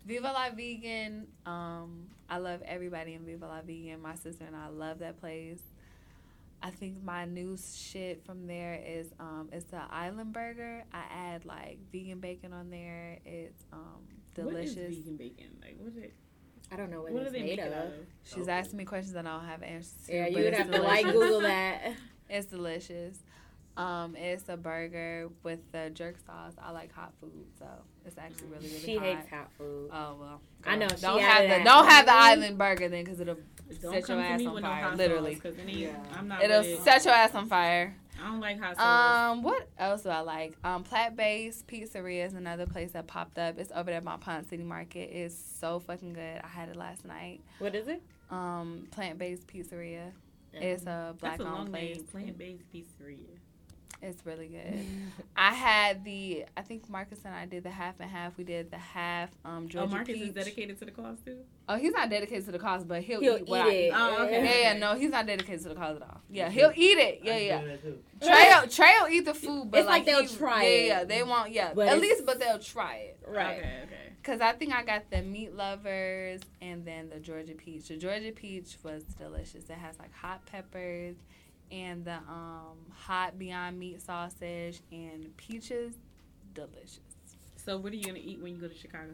Viva 0.06 0.32
La 0.32 0.50
Vegan. 0.56 1.28
Um, 1.46 2.08
I 2.30 2.38
love 2.38 2.62
everybody 2.66 3.14
in 3.14 3.26
Viva 3.26 3.46
La 3.48 3.62
Vegan. 3.62 4.02
My 4.02 4.16
sister 4.16 4.46
and 4.46 4.56
I 4.56 4.70
love 4.70 5.00
that 5.00 5.20
place. 5.20 5.62
I 6.62 6.72
think 6.72 7.02
my 7.04 7.24
new 7.26 7.58
shit 7.58 8.26
from 8.26 8.46
there 8.46 8.82
is 8.86 9.08
um 9.20 9.50
it's 9.52 9.66
the 9.66 9.82
island 9.92 10.34
burger. 10.34 10.84
I 10.94 11.04
add 11.12 11.46
like 11.46 11.80
vegan 11.92 12.20
bacon 12.20 12.54
on 12.54 12.70
there. 12.70 13.20
It's 13.26 13.64
um 13.72 14.02
delicious. 14.36 14.76
What 14.76 14.84
is 14.90 14.98
vegan 14.98 15.16
bacon? 15.18 15.46
Like, 15.62 15.76
what 15.80 15.90
is 15.90 15.98
it? 15.98 16.14
I 16.72 16.76
don't 16.76 16.92
know 16.92 17.02
what, 17.02 17.14
What 17.14 17.22
it's 17.24 17.30
are 17.30 17.34
they 17.34 17.42
made 17.44 17.58
made 17.60 17.68
of. 17.68 17.74
of? 17.74 17.94
She's 18.24 18.48
asking 18.48 18.78
me 18.78 18.86
questions 18.86 19.14
that 19.14 19.26
I 19.26 19.38
don't 19.38 19.46
have 19.48 19.64
answers 19.64 19.94
to. 20.06 20.14
Yeah, 20.14 20.24
but 20.26 20.32
you 20.32 20.38
would 20.38 20.46
it's 20.54 20.58
have 20.60 20.72
to 20.72 20.82
like. 20.82 21.06
Google 21.06 21.42
that. 21.54 21.94
It's 22.30 22.46
delicious. 22.48 23.18
Um, 23.78 24.16
it's 24.18 24.50
a 24.50 24.58
burger 24.58 25.30
with 25.44 25.60
the 25.72 25.90
jerk 25.94 26.16
sauce. 26.26 26.54
I 26.62 26.72
like 26.72 26.92
hot 26.94 27.14
food, 27.22 27.46
so 27.58 27.66
it's 28.06 28.18
actually 28.18 28.48
really 28.48 28.68
really 28.68 28.80
She 28.80 28.96
hot. 28.98 29.06
hates 29.06 29.30
hot 29.30 29.50
food. 29.58 29.90
Oh 29.94 30.16
well, 30.20 30.42
I 30.66 30.76
know, 30.76 30.88
she 30.90 31.02
Don't 31.02 31.22
have 31.22 31.44
the 31.44 31.48
that. 31.50 31.64
don't 31.64 31.88
have 31.88 32.06
the 32.06 32.14
island 32.14 32.58
burger 32.58 32.90
then, 32.90 33.06
because 33.06 33.22
it'll 33.22 33.38
Don't 33.82 33.94
Set 33.94 34.10
your 34.10 34.20
ass 34.20 34.46
on 34.46 34.62
fire, 34.62 34.90
no 34.92 34.98
literally. 34.98 35.36
Sauce, 35.36 35.44
Cause 35.44 35.56
Yeah. 35.66 35.92
I'm 36.18 36.28
not. 36.28 36.44
it'll 36.44 36.60
with 36.62 36.84
set 36.84 37.06
your 37.06 37.14
ass 37.14 37.34
on 37.36 37.48
fire. 37.48 37.96
I 38.22 38.28
don't 38.28 38.42
like 38.42 38.60
hot 38.60 38.76
sauce. 38.76 39.32
Um, 39.32 39.44
what 39.44 39.66
else 39.78 40.02
do 40.02 40.10
I 40.10 40.20
like? 40.22 40.58
Um, 40.66 40.84
Plant 40.84 41.16
Based 41.16 41.66
Pizzeria 41.68 42.26
is 42.26 42.34
another 42.34 42.66
place 42.66 42.92
that 42.92 43.08
popped 43.08 43.38
up. 43.40 43.58
It's 43.58 43.72
over 43.74 43.90
there 43.92 44.02
by 44.02 44.18
Ponce 44.18 44.50
City 44.50 44.64
Market. 44.64 45.10
It's 45.14 45.36
so 45.36 45.80
fucking 45.80 46.12
good. 46.14 46.42
I 46.44 46.48
had 46.48 46.68
it 46.68 46.76
last 46.76 47.06
night. 47.06 47.40
What 47.60 47.76
is 47.76 47.88
it? 47.88 48.02
Um, 48.30 48.88
Plant 48.92 49.20
Based 49.20 49.48
Pizzeria. 49.48 50.12
It's 50.54 50.84
a 50.84 51.16
black 51.20 51.38
That's 51.38 51.42
a 51.42 51.46
owned 51.46 51.54
long 51.56 51.68
place. 51.68 51.98
name. 51.98 52.06
Plant 52.06 52.38
based 52.38 52.64
pizzeria. 52.74 53.39
It's 54.02 54.26
really 54.26 54.48
good. 54.48 54.86
I 55.36 55.54
had 55.54 56.06
the. 56.06 56.46
I 56.56 56.62
think 56.62 56.90
Marcus 56.90 57.20
and 57.26 57.34
I 57.36 57.46
did 57.46 57.64
the 57.64 57.70
half 57.70 57.96
and 58.00 58.10
half. 58.10 58.38
We 58.38 58.46
did 58.46 58.72
the 58.72 58.78
half. 58.78 59.30
Um, 59.44 59.68
Oh, 59.76 59.88
Marcus 59.88 60.16
peach. 60.16 60.28
is 60.28 60.34
dedicated 60.34 60.80
to 60.80 60.86
the 60.86 60.92
cause 60.92 61.18
too. 61.26 61.38
Oh, 61.68 61.76
he's 61.76 61.92
not 61.92 62.10
dedicated 62.10 62.46
to 62.46 62.52
the 62.54 62.60
cause, 62.60 62.86
but 62.86 63.02
he'll, 63.04 63.20
He'll 63.20 63.36
eat 63.36 63.42
eat 63.42 63.48
what 63.50 63.62
I 63.62 63.70
it. 63.72 63.88
eat. 63.88 63.92
Oh, 63.94 64.24
okay. 64.24 64.44
Yeah, 64.64 64.74
yeah, 64.74 64.80
no, 64.80 64.96
he's 64.96 65.12
not 65.12 65.26
dedicated 65.28 65.62
to 65.64 65.70
the 65.70 65.76
cause 65.76 65.98
at 65.98 66.02
all. 66.02 66.22
Yeah, 66.30 66.50
he'll 66.50 66.72
eat 66.76 66.98
it. 66.98 67.20
Yeah, 67.24 67.38
yeah. 67.38 67.62
do 67.62 67.68
that 67.68 67.82
too. 67.84 68.00
Trey, 68.22 68.68
Trey 68.70 68.94
will 69.02 69.10
eat 69.10 69.26
the 69.26 69.34
food, 69.34 69.70
but 69.70 69.82
It's 69.82 69.88
like 69.88 70.06
they'll 70.06 70.22
he- 70.26 70.36
try 70.36 70.64
yeah, 70.64 70.70
it. 70.70 70.88
Yeah, 70.88 71.04
they 71.04 71.24
won't. 71.24 71.52
Yeah, 71.52 71.74
But 71.76 71.90
at 71.90 72.00
least, 72.00 72.26
but 72.26 72.40
they'll 72.40 72.60
try 72.60 72.96
it. 72.96 73.20
Right. 73.28 73.58
Okay. 73.60 73.80
Okay. 73.84 73.96
Cause 74.24 74.42
I 74.42 74.52
think 74.54 74.74
I 74.74 74.84
got 74.84 75.10
the 75.10 75.22
meat 75.22 75.56
lovers 75.56 76.42
and 76.62 76.86
then 76.86 77.10
the 77.10 77.20
Georgia 77.20 77.54
peach. 77.54 77.88
The 77.88 77.98
Georgia 77.98 78.32
peach 78.32 78.78
was 78.84 79.04
delicious. 79.04 79.64
It 79.70 79.78
has 79.78 79.98
like 80.00 80.14
hot 80.14 80.46
peppers 80.46 81.16
and 81.72 82.06
the 82.06 82.16
um 82.16 82.78
hot 82.92 83.38
Beyond 83.38 83.80
Meat 83.80 84.02
sausage 84.02 84.82
and 84.92 85.36
peaches. 85.38 85.96
Delicious. 86.54 87.00
So 87.56 87.78
what 87.78 87.92
are 87.92 87.96
you 87.96 88.06
gonna 88.06 88.20
eat 88.22 88.42
when 88.42 88.56
you 88.56 88.62
go 88.62 88.68
to 88.68 88.76
Chicago? 88.76 89.14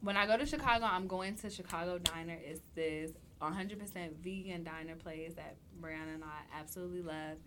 When 0.00 0.16
I 0.16 0.26
go 0.26 0.36
to 0.36 0.46
Chicago, 0.46 0.84
I'm 0.84 1.06
going 1.06 1.36
to 1.36 1.50
Chicago 1.50 1.98
Diner. 1.98 2.36
It's 2.44 2.60
this 2.74 3.12
100% 3.40 4.16
vegan 4.22 4.64
diner 4.64 4.96
place 4.96 5.32
that 5.34 5.56
Brianna 5.80 6.14
and 6.14 6.24
I 6.24 6.58
absolutely 6.58 7.02
love. 7.02 7.38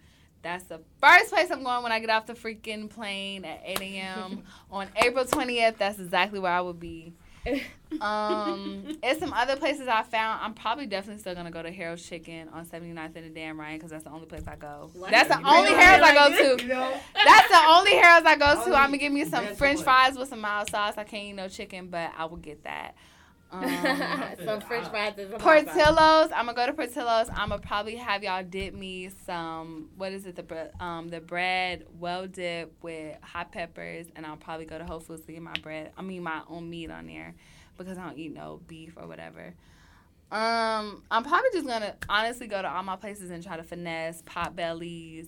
That's 0.42 0.66
the 0.66 0.80
first 1.02 1.32
place 1.32 1.50
I'm 1.50 1.64
going 1.64 1.82
when 1.84 1.92
I 1.92 2.00
get 2.00 2.10
off 2.12 2.28
the 2.28 2.34
freaking 2.34 2.90
plane 2.90 3.46
at 3.46 3.62
8 3.66 3.82
a.m. 3.82 4.44
on 4.72 4.88
April 4.96 5.26
20th. 5.26 5.78
That's 5.78 5.98
exactly 6.00 6.40
where 6.40 6.52
I 6.52 6.62
will 6.62 6.74
be. 6.74 7.14
Um, 8.02 8.98
and 9.04 9.20
some 9.20 9.34
other 9.34 9.56
places 9.56 9.88
I 9.88 10.04
found. 10.04 10.42
I'm 10.44 10.54
probably 10.54 10.86
definitely 10.86 11.22
still 11.22 11.36
gonna 11.36 11.52
go 11.52 11.62
to 11.62 11.72
Harold's 11.72 12.08
Chicken 12.08 12.50
on 12.50 12.66
79th 12.66 13.16
and 13.16 13.26
the 13.26 13.30
Dan 13.30 13.58
Ryan 13.58 13.78
because 13.78 13.92
that's 13.92 14.04
the 14.04 14.12
only 14.12 14.26
place 14.26 14.48
I 14.48 14.56
go. 14.56 14.90
Why 14.94 15.12
That's 15.12 15.30
the 15.30 15.38
only 15.48 15.72
know 15.72 15.78
Harold's 15.78 16.04
I 16.04 16.14
go 16.14 16.56
to. 16.58 16.64
You 16.64 16.70
know? 16.74 16.94
That's 17.14 17.50
the 17.50 17.62
only 17.68 17.96
Harold's 17.96 18.28
I 18.28 18.36
go 18.36 18.66
to. 18.66 18.76
I'm 18.76 18.88
gonna 18.88 18.98
give 18.98 19.14
me 19.14 19.26
some 19.26 19.48
French 19.56 19.82
fries 19.82 20.18
with 20.18 20.30
some 20.30 20.42
mild 20.42 20.70
sauce. 20.70 20.96
I 20.98 21.04
can't 21.04 21.24
eat 21.24 21.34
no 21.34 21.48
chicken, 21.48 21.88
but 21.88 22.12
I 22.18 22.26
will 22.26 22.38
get 22.38 22.64
that. 22.64 22.96
Um, 23.52 23.64
some 24.46 24.62
French 24.62 24.88
fries 24.90 25.14
and 25.18 25.32
some 25.32 25.40
hot 25.40 25.66
sauce. 25.66 25.74
Portillo's. 25.76 26.32
I'm 26.36 26.46
gonna 26.46 26.54
go 26.54 26.66
to 26.66 26.74
Portillo's. 26.74 27.30
I'm 27.30 27.50
gonna 27.50 27.60
probably 27.60 27.96
have 27.96 28.24
y'all 28.24 28.44
dip 28.44 28.74
me 28.74 29.10
some. 29.26 29.90
What 29.98 30.12
is 30.12 30.26
it? 30.26 30.36
The 30.36 30.72
um 30.84 31.10
the 31.10 31.20
bread 31.22 31.86
well 32.00 32.28
dipped 32.28 32.84
with 32.84 33.18
hot 33.22 33.52
peppers, 33.52 34.08
and 34.16 34.26
I'll 34.26 34.38
probably 34.38 34.66
go 34.66 34.78
to 34.78 34.86
Whole 34.86 35.00
Foods 35.00 35.26
to 35.26 35.32
get 35.32 35.42
my 35.42 35.54
bread. 35.62 35.92
I 35.98 36.02
mean 36.02 36.24
my 36.24 36.42
own 36.50 36.70
meat 36.70 36.90
on 36.92 37.08
there, 37.08 37.34
because 37.78 37.98
I 37.98 38.06
don't 38.08 38.18
eat 38.18 38.34
no 38.34 38.62
beef 38.68 38.94
or 38.98 39.08
whatever. 39.08 39.54
Um, 40.32 41.04
I'm 41.12 41.24
probably 41.24 41.50
just 41.54 41.68
gonna 41.68 41.96
honestly 42.10 42.48
go 42.48 42.62
to 42.62 42.68
all 42.70 42.84
my 42.84 42.96
places 42.96 43.30
and 43.30 43.44
try 43.44 43.58
to 43.58 43.64
finesse 43.64 44.22
Potbellys. 44.24 45.28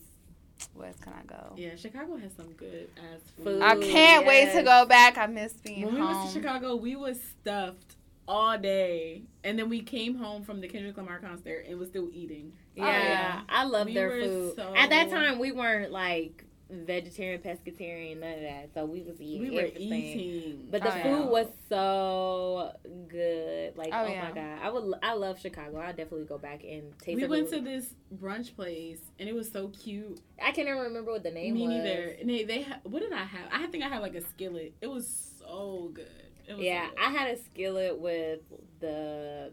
Where 0.74 0.88
else 0.88 0.98
can 1.00 1.14
I 1.14 1.22
go? 1.28 1.54
Yeah, 1.56 1.76
Chicago 1.76 2.18
has 2.18 2.32
some 2.36 2.52
good 2.54 2.90
ass 2.98 3.20
food. 3.38 3.44
Food. 3.44 3.62
I 3.62 3.76
can't 3.76 4.26
wait 4.26 4.54
to 4.54 4.64
go 4.64 4.86
back. 4.88 5.16
I 5.20 5.28
miss 5.28 5.54
being 5.54 5.86
When 5.86 5.94
we 5.94 6.02
home. 6.02 6.16
went 6.16 6.34
to 6.34 6.40
Chicago, 6.40 6.76
we 6.76 6.96
was 6.96 7.20
stuffed 7.22 7.96
all 8.28 8.58
day, 8.58 9.24
and 9.44 9.58
then 9.58 9.70
we 9.70 9.82
came 9.82 10.16
home 10.16 10.44
from 10.44 10.60
the 10.62 10.68
Kendrick 10.68 10.98
Lamar 10.98 11.20
concert 11.20 11.66
and 11.70 11.80
was 11.80 11.90
still 11.90 12.10
eating. 12.14 12.52
Yeah, 12.76 12.84
Oh, 12.86 12.88
yeah. 12.90 13.42
I 13.50 13.64
love 13.64 13.88
We 13.88 13.94
their 13.94 14.10
were 14.10 14.22
food. 14.22 14.56
so- 14.56 14.74
At 14.76 14.90
that 14.90 15.10
time, 15.10 15.40
we 15.40 15.52
weren't 15.52 15.92
like 15.92 16.44
vegetarian, 16.70 17.42
pescatarian, 17.42 18.20
none 18.20 18.34
of 18.34 18.42
that. 18.42 18.70
So 18.74 18.84
we 18.84 19.02
was 19.02 19.22
eating 19.22 19.42
We 19.50 19.52
were 19.56 19.68
everything. 19.68 19.94
eating. 20.04 20.68
But 20.70 20.84
the 20.84 20.92
Oh, 20.94 20.98
yeah. 20.98 21.04
food 21.04 21.30
was 21.32 21.48
so 21.70 22.74
good. 23.08 23.78
Like, 23.78 23.90
Oh, 23.94 24.04
oh, 24.06 24.08
yeah. 24.12 24.24
my 24.24 24.32
god, 24.32 24.60
I 24.62 24.70
would. 24.70 24.94
I 25.02 25.14
love 25.14 25.40
Chicago. 25.40 25.78
I'll 25.78 25.94
definitely 25.94 26.26
go 26.26 26.38
back 26.38 26.66
and 26.66 26.92
taste. 27.00 27.16
We 27.16 27.22
the 27.24 27.30
went 27.30 27.50
food. 27.50 27.64
to 27.64 27.72
this 27.72 27.94
brunch 28.14 28.54
place 28.56 29.00
and 29.20 29.30
it 29.30 29.34
was 29.36 29.50
so 29.50 29.70
cute. 29.70 30.20
I 30.42 30.52
can't 30.52 30.68
even 30.68 30.80
remember 30.82 31.12
what 31.12 31.24
the 31.24 31.32
name 31.32 31.54
Me 31.54 31.62
was. 31.62 31.70
Me 31.70 31.78
neither. 31.78 32.16
And 32.20 32.30
they, 32.30 32.44
they 32.44 32.62
ha- 32.64 32.80
what 32.84 33.00
did 33.02 33.14
I 33.14 33.24
have? 33.24 33.48
I 33.52 33.68
think 33.68 33.86
I 33.86 33.88
had 33.88 34.02
like 34.02 34.16
a 34.16 34.22
skillet. 34.28 34.74
It 34.82 34.88
was 34.88 35.08
so 35.40 35.92
good. 35.94 36.08
Yeah, 36.48 36.88
good. 36.90 37.00
I 37.00 37.10
had 37.12 37.38
a 37.38 37.42
skillet 37.44 37.98
with 38.00 38.40
the 38.80 39.52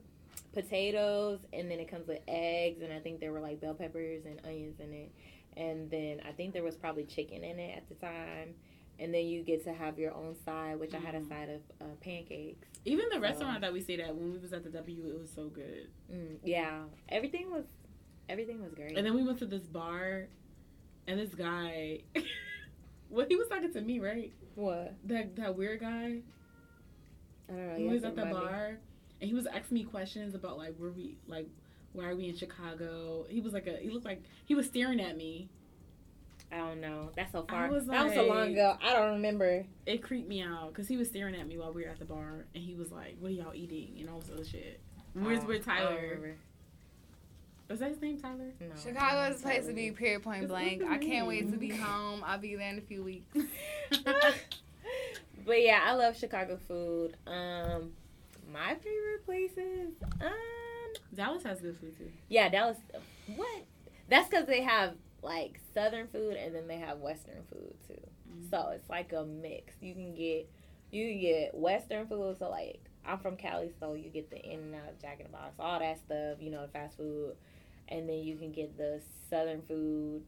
potatoes, 0.53 1.41
and 1.53 1.71
then 1.71 1.81
it 1.81 1.91
comes 1.91 2.07
with 2.09 2.21
eggs, 2.29 2.83
and 2.83 2.93
I 2.93 3.01
think 3.01 3.21
there 3.21 3.33
were 3.33 3.41
like 3.41 3.61
bell 3.61 3.75
peppers 3.75 4.25
and 4.27 4.41
onions 4.45 4.79
in 4.81 4.93
it, 4.93 5.13
and 5.57 5.91
then 5.91 6.21
I 6.29 6.33
think 6.33 6.53
there 6.53 6.63
was 6.63 6.77
probably 6.77 7.05
chicken 7.05 7.43
in 7.45 7.59
it 7.59 7.77
at 7.77 7.89
the 7.89 7.95
time, 7.97 8.55
and 9.01 9.13
then 9.13 9.27
you 9.27 9.43
get 9.43 9.65
to 9.65 9.73
have 9.73 9.99
your 9.99 10.15
own 10.15 10.37
side, 10.45 10.79
which 10.79 10.95
I 10.95 10.99
had 10.99 11.15
a 11.15 11.21
Mm. 11.21 11.29
side 11.29 11.49
of 11.51 11.61
uh, 11.81 11.95
pancakes. 12.01 12.69
Even 12.85 13.07
the 13.09 13.17
So- 13.17 13.21
restaurant 13.21 13.61
that 13.63 13.73
we 13.73 13.81
stayed 13.81 14.01
at 14.01 14.15
when 14.15 14.33
we 14.33 14.39
was 14.39 14.53
at 14.53 14.63
the 14.63 14.71
W, 14.71 15.09
it 15.09 15.19
was 15.19 15.31
so 15.31 15.49
good. 15.49 15.89
Mm, 16.13 16.39
yeah, 16.45 16.85
everything 17.09 17.51
was, 17.51 17.65
everything 18.29 18.63
was 18.63 18.73
great. 18.75 18.97
And 18.97 19.05
then 19.05 19.15
we 19.15 19.25
went 19.25 19.39
to 19.41 19.47
this 19.47 19.65
bar, 19.65 20.29
and 21.09 21.19
this 21.19 21.35
guy, 21.35 22.03
well, 23.11 23.27
he 23.29 23.35
was 23.37 23.49
talking 23.49 23.73
to 23.73 23.81
me, 23.81 23.99
right? 23.99 24.33
what? 24.55 24.95
That 25.05 25.35
that 25.35 25.57
weird 25.57 25.81
guy. 25.81 26.21
I 27.49 27.53
don't 27.53 27.69
know. 27.69 27.77
He 27.77 27.85
you 27.85 27.91
was 27.91 28.05
at 28.05 28.17
the 28.17 28.23
remind 28.25 28.45
me. 28.45 28.51
bar, 28.51 28.79
and 29.21 29.29
he 29.31 29.35
was 29.35 29.47
asking 29.47 29.75
me 29.77 29.85
questions 29.85 30.35
about 30.35 30.57
like 30.59 30.75
where 30.77 30.91
we 30.91 31.17
like 31.29 31.49
why 31.93 32.07
are 32.07 32.17
we 32.17 32.29
in 32.29 32.37
Chicago? 32.37 33.25
He 33.29 33.41
was 33.41 33.53
like 33.53 33.67
a 33.67 33.77
he 33.79 33.91
looked 33.91 34.05
like 34.05 34.23
he 34.47 34.55
was 34.55 34.67
staring 34.67 35.01
at 35.01 35.17
me. 35.17 35.49
I 36.53 36.59
don't 36.59 36.81
know. 36.81 37.11
That's 37.17 37.33
so 37.33 37.45
far. 37.49 37.69
was 37.69 37.87
that 37.87 38.05
was 38.05 38.15
so 38.15 38.27
long 38.27 38.53
ago. 38.53 38.77
I 38.83 38.93
don't 38.93 39.13
remember. 39.15 39.65
It 39.87 40.03
creeped 40.03 40.29
me 40.29 40.43
out 40.43 40.69
because 40.69 40.87
he 40.89 40.97
was 40.97 41.09
staring 41.09 41.35
at 41.35 41.47
me 41.47 41.59
while 41.59 41.73
we 41.73 41.85
were 41.85 41.91
at 41.91 41.99
the 41.99 42.05
bar, 42.05 42.47
and 42.55 42.63
he 42.63 42.75
was 42.75 42.93
like, 42.93 43.17
"What 43.19 43.29
are 43.31 43.35
y'all 43.35 43.55
eating?" 43.55 43.97
and 44.01 44.09
all 44.11 44.21
this 44.21 44.31
other 44.33 44.45
shit. 44.45 44.81
Where's 45.15 45.41
Oh, 45.43 45.47
where 45.47 45.57
I 45.57 45.61
Tyler? 45.61 46.01
remember. 46.03 46.37
Was 47.69 47.79
that 47.81 47.91
his 47.91 48.01
name, 48.03 48.21
Tyler? 48.21 48.53
No. 48.61 48.67
Chicago 48.81 49.33
is 49.35 49.41
a 49.41 49.43
place 49.43 49.67
to 49.67 49.73
be, 49.73 49.91
period, 49.91 50.23
point 50.23 50.47
blank. 50.49 50.83
I 50.85 50.99
can't 50.99 51.27
wait 51.27 51.51
to 51.51 51.57
be 51.57 51.71
home. 51.71 52.23
I'll 52.25 52.39
be 52.39 52.55
there 52.57 52.69
in 52.69 52.79
a 52.79 52.83
few 52.83 53.03
weeks. 53.03 53.35
but 55.45 55.63
yeah, 55.63 55.81
I 55.85 55.93
love 55.95 56.17
Chicago 56.17 56.59
food. 56.69 57.17
Um, 57.27 57.93
my 58.53 58.75
favorite 58.75 59.25
places. 59.25 59.93
Um, 60.21 60.31
Dallas 61.15 61.43
has 61.45 61.61
good 61.61 61.77
food 61.79 61.97
too. 61.97 62.11
yeah, 62.29 62.49
Dallas. 62.49 62.79
What? 63.37 63.65
That's 64.09 64.29
because 64.29 64.47
they 64.47 64.63
have 64.63 64.95
like 65.23 65.59
Southern 65.73 66.07
food 66.09 66.37
and 66.37 66.55
then 66.55 66.69
they 66.69 66.77
have 66.77 66.99
Western 66.99 67.43
food 67.51 67.75
too. 67.87 67.95
Mm-hmm. 68.31 68.49
So 68.51 68.71
it's 68.75 68.89
like 68.91 69.13
a 69.13 69.25
mix. 69.25 69.75
You 69.81 69.95
can 69.95 70.15
get 70.15 70.49
you 70.91 71.09
can 71.09 71.21
get 71.21 71.55
Western 71.55 72.07
food. 72.07 72.37
So 72.39 72.51
like 72.51 72.81
I'm 73.07 73.19
from 73.19 73.37
Cali, 73.37 73.71
so 73.81 73.95
you 73.95 74.11
get 74.11 74.31
the 74.31 74.41
In 74.43 74.61
and 74.61 74.75
Out, 74.75 75.01
Jack 75.01 75.21
in 75.21 75.27
the 75.27 75.33
Box, 75.33 75.55
all 75.59 75.79
that 75.79 75.99
stuff. 75.99 76.39
You 76.41 76.51
know, 76.51 76.67
fast 76.73 76.97
food, 76.97 77.35
and 77.89 78.09
then 78.09 78.19
you 78.19 78.37
can 78.37 78.53
get 78.53 78.77
the 78.77 79.01
Southern 79.31 79.63
food. 79.63 80.23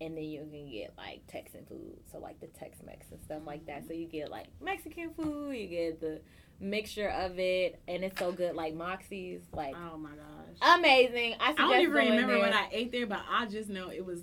And 0.00 0.16
then 0.16 0.24
you 0.24 0.40
can 0.40 0.70
get 0.70 0.94
like 0.96 1.22
Texan 1.28 1.64
food, 1.66 1.98
so 2.10 2.18
like 2.18 2.40
the 2.40 2.48
Tex 2.48 2.78
Mex 2.84 3.06
and 3.10 3.22
stuff 3.22 3.42
like 3.46 3.66
that. 3.66 3.86
So 3.86 3.94
you 3.94 4.06
get 4.06 4.30
like 4.30 4.46
Mexican 4.60 5.10
food, 5.14 5.52
you 5.56 5.66
get 5.68 6.00
the 6.00 6.20
mixture 6.60 7.08
of 7.08 7.38
it, 7.38 7.80
and 7.86 8.04
it's 8.04 8.18
so 8.18 8.32
good. 8.32 8.54
Like 8.54 8.74
Moxie's, 8.74 9.42
like 9.52 9.74
Oh 9.76 9.96
my 9.96 10.10
gosh. 10.10 10.78
amazing. 10.78 11.36
I, 11.40 11.50
I 11.52 11.54
don't 11.54 11.80
even 11.80 11.92
remember 11.92 12.34
there. 12.34 12.42
what 12.42 12.52
I 12.52 12.68
ate 12.72 12.92
there, 12.92 13.06
but 13.06 13.20
I 13.30 13.46
just 13.46 13.68
know 13.68 13.88
it 13.88 14.04
was 14.04 14.20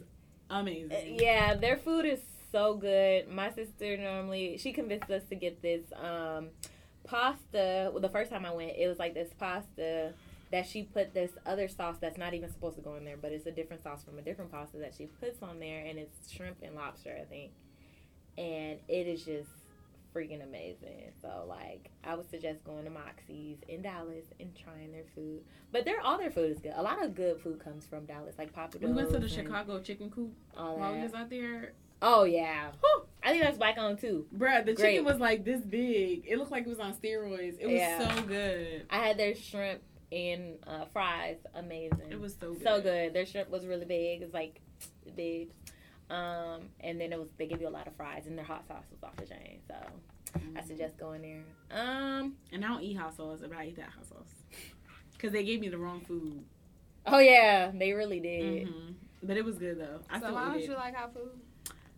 amazing. 0.49 0.91
Uh, 1.17 1.21
Yeah, 1.23 1.55
their 1.55 1.77
food 1.77 2.05
is 2.05 2.19
so 2.51 2.75
good. 2.75 3.29
My 3.29 3.49
sister 3.51 3.95
normally 3.97 4.57
she 4.57 4.73
convinced 4.73 5.09
us 5.09 5.23
to 5.29 5.35
get 5.35 5.61
this 5.61 5.83
um 5.95 6.49
pasta. 7.05 7.89
Well, 7.91 8.01
the 8.01 8.09
first 8.09 8.29
time 8.29 8.45
I 8.45 8.51
went, 8.51 8.73
it 8.77 8.87
was 8.87 8.99
like 8.99 9.13
this 9.13 9.29
pasta 9.39 10.13
that 10.51 10.65
she 10.65 10.83
put 10.83 11.13
this 11.13 11.31
other 11.45 11.67
sauce 11.67 11.97
that's 11.99 12.17
not 12.17 12.33
even 12.33 12.49
supposed 12.51 12.75
to 12.75 12.81
go 12.81 12.95
in 12.95 13.05
there, 13.05 13.17
but 13.17 13.31
it's 13.31 13.45
a 13.45 13.51
different 13.51 13.83
sauce 13.83 14.03
from 14.03 14.17
a 14.19 14.21
different 14.21 14.51
pasta 14.51 14.77
that 14.77 14.93
she 14.97 15.05
puts 15.05 15.41
on 15.41 15.59
there, 15.59 15.85
and 15.85 15.97
it's 15.97 16.31
shrimp 16.31 16.57
and 16.61 16.75
lobster, 16.75 17.15
I 17.19 17.23
think. 17.25 17.51
And 18.37 18.79
it 18.87 19.07
is 19.07 19.23
just 19.23 19.49
freaking 20.13 20.43
amazing. 20.43 21.11
So 21.21 21.45
like, 21.47 21.89
I 22.03 22.15
would 22.15 22.29
suggest 22.29 22.63
going 22.65 22.83
to 22.85 22.89
Moxie's 22.89 23.59
in 23.69 23.81
Dallas 23.81 24.25
and 24.39 24.53
trying 24.55 24.91
their 24.91 25.05
food. 25.15 25.41
But 25.71 25.85
their 25.85 26.01
all 26.01 26.17
their 26.17 26.31
food 26.31 26.51
is 26.51 26.59
good. 26.59 26.73
A 26.75 26.81
lot 26.81 27.03
of 27.03 27.15
good 27.15 27.39
food 27.39 27.63
comes 27.63 27.85
from 27.85 28.05
Dallas, 28.05 28.35
like 28.37 28.51
Papa 28.53 28.77
We 28.81 28.91
went 28.91 29.11
to 29.11 29.19
the 29.19 29.29
Chicago 29.29 29.79
chicken 29.79 30.09
coop 30.09 30.33
all 30.57 30.77
while 30.77 30.93
we 30.93 31.01
was 31.01 31.13
out 31.13 31.29
there. 31.29 31.73
Oh 32.01 32.23
yeah, 32.23 32.71
Whew. 32.81 33.03
I 33.23 33.29
think 33.29 33.43
that's 33.43 33.57
black 33.59 33.77
on 33.77 33.95
too. 33.95 34.25
Bruh, 34.35 34.65
the 34.65 34.73
Great. 34.73 34.93
chicken 34.93 35.05
was 35.05 35.19
like 35.19 35.45
this 35.45 35.61
big. 35.61 36.23
It 36.27 36.37
looked 36.39 36.51
like 36.51 36.65
it 36.65 36.69
was 36.69 36.79
on 36.79 36.93
steroids. 36.95 37.57
It 37.59 37.67
was 37.67 37.75
Yeah. 37.75 38.15
so 38.15 38.21
good. 38.23 38.87
I 38.89 38.97
had 38.97 39.17
their 39.17 39.35
shrimp 39.35 39.81
and 40.11 40.57
uh, 40.67 40.85
fries, 40.93 41.37
amazing. 41.55 42.01
It 42.09 42.19
was 42.19 42.35
so 42.39 42.53
good. 42.53 42.63
so 42.63 42.81
good. 42.81 43.13
Their 43.13 43.25
shrimp 43.25 43.49
was 43.49 43.65
really 43.65 43.85
big. 43.85 44.21
It's 44.21 44.33
like 44.33 44.61
big, 45.15 45.49
um, 46.09 46.61
and 46.81 46.99
then 46.99 47.13
it 47.13 47.19
was 47.19 47.29
they 47.37 47.47
give 47.47 47.61
you 47.61 47.67
a 47.67 47.69
lot 47.69 47.87
of 47.87 47.95
fries, 47.95 48.27
and 48.27 48.37
their 48.37 48.45
hot 48.45 48.67
sauce 48.67 48.85
was 48.91 49.01
off 49.03 49.15
the 49.17 49.25
chain. 49.25 49.59
So 49.67 49.75
I 50.55 50.61
suggest 50.61 50.97
going 50.97 51.21
there. 51.21 51.43
Um, 51.79 52.35
And 52.51 52.63
I 52.63 52.69
don't 52.69 52.81
eat 52.83 52.95
hot 52.97 53.15
sauce, 53.15 53.39
but 53.41 53.53
I 53.57 53.67
eat 53.67 53.77
that 53.77 53.89
hot 53.89 54.05
sauce. 54.05 54.33
Because 55.13 55.31
they 55.33 55.43
gave 55.43 55.59
me 55.59 55.69
the 55.69 55.77
wrong 55.77 56.01
food. 56.01 56.43
oh 57.05 57.19
yeah, 57.19 57.71
they 57.73 57.93
really 57.93 58.19
did. 58.19 58.67
hmm 58.67 58.91
But 59.23 59.37
it 59.37 59.45
was 59.45 59.57
good 59.57 59.79
though. 59.79 59.99
I 60.09 60.19
so 60.19 60.33
why 60.33 60.45
don't 60.45 60.59
it. 60.59 60.67
you 60.69 60.73
like 60.75 60.95
hot 60.95 61.13
food? 61.13 61.31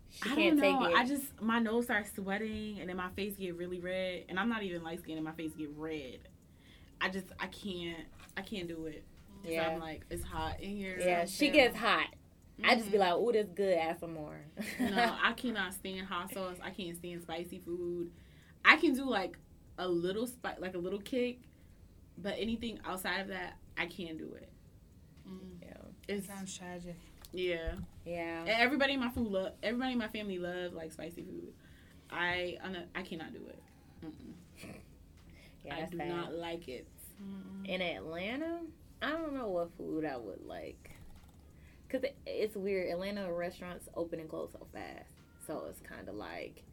She 0.10 0.30
I 0.30 0.36
can't 0.36 0.60
don't 0.60 0.80
know. 0.80 0.86
take 0.86 0.92
it. 0.92 0.98
I 0.98 1.06
just 1.08 1.42
my 1.42 1.60
nose 1.60 1.86
starts 1.86 2.12
sweating 2.14 2.80
and 2.80 2.90
then 2.90 2.98
my 2.98 3.10
face 3.12 3.36
get 3.36 3.56
really 3.56 3.80
red. 3.80 4.26
And 4.30 4.40
I'm 4.40 4.50
not 4.50 4.62
even 4.64 4.84
light 4.84 5.00
skinned 5.00 5.18
and 5.18 5.26
my 5.26 5.32
face 5.32 5.54
get 5.58 5.70
red. 5.76 6.20
I 7.02 7.10
just 7.10 7.26
I 7.40 7.48
can't 7.48 8.06
I 8.38 8.42
can't 8.42 8.68
do 8.68 8.86
it. 8.86 9.04
yeah, 9.44 9.68
I'm 9.70 9.80
like 9.80 10.02
it's 10.10 10.24
hot 10.24 10.60
in 10.62 10.76
here. 10.76 10.98
yeah. 11.00 11.26
She 11.26 11.48
So- 11.48 11.54
gets 11.54 11.78
hot. 11.78 12.08
I 12.64 12.76
just 12.76 12.92
be 12.92 12.98
Mhm. 12.98 13.02
like, 13.02 13.14
"Ooh, 13.16 13.32
this 13.32 13.48
good. 13.56 13.78
Add 13.78 14.00
some 14.00 14.14
more." 14.14 14.40
no, 14.80 15.18
I 15.24 15.34
cannot 15.34 15.74
stand 15.74 16.06
hot 16.08 16.32
sauce. 16.34 16.58
I 16.62 16.70
can't 16.70 16.96
stand 16.96 17.24
spicy 17.24 17.58
food. 17.60 18.12
I 18.64 18.78
can 18.78 18.94
do 18.94 19.06
like 19.10 19.38
a 19.80 19.88
little 19.88 20.28
spice, 20.28 20.58
like 20.60 20.76
a 20.76 20.78
little 20.78 21.00
kick, 21.02 21.40
but 22.18 22.36
anything 22.38 22.80
outside 22.86 23.22
of 23.22 23.28
that, 23.30 23.58
I 23.76 23.88
can't 23.88 24.18
do 24.20 24.34
it. 24.36 24.50
yeah. 25.62 25.74
It's 26.08 26.28
Sounds 26.28 26.56
tragic. 26.56 26.96
yeah. 27.32 27.74
yeah. 28.06 28.42
And 28.42 28.50
everybody 28.50 28.94
in 28.94 29.00
my 29.00 29.10
food 29.10 29.28
love. 29.32 29.54
Everybody 29.64 29.94
in 29.94 29.98
my 29.98 30.08
family 30.10 30.38
love 30.38 30.74
like 30.74 30.92
spicy 30.92 31.24
food. 31.24 31.54
I 32.12 32.58
I'm 32.64 32.74
not- 32.74 32.86
I 32.94 33.02
cannot 33.02 33.34
do 33.34 33.48
it. 33.48 33.60
Mm-mm. 34.06 34.34
Yeah, 35.66 35.76
I 35.76 35.86
do 35.86 35.98
sad. 35.98 36.10
not 36.10 36.34
like 36.36 36.68
it. 36.68 36.88
in 37.66 37.82
Atlanta, 37.82 38.60
I 39.02 39.12
don't 39.12 39.34
know 39.34 39.48
what 39.48 39.70
food 39.78 40.04
I 40.06 40.18
would 40.18 40.46
like. 40.46 40.92
Cause 41.90 42.04
it, 42.04 42.18
it's 42.26 42.56
weird. 42.56 42.90
Atlanta 42.92 43.32
restaurants 43.32 43.88
open 43.96 44.20
and 44.20 44.28
close 44.30 44.52
so 44.52 44.68
fast, 44.74 45.10
so 45.48 45.66
it's 45.70 45.80
kind 45.80 46.10
of 46.10 46.16
like 46.16 46.64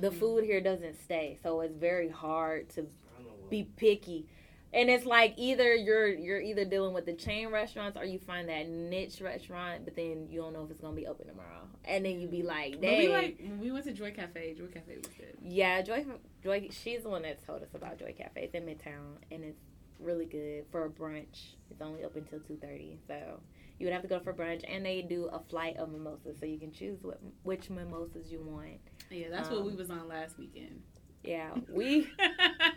the 0.00 0.10
Mhm. 0.10 0.18
food 0.18 0.44
here 0.44 0.60
doesn't 0.60 0.94
stay. 1.02 1.36
So 1.42 1.60
it's 1.60 1.74
very 1.74 2.08
hard 2.08 2.68
to 2.70 2.82
I 2.82 2.84
don't 3.18 3.26
know 3.26 3.32
what- 3.40 3.50
be 3.50 3.64
picky. 3.76 4.26
And 4.72 4.88
it's 4.88 5.04
like 5.04 5.34
either 5.36 5.74
you're 5.74 6.06
you're 6.08 6.40
either 6.40 6.64
dealing 6.64 6.94
with 6.94 7.04
the 7.04 7.12
chain 7.12 7.48
restaurants 7.48 7.98
or 7.98 8.04
you 8.04 8.18
find 8.20 8.48
that 8.48 8.68
niche 8.68 9.20
restaurant, 9.20 9.84
but 9.84 9.96
then 9.96 10.28
you 10.30 10.40
don't 10.40 10.52
know 10.52 10.62
if 10.64 10.70
it's 10.70 10.80
gonna 10.80 10.94
be 10.94 11.06
open 11.08 11.26
tomorrow. 11.26 11.66
And 11.84 12.04
then 12.04 12.20
you'd 12.20 12.30
be 12.30 12.42
like, 12.42 12.74
But 12.80 12.98
we 12.98 13.08
like 13.08 13.38
when 13.40 13.58
we 13.58 13.72
went 13.72 13.84
to 13.86 13.92
Joy 13.92 14.12
Cafe. 14.12 14.54
Joy 14.54 14.66
Cafe 14.66 14.96
was 14.96 15.06
good. 15.08 15.36
Yeah, 15.42 15.82
Joy, 15.82 16.04
Joy, 16.44 16.68
she's 16.70 17.02
the 17.02 17.08
one 17.08 17.22
that 17.22 17.44
told 17.44 17.62
us 17.62 17.70
about 17.74 17.98
Joy 17.98 18.14
Cafe. 18.16 18.42
It's 18.44 18.54
in 18.54 18.62
Midtown, 18.64 19.16
and 19.32 19.42
it's 19.42 19.60
really 19.98 20.26
good 20.26 20.64
for 20.70 20.84
a 20.84 20.88
brunch. 20.90 21.54
It's 21.70 21.82
only 21.82 22.04
open 22.04 22.24
till 22.24 22.38
two 22.40 22.56
thirty, 22.56 22.98
so 23.08 23.40
you 23.80 23.86
would 23.86 23.92
have 23.92 24.02
to 24.02 24.08
go 24.08 24.20
for 24.20 24.32
brunch. 24.32 24.62
And 24.68 24.86
they 24.86 25.02
do 25.02 25.24
a 25.32 25.40
flight 25.50 25.78
of 25.78 25.90
mimosas, 25.90 26.38
so 26.38 26.46
you 26.46 26.58
can 26.60 26.70
choose 26.70 26.98
what 27.02 27.20
which 27.42 27.70
mimosas 27.70 28.30
you 28.30 28.40
want. 28.40 28.78
Yeah, 29.10 29.30
that's 29.30 29.50
what 29.50 29.64
we 29.64 29.72
Um, 29.72 29.78
was 29.78 29.90
on 29.90 30.06
last 30.06 30.38
weekend. 30.38 30.82
Yeah, 31.22 31.50
we 31.70 32.08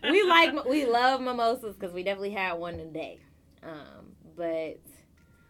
we 0.09 0.23
like 0.23 0.65
we 0.65 0.85
love 0.85 1.21
mimosas 1.21 1.75
because 1.75 1.93
we 1.93 2.03
definitely 2.03 2.31
had 2.31 2.53
one 2.53 2.77
today. 2.77 3.19
Um, 3.63 4.11
but 4.35 4.79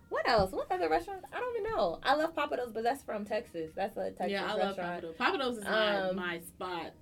what 0.09 0.27
else? 0.29 0.51
What 0.51 0.71
other 0.71 0.89
restaurants? 0.89 1.25
I 1.33 1.39
don't 1.39 1.57
even 1.57 1.71
know. 1.71 1.99
I 2.03 2.13
love 2.15 2.35
Pappadeaux, 2.35 2.71
but 2.71 2.83
that's 2.83 3.01
from 3.03 3.25
Texas. 3.25 3.71
That's 3.75 3.97
a 3.97 4.11
Texas 4.11 4.31
yeah, 4.31 4.45
I 4.45 4.53
love 4.55 4.77
restaurant. 4.77 5.03
Pappadeaux. 5.03 5.17
Pappadeaux 5.17 5.57
is 5.57 5.63
my, 5.63 5.97
Um, 5.97 6.15
my 6.15 6.39
spot. 6.39 6.93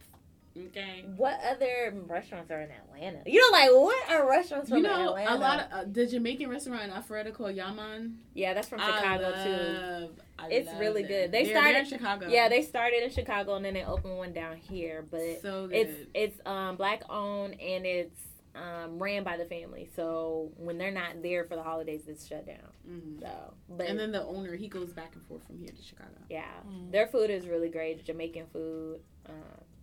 Okay. 0.58 1.06
What 1.16 1.40
other 1.50 1.94
restaurants 2.08 2.52
are 2.52 2.60
in 2.62 2.70
Atlanta? 2.72 3.22
You 3.26 3.40
know, 3.40 3.58
like 3.58 3.70
what 3.72 4.10
are 4.10 4.30
restaurants 4.30 4.70
from 4.70 4.80
You 4.80 4.84
know, 4.84 5.10
Atlanta? 5.10 5.36
a 5.36 5.38
lot 5.38 5.60
of 5.60 5.72
uh, 5.72 5.84
the 5.92 6.06
Jamaican 6.08 6.50
restaurant 6.50 6.84
in 6.84 6.90
Alpharetta 6.92 7.34
called 7.34 7.56
Yaman. 7.56 8.18
yeah, 8.34 8.54
that's 8.54 8.68
from 8.68 8.80
Chicago 8.80 9.34
I 9.36 9.44
too. 9.44 10.10
I 10.38 10.48
It's 10.50 10.68
love 10.68 10.80
really 10.80 11.04
them. 11.04 11.12
good. 11.12 11.32
They 11.32 11.44
They're- 11.46 11.54
started- 11.54 11.76
they're 11.76 11.82
in 11.84 11.88
Chicago. 11.90 12.28
Yeah, 12.30 12.50
they 12.50 12.62
started 12.64 13.04
in 13.04 13.10
Chicago 13.12 13.56
and 13.56 13.64
then 13.64 13.74
they 13.76 13.86
opened 13.86 14.18
one 14.18 14.34
down 14.34 14.58
here, 14.58 15.06
but 15.10 15.42
so 15.42 15.68
good. 15.68 15.76
it's 15.78 15.94
it's 16.14 16.42
um 16.46 16.76
black 16.76 17.04
owned 17.10 17.60
and 17.62 17.86
it's 17.86 18.20
um, 18.54 19.02
ran 19.02 19.24
by 19.24 19.38
the 19.38 19.46
family. 19.46 19.88
So 19.96 20.52
when 20.58 20.78
they're 20.78 20.92
not 20.92 21.22
there 21.24 21.46
for 21.46 21.56
the 21.56 21.64
holidays, 21.64 22.04
it's 22.10 22.28
shut 22.28 22.46
down. 22.46 22.58
Mhm. 22.86 23.22
So, 23.22 23.54
but 23.70 23.88
And 23.88 23.98
then 23.98 24.12
the 24.12 24.24
owner, 24.26 24.58
he 24.58 24.68
goes 24.68 24.92
back 24.92 25.16
and 25.16 25.24
forth 25.26 25.48
from 25.48 25.58
here 25.58 25.70
to 25.70 25.82
Chicago. 25.82 26.10
yeah, 26.30 26.52
Mm. 26.68 26.92
their 26.92 27.08
food 27.08 27.30
is 27.30 27.48
really 27.48 27.70
great. 27.70 28.04
Jamaican 28.04 28.48
food, 28.48 29.00
uh, 29.26 29.32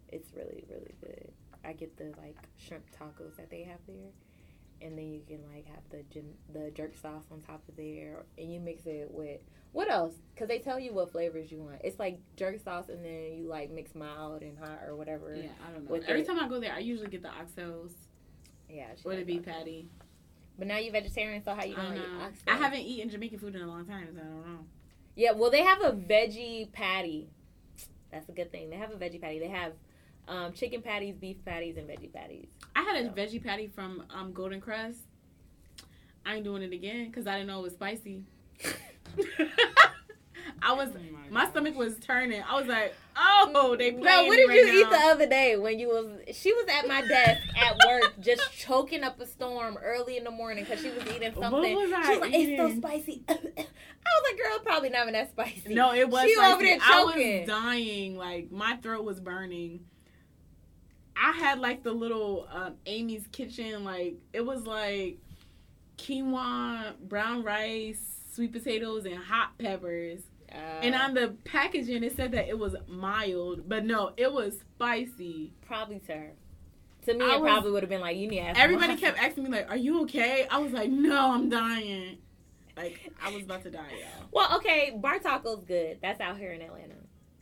it's 0.08 0.32
really 0.34 0.64
really 0.70 0.94
good. 1.00 1.32
I 1.64 1.72
get 1.72 1.96
the 1.96 2.12
like 2.20 2.36
shrimp 2.56 2.84
tacos 2.90 3.36
that 3.36 3.50
they 3.50 3.62
have 3.64 3.80
there, 3.86 4.10
and 4.80 4.96
then 4.96 5.08
you 5.08 5.22
can 5.26 5.40
like 5.52 5.66
have 5.66 5.82
the 5.90 6.02
gin- 6.12 6.36
the 6.52 6.70
jerk 6.70 6.96
sauce 6.96 7.24
on 7.30 7.40
top 7.40 7.62
of 7.68 7.76
there, 7.76 8.24
and 8.36 8.52
you 8.52 8.60
mix 8.60 8.86
it 8.86 9.08
with 9.10 9.40
what 9.72 9.90
else? 9.90 10.14
Because 10.34 10.48
they 10.48 10.58
tell 10.58 10.78
you 10.78 10.94
what 10.94 11.12
flavors 11.12 11.52
you 11.52 11.58
want. 11.58 11.80
It's 11.84 11.98
like 11.98 12.20
jerk 12.36 12.58
sauce, 12.62 12.88
and 12.88 13.04
then 13.04 13.34
you 13.34 13.46
like 13.48 13.70
mix 13.70 13.94
mild 13.94 14.42
and 14.42 14.58
hot 14.58 14.80
or 14.86 14.96
whatever. 14.96 15.34
Yeah, 15.34 15.50
I 15.66 15.72
don't 15.72 15.88
know. 15.88 15.94
Every 16.06 16.22
it. 16.22 16.26
time 16.26 16.38
I 16.38 16.48
go 16.48 16.58
there, 16.60 16.72
I 16.72 16.78
usually 16.78 17.08
get 17.08 17.22
the 17.22 17.28
oxtails 17.28 17.92
Yeah, 18.68 18.86
would 19.04 19.18
it 19.18 19.26
be 19.26 19.40
patty. 19.40 19.88
But 20.58 20.66
now 20.66 20.78
you're 20.78 20.92
vegetarian, 20.92 21.44
so 21.44 21.54
how 21.54 21.64
you 21.64 21.76
don't 21.76 21.96
eat 21.96 22.02
oxtail? 22.20 22.54
I 22.54 22.56
haven't 22.56 22.80
eaten 22.80 23.10
Jamaican 23.10 23.38
food 23.38 23.54
in 23.54 23.62
a 23.62 23.66
long 23.66 23.86
time, 23.86 24.08
so 24.12 24.20
I 24.20 24.24
don't 24.24 24.54
know. 24.54 24.64
Yeah, 25.14 25.32
well, 25.32 25.50
they 25.50 25.62
have 25.62 25.82
a 25.82 25.92
veggie 25.92 26.72
patty. 26.72 27.28
That's 28.10 28.28
a 28.28 28.32
good 28.32 28.50
thing. 28.50 28.70
They 28.70 28.76
have 28.76 28.90
a 28.90 28.96
veggie 28.96 29.20
patty. 29.20 29.38
They 29.38 29.48
have 29.48 29.74
um, 30.28 30.52
chicken 30.52 30.82
patties, 30.82 31.16
beef 31.16 31.36
patties, 31.44 31.76
and 31.76 31.88
veggie 31.88 32.12
patties. 32.12 32.48
I 32.76 32.82
had 32.82 32.96
a 32.96 33.02
Yeah. 33.04 33.10
veggie 33.10 33.42
patty 33.42 33.66
from 33.68 34.04
um, 34.14 34.32
Golden 34.32 34.60
Krust. 34.60 34.98
I 36.26 36.34
ain't 36.36 36.44
doing 36.44 36.62
it 36.62 36.72
again 36.72 37.06
because 37.06 37.26
I 37.26 37.32
didn't 37.38 37.46
know 37.48 37.60
it 37.60 37.62
was 37.62 37.72
spicy. 37.72 38.22
I 40.60 40.72
was, 40.72 40.90
my 41.30 41.48
stomach 41.48 41.76
was 41.76 41.96
turning. 42.00 42.42
I 42.42 42.58
was 42.58 42.66
like, 42.66 42.92
oh, 43.16 43.76
they 43.78 43.90
Bro, 43.92 44.02
playing 44.02 44.26
what 44.28 44.36
did 44.36 44.48
right 44.48 44.56
you 44.58 44.80
eat 44.80 44.90
the 44.90 44.96
other 44.96 45.26
day 45.26 45.56
when 45.56 45.78
you 45.78 45.88
was? 45.88 46.36
She 46.36 46.52
was 46.52 46.66
at 46.68 46.88
my 46.88 47.00
desk 47.02 47.40
at 47.56 47.76
work, 47.86 48.14
just 48.20 48.42
choking 48.52 49.04
up 49.04 49.20
a 49.20 49.26
storm 49.26 49.78
early 49.82 50.16
in 50.16 50.24
the 50.24 50.30
morning 50.30 50.64
because 50.64 50.80
she 50.82 50.90
was 50.90 51.02
eating 51.14 51.32
something. 51.34 51.40
What 51.40 51.50
something. 51.52 51.74
was 51.76 51.92
I 51.92 52.02
she 52.02 52.10
was 52.10 52.20
like, 52.20 52.34
"It's 52.34 52.60
so 52.60 52.76
spicy." 52.76 53.22
I 53.28 53.32
was 53.34 54.32
like, 54.32 54.36
"Girl, 54.42 54.58
probably 54.64 54.88
not 54.90 55.02
even 55.02 55.12
that 55.12 55.30
spicy." 55.30 55.74
No, 55.74 55.92
it 55.94 56.08
was. 56.08 56.24
She 56.24 56.34
spicy. 56.34 56.52
over 56.52 56.62
there 56.62 56.78
choking. 56.78 57.36
I 57.36 57.38
was 57.40 57.48
dying. 57.48 58.16
Like 58.16 58.50
my 58.50 58.76
throat 58.76 59.04
was 59.04 59.20
burning. 59.20 59.80
I 61.20 61.32
had 61.32 61.58
like 61.60 61.82
the 61.82 61.92
little 61.92 62.48
um, 62.52 62.74
Amy's 62.86 63.26
kitchen. 63.32 63.84
Like 63.84 64.16
it 64.32 64.44
was 64.44 64.66
like 64.66 65.18
quinoa, 65.96 66.94
brown 67.00 67.42
rice, 67.42 68.00
sweet 68.32 68.52
potatoes, 68.52 69.04
and 69.04 69.16
hot 69.16 69.56
peppers. 69.58 70.20
Uh, 70.50 70.54
And 70.82 70.94
on 70.94 71.14
the 71.14 71.34
packaging, 71.44 72.02
it 72.02 72.16
said 72.16 72.32
that 72.32 72.48
it 72.48 72.58
was 72.58 72.74
mild, 72.86 73.68
but 73.68 73.84
no, 73.84 74.12
it 74.16 74.32
was 74.32 74.58
spicy. 74.74 75.52
probably 75.66 75.98
to 76.00 76.12
her. 76.12 76.32
To 77.06 77.14
me, 77.14 77.24
I 77.24 77.34
it 77.36 77.40
was- 77.40 77.50
probably 77.50 77.70
would 77.72 77.82
have 77.82 77.90
been 77.90 78.00
like, 78.00 78.16
"You 78.16 78.28
need 78.28 78.38
to 78.40 78.58
Everybody 78.58 78.96
kept 78.96 79.18
asking 79.22 79.44
me 79.44 79.50
like, 79.50 79.70
"Are 79.70 79.76
you 79.76 80.02
okay?" 80.02 80.46
I 80.50 80.58
was 80.58 80.72
like, 80.72 80.90
"No, 80.90 81.32
I'm 81.32 81.48
dying." 81.48 82.18
Like 82.76 83.12
I 83.22 83.30
was 83.34 83.42
about 83.44 83.62
to 83.64 83.70
die, 83.70 83.90
y'all. 83.90 84.28
Well, 84.30 84.56
okay, 84.58 84.92
Bar 84.96 85.18
Taco's 85.18 85.64
good. 85.64 85.98
That's 86.00 86.20
out 86.20 86.38
here 86.38 86.52
in 86.52 86.62
Atlanta. 86.62 86.94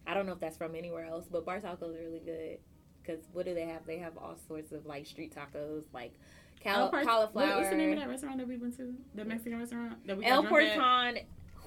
I 0.06 0.14
don't 0.14 0.24
know 0.26 0.32
if 0.32 0.40
that's 0.40 0.56
from 0.56 0.74
anywhere 0.74 1.04
else, 1.04 1.26
but 1.30 1.44
Bar 1.44 1.60
Taco's 1.60 1.96
really 1.98 2.20
good. 2.20 2.58
Cause 3.06 3.18
what 3.32 3.44
do 3.46 3.54
they 3.54 3.66
have? 3.66 3.86
They 3.86 3.98
have 3.98 4.16
all 4.18 4.36
sorts 4.48 4.72
of 4.72 4.84
like 4.86 5.06
street 5.06 5.34
tacos, 5.34 5.84
like 5.92 6.12
cal- 6.60 6.82
El 6.86 6.90
cauliflower. 6.90 7.28
What, 7.32 7.56
what's 7.58 7.70
the 7.70 7.76
name 7.76 7.92
of 7.92 7.98
that 7.98 8.08
restaurant 8.08 8.38
that 8.38 8.48
we 8.48 8.56
went 8.56 8.76
to? 8.78 8.94
The 9.14 9.24
Mexican 9.24 9.58
restaurant 9.60 10.06
that 10.06 10.16
we 10.16 10.24
El? 10.24 10.42
Porton. 10.44 11.18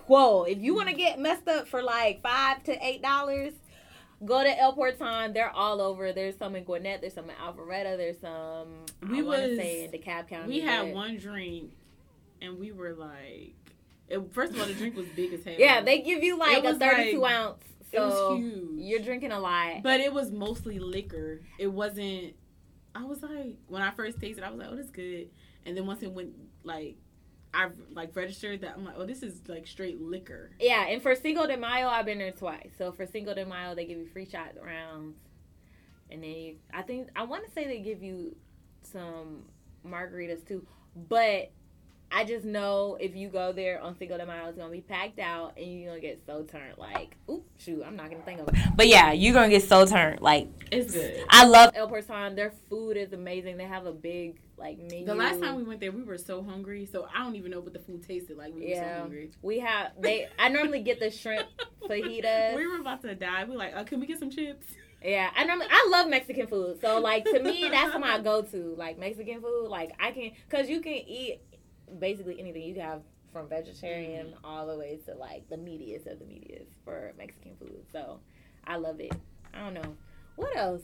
Whoa! 0.08 0.44
If 0.44 0.58
you 0.60 0.74
want 0.76 0.90
to 0.90 0.96
get 0.96 1.20
messed 1.20 1.48
up 1.48 1.68
for 1.68 1.82
like 1.84 2.22
five 2.24 2.64
to 2.64 2.86
eight 2.86 3.02
dollars, 3.02 3.54
go 4.26 4.44
to 4.44 4.60
El 4.60 4.74
Porton. 4.74 5.34
They're 5.34 5.52
all 5.52 5.80
over. 5.82 6.12
There's 6.12 6.36
some 6.36 6.56
in 6.56 6.64
Gwinnett. 6.64 7.02
There's 7.02 7.14
some 7.14 7.30
in 7.30 7.36
Alpharetta. 7.36 7.96
There's 7.96 8.20
some. 8.20 8.86
We 9.10 9.20
I 9.20 9.22
want 9.22 9.42
to 9.44 9.48
was- 9.50 9.58
say 9.58 9.86
in 9.86 9.92
DeKalb 9.92 10.28
County. 10.28 10.48
We 10.48 10.60
had 10.62 10.94
one 10.94 11.18
drink, 11.18 11.72
and 12.42 12.58
we 12.60 12.72
were 12.72 12.94
like, 12.96 13.54
it, 14.10 14.34
first 14.34 14.54
of 14.54 14.60
all, 14.60 14.66
the 14.66 14.74
drink 14.74 14.96
was 14.98 15.06
big 15.16 15.32
as 15.34 15.44
hell. 15.44 15.54
Yeah, 15.58 15.82
they 15.82 16.02
give 16.02 16.24
you 16.24 16.38
like 16.38 16.64
It 16.64 16.66
a 16.66 16.74
32 16.76 17.20
like- 17.20 17.32
ounce. 17.34 17.64
It 17.92 18.00
was 18.00 18.38
huge. 18.38 18.70
you're 18.76 19.00
drinking 19.02 19.32
a 19.32 19.40
lot. 19.40 19.84
but 19.84 20.00
it 20.00 20.14
was 20.14 20.32
mostly 20.32 20.80
liquor. 20.80 21.42
It 21.58 21.68
wasn't. 21.68 22.34
I 22.96 23.04
was 23.04 23.22
like, 23.22 23.58
when 23.68 23.82
I 23.82 23.92
first 23.92 24.20
tasted, 24.20 24.44
I 24.44 24.50
was 24.50 24.60
like, 24.60 24.70
oh, 24.72 24.76
this 24.76 24.90
good. 24.90 25.30
And 25.66 25.78
then 25.78 25.86
once 25.86 26.02
it 26.02 26.12
went 26.12 26.32
like, 26.64 26.96
I 27.54 27.70
like 27.94 28.16
registered 28.16 28.62
that 28.62 28.76
I'm 28.76 28.86
like, 28.86 28.96
oh, 28.98 29.06
this 29.06 29.24
is 29.24 29.42
like 29.48 29.68
straight 29.68 30.02
liquor. 30.02 30.52
Yeah, 30.60 30.88
and 30.88 31.02
for 31.02 31.16
Cinco 31.16 31.48
de 31.48 31.58
Mayo, 31.58 31.88
I've 31.88 32.06
been 32.06 32.18
there 32.20 32.32
twice. 32.32 32.72
So 32.78 32.92
for 32.92 33.06
Cinco 33.06 33.34
de 33.34 33.46
Mayo, 33.46 33.76
they 33.76 33.86
give 33.86 33.98
you 33.98 34.08
free 34.08 34.28
shot 34.30 34.50
rounds, 34.64 35.18
and 36.12 36.24
they 36.24 36.58
I 36.74 36.82
think 36.84 37.10
I 37.16 37.24
want 37.24 37.46
to 37.46 37.52
say 37.52 37.66
they 37.66 37.80
give 37.80 38.04
you 38.04 38.36
some 38.84 39.46
margaritas 39.86 40.48
too. 40.48 40.66
But 40.96 41.52
I 42.12 42.24
just 42.26 42.44
know 42.46 42.98
if 43.00 43.16
you 43.16 43.30
go 43.30 43.52
there 43.52 43.80
on 43.82 43.98
Cinco 43.98 44.18
de 44.18 44.26
Mayo, 44.26 44.48
it's 44.48 44.58
gonna 44.58 44.72
be 44.72 44.82
packed 44.82 45.20
out, 45.20 45.54
and 45.58 45.66
you're 45.80 45.90
gonna 45.92 46.02
get 46.02 46.22
so 46.26 46.44
turned. 46.44 46.78
Like, 46.78 47.16
oop, 47.30 47.46
shoot, 47.60 47.84
I'm 47.86 47.96
not 47.96 48.10
gonna 48.10 48.24
think 48.24 48.40
of 48.40 48.48
it. 48.48 48.56
But 48.76 48.88
yeah, 48.88 49.12
you're 49.12 49.34
gonna 49.34 49.50
get 49.50 49.64
so 49.64 49.86
turned. 49.86 50.22
Like, 50.22 50.48
It's 50.72 50.94
good. 50.94 51.24
I 51.30 51.46
love 51.46 51.72
El 51.76 51.88
Porton. 51.88 52.36
Their 52.36 52.52
food 52.70 52.98
is 52.98 53.14
amazing. 53.14 53.58
They 53.58 53.66
have 53.66 53.86
a 53.86 53.92
big 53.92 54.40
like 54.58 54.78
menu. 54.80 55.06
The 55.06 55.16
last 55.16 55.40
time 55.40 55.56
we 55.56 55.64
went 55.64 55.80
there, 55.80 55.92
we 55.92 56.04
were 56.04 56.18
so 56.18 56.44
hungry, 56.44 56.86
so 56.92 57.08
I 57.16 57.24
don't 57.24 57.36
even 57.36 57.52
know 57.52 57.60
what 57.60 57.74
the 57.74 57.80
food 57.80 58.06
tasted 58.06 58.38
like. 58.38 58.54
We 58.56 58.70
were 58.70 58.76
so 58.76 59.00
hungry. 59.02 59.32
we 59.42 59.60
have 59.60 59.92
they. 60.00 60.28
I 60.38 60.50
normally 60.50 60.82
get 60.82 61.00
the 61.00 61.12
shrimp 61.12 61.48
fajitas. 61.84 62.56
We 62.56 62.68
were 62.68 62.80
about 62.80 63.02
to 63.04 63.14
die. 63.16 63.44
We 63.46 63.52
were 63.52 63.58
like, 63.58 63.76
uh, 63.76 63.84
can 63.84 64.00
we 64.00 64.08
get 64.08 64.20
some 64.20 64.30
chips? 64.32 64.66
Yeah, 65.04 65.30
I 65.34 65.46
normally 65.46 65.68
I 65.70 65.88
love 65.92 66.10
Mexican 66.10 66.48
food. 66.48 66.82
So 66.82 67.00
like 67.00 67.24
to 67.24 67.40
me, 67.42 67.70
that's 67.72 67.98
my 67.98 68.20
go 68.20 68.42
to. 68.42 68.76
Like 68.78 69.00
Mexican 69.00 69.42
food, 69.42 69.68
like 69.70 69.92
I 70.00 70.12
can 70.12 70.32
because 70.50 70.70
you 70.70 70.82
can 70.82 70.92
eat 70.94 71.40
basically 72.00 72.40
anything. 72.40 72.64
You 72.64 72.74
can 72.76 72.84
have 72.84 73.02
from 73.34 73.48
vegetarian 73.48 74.28
Mm-hmm. 74.28 74.46
all 74.46 74.68
the 74.68 74.78
way 74.78 75.00
to 75.06 75.14
like 75.16 75.48
the 75.50 75.56
meatiest 75.56 76.12
of 76.12 76.20
the 76.20 76.26
meatiest 76.26 76.68
for 76.84 77.14
Mexican 77.18 77.56
food. 77.60 77.84
So 77.92 78.20
I 78.66 78.76
love 78.78 79.00
it. 79.00 79.14
I 79.54 79.60
don't 79.60 79.74
know 79.74 79.96
what 80.36 80.56
else. 80.58 80.82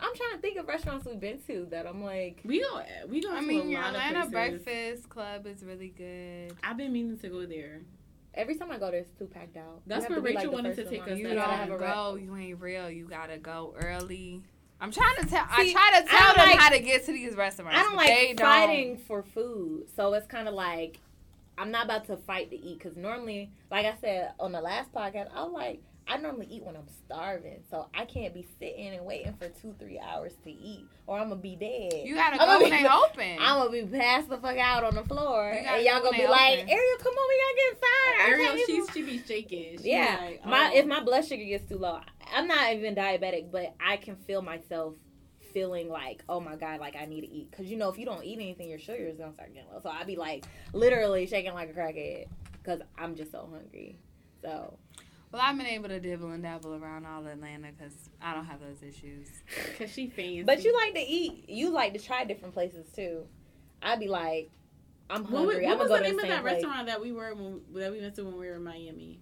I'm 0.00 0.14
trying 0.14 0.32
to 0.32 0.38
think 0.38 0.58
of 0.58 0.66
restaurants 0.66 1.06
we've 1.06 1.20
been 1.20 1.38
to 1.46 1.66
that 1.70 1.86
I'm 1.86 2.02
like. 2.02 2.40
We 2.44 2.60
go. 2.60 2.82
We 3.08 3.20
go. 3.20 3.32
I 3.32 3.40
to 3.40 3.46
mean, 3.46 3.60
a 3.68 3.70
your 3.70 3.80
lot 3.80 3.94
Atlanta 3.94 4.24
of. 4.26 4.30
Breakfast 4.32 5.08
Club 5.08 5.46
is 5.46 5.62
really 5.64 5.88
good. 5.96 6.56
I've 6.64 6.76
been 6.76 6.92
meaning 6.92 7.16
to 7.18 7.28
go 7.28 7.46
there. 7.46 7.80
Every 8.34 8.56
time 8.56 8.70
I 8.72 8.78
go 8.78 8.90
there, 8.90 9.00
it's 9.00 9.16
too 9.16 9.26
packed 9.26 9.56
out. 9.56 9.80
That's 9.86 10.04
You 10.08 10.10
where 10.10 10.16
to 10.16 10.22
be, 10.22 10.34
Rachel 10.36 10.50
the 10.50 10.56
wanted 10.56 10.76
to 10.76 10.84
take 10.84 11.00
line. 11.02 11.12
us 11.12 11.18
You 11.18 11.24
gotta 11.28 11.34
don't 11.36 11.50
have 11.50 11.70
a 11.70 11.78
re- 11.78 11.86
go. 11.86 12.14
You 12.16 12.36
ain't 12.36 12.60
real. 12.60 12.90
You 12.90 13.06
gotta 13.06 13.38
go 13.38 13.74
early. 13.80 14.42
I'm 14.80 14.90
trying 14.92 15.16
to 15.16 15.26
tell. 15.26 15.44
I 15.48 15.70
try 15.72 16.00
to 16.00 16.08
tell 16.08 16.34
them 16.34 16.48
like- 16.50 16.58
how 16.58 16.68
to 16.70 16.78
get 16.80 17.04
to 17.06 17.12
these 17.12 17.34
restaurants. 17.34 17.78
I 17.78 17.82
don't 17.82 17.96
but 17.96 18.06
they 18.06 18.28
like 18.28 18.36
don't. 18.36 18.46
fighting 18.46 18.96
for 18.98 19.22
food, 19.22 19.84
so 19.96 20.12
it's 20.14 20.26
kind 20.26 20.48
of 20.48 20.54
like 20.54 20.98
I'm 21.56 21.70
not 21.70 21.84
about 21.84 22.06
to 22.08 22.16
fight 22.16 22.50
to 22.50 22.56
eat 22.56 22.78
because 22.78 22.96
normally, 22.96 23.50
like 23.70 23.86
I 23.86 23.94
said 24.00 24.32
on 24.40 24.52
the 24.52 24.60
last 24.60 24.92
podcast, 24.92 25.28
I'm 25.34 25.52
like 25.52 25.80
I 26.06 26.18
normally 26.18 26.46
eat 26.50 26.62
when 26.64 26.76
I'm 26.76 26.86
starving, 27.06 27.60
so 27.70 27.86
I 27.94 28.04
can't 28.04 28.34
be 28.34 28.46
sitting 28.58 28.88
and 28.88 29.06
waiting 29.06 29.32
for 29.38 29.48
two 29.48 29.74
three 29.78 29.98
hours 29.98 30.34
to 30.44 30.50
eat, 30.50 30.84
or 31.06 31.18
I'm 31.18 31.30
gonna 31.30 31.40
be 31.40 31.56
dead. 31.56 32.06
You 32.06 32.14
gotta 32.14 32.42
I'm 32.42 32.46
go 32.58 32.62
when 32.64 32.70
be- 32.70 32.76
they 32.82 32.88
open. 32.92 33.38
I'm 33.40 33.58
gonna 33.58 33.70
be 33.70 33.98
passed 33.98 34.28
the 34.28 34.36
fuck 34.36 34.58
out 34.58 34.84
on 34.84 34.96
the 34.96 35.04
floor, 35.04 35.50
and 35.50 35.64
y'all 35.86 36.00
go 36.00 36.06
gonna 36.10 36.16
be 36.18 36.22
they 36.24 36.28
like, 36.28 36.58
open. 36.58 36.68
"Ariel, 36.70 36.96
come 36.98 37.14
on, 37.14 37.28
we 37.28 37.40
gotta 37.40 37.56
get 37.56 37.72
inside." 37.72 38.20
I 38.20 38.28
Ariel, 38.28 38.66
can't 38.66 38.92
she 38.92 39.02
be 39.02 39.22
shaking. 39.26 39.78
She 39.80 39.90
yeah, 39.92 40.18
like, 40.20 40.44
my 40.44 40.72
oh. 40.74 40.78
if 40.78 40.84
my 40.86 41.00
blood 41.02 41.24
sugar 41.24 41.44
gets 41.44 41.66
too 41.68 41.78
low, 41.78 42.00
I'm 42.34 42.48
not 42.48 42.72
even 42.72 42.94
diabetic, 42.94 43.50
but 43.52 43.74
I 43.84 43.96
can 43.96 44.16
feel 44.16 44.42
myself 44.42 44.94
feeling 45.52 45.88
like, 45.88 46.24
oh 46.28 46.40
my 46.40 46.56
god, 46.56 46.80
like 46.80 46.96
I 46.96 47.04
need 47.06 47.20
to 47.22 47.30
eat. 47.30 47.52
Cause 47.52 47.66
you 47.66 47.76
know, 47.76 47.88
if 47.88 47.98
you 47.98 48.04
don't 48.04 48.24
eat 48.24 48.36
anything, 48.36 48.68
your 48.68 48.78
sugar 48.78 49.04
is 49.04 49.16
gonna 49.16 49.32
start 49.32 49.54
getting 49.54 49.70
low. 49.72 49.80
So 49.82 49.88
I'd 49.88 50.06
be 50.06 50.16
like 50.16 50.44
literally 50.72 51.26
shaking 51.26 51.54
like 51.54 51.70
a 51.70 51.72
crackhead, 51.72 52.26
cause 52.64 52.80
I'm 52.98 53.14
just 53.14 53.30
so 53.30 53.48
hungry. 53.50 53.98
So 54.42 54.76
well, 55.34 55.42
I've 55.44 55.56
been 55.56 55.66
able 55.66 55.88
to 55.88 55.98
dibble 55.98 56.30
and 56.30 56.42
dabble 56.44 56.74
around 56.74 57.06
all 57.06 57.26
Atlanta 57.26 57.68
because 57.76 57.94
I 58.22 58.34
don't 58.34 58.44
have 58.44 58.60
those 58.60 58.84
issues. 58.84 59.26
Cause 59.78 59.90
she 59.90 60.06
fancy. 60.08 60.44
But 60.44 60.62
you 60.62 60.72
like 60.76 60.94
to 60.94 61.00
eat. 61.00 61.48
You 61.48 61.70
like 61.70 61.92
to 61.94 61.98
try 61.98 62.24
different 62.24 62.54
places 62.54 62.86
too. 62.94 63.26
I'd 63.82 63.98
be 63.98 64.06
like, 64.06 64.52
I'm 65.10 65.24
hungry. 65.24 65.64
what 65.64 65.72
I'm 65.72 65.78
was 65.80 65.88
gonna 65.88 65.88
the 65.88 65.88
go 65.88 65.96
to 65.96 66.02
name 66.02 66.16
the 66.16 66.22
of 66.22 66.28
same 66.28 66.30
that 66.30 66.42
place. 66.42 66.54
restaurant 66.54 66.86
that 66.86 67.00
we 67.00 67.10
were 67.10 67.34
when, 67.34 67.62
that 67.74 67.90
we 67.90 68.00
went 68.00 68.14
to 68.14 68.24
when 68.24 68.38
we 68.38 68.46
were 68.46 68.54
in 68.54 68.62
Miami? 68.62 69.18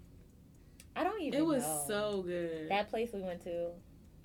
I 0.96 1.04
don't 1.04 1.20
even. 1.22 1.38
Know. 1.38 1.44
It 1.44 1.48
was 1.54 1.62
know. 1.62 1.84
so 1.88 2.22
good. 2.22 2.68
that 2.70 2.90
place 2.90 3.10
we 3.12 3.20
went 3.20 3.42
to. 3.44 3.68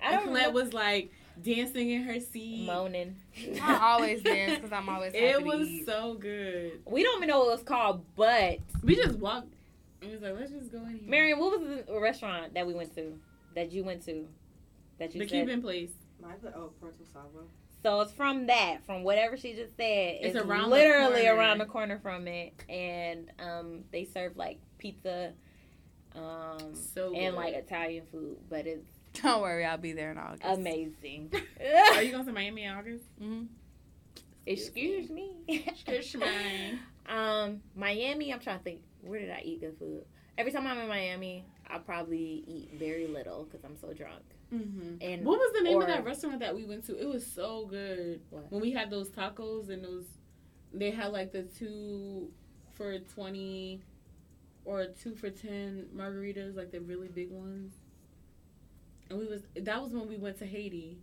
I 0.00 0.12
don't 0.12 0.24
Colette 0.26 0.48
remember 0.48 0.62
was 0.64 0.72
like 0.72 1.10
dancing 1.42 1.90
in 1.90 2.02
her 2.04 2.20
seat. 2.20 2.66
moaning. 2.66 3.16
I 3.62 3.78
always 3.92 4.22
dance 4.22 4.56
because 4.56 4.72
I'm 4.72 4.88
always 4.88 5.12
happy 5.14 5.24
It 5.26 5.38
to 5.38 5.44
was 5.44 5.66
eat. 5.68 5.86
so 5.86 6.14
good. 6.14 6.80
we 6.86 7.02
don't 7.02 7.16
even 7.18 7.28
know 7.28 7.40
what 7.40 7.48
it 7.48 7.52
was 7.52 7.62
called, 7.62 8.04
but 8.16 8.58
We 8.82 8.94
just 8.96 9.18
walked. 9.18 9.48
and 10.02 10.12
was 10.12 10.22
like, 10.22 10.34
let's 10.38 10.52
just 10.52 10.70
go 10.70 10.78
in 10.78 10.90
here. 11.00 11.08
Marion, 11.08 11.38
what 11.40 11.58
was 11.58 11.84
the 11.86 11.98
restaurant 12.00 12.54
that 12.54 12.66
we 12.66 12.74
went 12.74 12.94
to? 12.96 13.18
That 13.54 13.72
you 13.72 13.82
went 13.82 14.04
to? 14.06 14.26
That 14.98 15.14
you 15.14 15.20
the 15.22 15.28
said? 15.28 15.46
Cuban 15.46 15.62
place. 15.62 15.90
My 16.22 16.30
oh 16.54 16.70
Puerto 16.80 17.02
Sagua. 17.14 17.42
So 17.82 18.00
it's 18.00 18.12
from 18.12 18.46
that, 18.48 18.78
from 18.84 19.04
whatever 19.04 19.36
she 19.36 19.52
just 19.54 19.76
said. 19.76 20.18
It's 20.20 20.36
It's, 20.36 20.44
around 20.44 20.70
literally 20.70 21.22
corner. 21.22 21.36
around 21.36 21.58
the 21.58 21.64
corner 21.66 21.98
from 22.00 22.26
it, 22.28 22.52
and 22.68 23.30
um, 23.38 23.84
they 23.92 24.04
serve 24.04 24.36
like 24.36 24.58
pizza, 24.78 25.32
um, 26.14 26.74
So 26.74 27.14
and 27.14 27.34
like 27.36 27.54
Italian 27.54 28.04
food, 28.10 28.36
but 28.48 28.66
it's 28.66 28.86
Don't 29.22 29.42
worry, 29.42 29.64
I'll 29.64 29.78
be 29.78 29.92
there 29.92 30.10
in 30.10 30.18
August. 30.18 30.42
amazing. 30.44 31.32
Are 31.94 32.02
you 32.02 32.12
going 32.12 32.26
to 32.26 32.32
Miami 32.32 32.64
in 32.64 32.72
August? 32.72 33.04
hmm 33.18 33.42
Excuse 34.46 35.10
me. 35.10 35.32
Excuse 35.46 36.14
me. 36.16 36.78
um, 37.06 37.60
Miami. 37.76 38.32
I'm 38.32 38.40
trying 38.40 38.58
to 38.58 38.64
think. 38.64 38.80
Where 39.02 39.20
did 39.20 39.30
I 39.30 39.42
eat 39.44 39.60
good 39.60 39.76
food? 39.78 40.04
Every 40.38 40.52
time 40.52 40.66
I'm 40.66 40.78
in 40.78 40.88
Miami, 40.88 41.44
I 41.68 41.78
probably 41.78 42.44
eat 42.46 42.70
very 42.78 43.06
little 43.06 43.44
because 43.44 43.62
I'm 43.64 43.76
so 43.76 43.92
drunk. 43.92 44.22
Mm-hmm. 44.54 45.02
And 45.02 45.24
What 45.26 45.38
was 45.38 45.52
the 45.54 45.62
name 45.62 45.76
or- 45.76 45.82
of 45.82 45.88
that 45.88 46.02
restaurant 46.04 46.40
that 46.40 46.54
we 46.54 46.64
went 46.64 46.86
to? 46.86 46.98
It 46.98 47.06
was 47.06 47.26
so 47.26 47.66
good. 47.66 48.20
What? 48.30 48.50
When 48.50 48.62
we 48.62 48.70
had 48.72 48.88
those 48.90 49.10
tacos 49.10 49.68
and 49.68 49.84
those, 49.84 50.06
they 50.72 50.90
had 50.92 51.08
like 51.12 51.30
the 51.32 51.42
two 51.42 52.30
for 52.72 52.98
twenty, 53.00 53.82
or 54.68 54.86
two 54.86 55.14
for 55.14 55.30
ten 55.30 55.86
margaritas, 55.96 56.54
like 56.56 56.70
the 56.70 56.80
really 56.80 57.08
big 57.08 57.30
ones. 57.30 57.72
And 59.10 59.18
we 59.18 59.26
was 59.26 59.40
that 59.56 59.82
was 59.82 59.92
when 59.92 60.06
we 60.08 60.16
went 60.16 60.38
to 60.38 60.46
Haiti. 60.46 60.98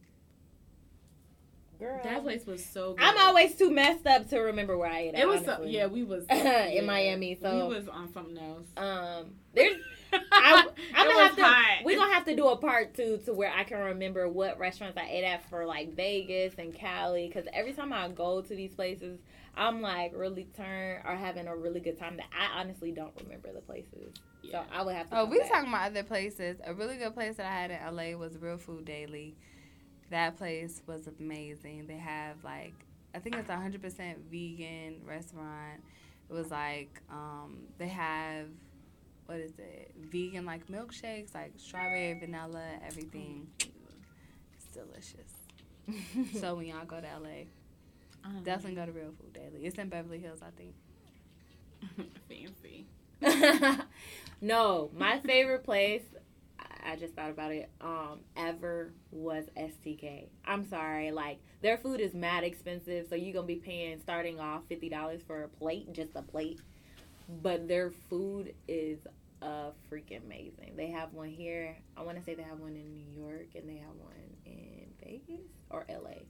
Girl, 1.79 1.99
That 2.03 2.23
place 2.23 2.45
was 2.45 2.63
so 2.63 2.93
good. 2.93 3.03
I'm 3.03 3.17
always 3.17 3.55
too 3.55 3.69
messed 3.69 4.07
up 4.07 4.29
to 4.29 4.39
remember 4.39 4.77
where 4.77 4.89
I 4.89 4.99
ate. 4.99 5.13
at, 5.15 5.19
It 5.21 5.27
was 5.27 5.43
so, 5.43 5.63
yeah. 5.63 5.87
We 5.87 6.03
was 6.03 6.23
In 6.29 6.37
yeah, 6.37 6.81
Miami, 6.85 7.37
so- 7.41 7.67
we 7.67 7.75
was 7.75 7.87
on 7.89 8.13
something 8.13 8.37
else. 8.37 8.65
Um, 8.77 9.31
there's 9.53 9.75
I, 10.13 10.67
I'm 10.95 11.07
It 11.07 11.11
gonna 11.11 11.23
have 11.27 11.35
to. 11.35 11.83
We're 11.85 11.97
gonna 11.97 12.13
have 12.13 12.25
to 12.25 12.35
do 12.35 12.47
a 12.47 12.55
part 12.55 12.93
two 12.93 13.19
to 13.25 13.33
where 13.33 13.51
I 13.51 13.65
can 13.65 13.79
remember 13.79 14.29
what 14.29 14.57
restaurants 14.57 14.97
I 14.97 15.05
ate 15.09 15.25
at 15.25 15.49
for 15.49 15.65
like 15.65 15.93
Vegas 15.95 16.53
and 16.57 16.73
Cali. 16.73 17.27
Because 17.27 17.45
every 17.51 17.73
time 17.73 17.91
I 17.91 18.07
go 18.07 18.41
to 18.41 18.55
these 18.55 18.73
places, 18.73 19.19
I'm 19.57 19.81
like 19.81 20.11
really 20.15 20.45
turned 20.55 21.03
or 21.05 21.15
having 21.15 21.47
a 21.47 21.55
really 21.55 21.79
good 21.79 21.97
time. 21.97 22.17
That 22.17 22.27
I 22.37 22.59
honestly 22.59 22.91
don't 22.91 23.13
remember 23.23 23.51
the 23.53 23.61
places, 23.61 24.13
Yeah. 24.41 24.51
so 24.51 24.63
I 24.71 24.83
would 24.83 24.95
have 24.95 25.09
to. 25.09 25.19
Oh, 25.19 25.25
we 25.25 25.39
back. 25.39 25.49
talking 25.49 25.69
about 25.69 25.87
other 25.91 26.03
places. 26.03 26.57
A 26.65 26.73
really 26.73 26.97
good 26.97 27.13
place 27.13 27.35
that 27.37 27.45
I 27.45 27.51
had 27.51 27.71
in 27.71 27.95
LA 27.95 28.17
was 28.17 28.37
Real 28.37 28.57
Food 28.57 28.85
Daily. 28.85 29.35
That 30.11 30.37
place 30.37 30.81
was 30.87 31.07
amazing. 31.19 31.87
They 31.87 31.97
have 31.97 32.43
like 32.43 32.73
I 33.13 33.19
think 33.19 33.35
it's 33.37 33.49
a 33.49 33.55
hundred 33.55 33.81
percent 33.81 34.19
vegan 34.29 35.01
restaurant. 35.05 35.81
It 36.29 36.33
was 36.33 36.51
like 36.51 37.01
um, 37.09 37.59
they 37.77 37.87
have 37.87 38.47
what 39.25 39.39
is 39.39 39.53
it? 39.57 39.91
Vegan 40.11 40.45
like 40.45 40.67
milkshakes, 40.67 41.33
like 41.33 41.53
strawberry, 41.57 42.13
vanilla, 42.19 42.63
everything. 42.85 43.47
It's 44.53 44.65
delicious. 44.73 45.31
so 46.41 46.55
when 46.55 46.67
y'all 46.67 46.85
go 46.85 46.99
to 46.99 47.07
LA, 47.07 47.45
Um, 48.25 48.43
definitely 48.43 48.75
go 48.75 48.85
to 48.85 48.91
Real 48.91 49.13
Food 49.19 49.33
Daily. 49.33 49.65
It's 49.65 49.77
in 49.77 49.89
Beverly 49.89 50.19
Hills, 50.19 50.41
I 50.41 50.49
think. 50.57 50.75
fancy. 52.29 52.87
no, 54.41 54.91
my 54.95 55.19
favorite 55.19 55.63
place. 55.63 56.03
I- 56.59 56.65
I 56.87 56.95
just 56.97 57.15
thought 57.15 57.31
about 57.31 57.51
it. 57.51 57.71
Um, 57.81 58.19
ever 58.37 58.93
was 59.11 59.45
STK. 59.57 60.29
I'm 60.45 60.67
sorry, 60.69 61.11
like 61.11 61.39
their 61.61 61.77
food 61.77 61.99
is 61.99 62.13
mad 62.13 62.43
expensive, 62.43 63.07
so 63.09 63.15
you're 63.15 63.33
gonna 63.33 63.47
be 63.47 63.55
paying 63.55 63.99
starting 63.99 64.39
off 64.39 64.63
fifty 64.69 64.89
dollars 64.89 65.21
for 65.25 65.43
a 65.43 65.47
plate, 65.47 65.91
just 65.93 66.11
a 66.15 66.21
plate. 66.21 66.59
But 67.43 67.67
their 67.67 67.91
food 68.09 68.53
is 68.67 68.99
uh 69.41 69.71
freaking 69.91 70.23
amazing. 70.25 70.73
They 70.77 70.87
have 70.91 71.13
one 71.13 71.29
here. 71.29 71.77
I 71.97 72.03
want 72.03 72.17
to 72.19 72.23
say 72.23 72.35
they 72.35 72.43
have 72.43 72.59
one 72.59 72.75
in 72.75 72.93
New 72.93 73.21
York, 73.23 73.47
and 73.55 73.67
they 73.69 73.77
have 73.77 73.95
one 73.97 74.13
in 74.45 74.85
Vegas 75.03 75.45
or 75.71 75.85
LA. 75.89 76.25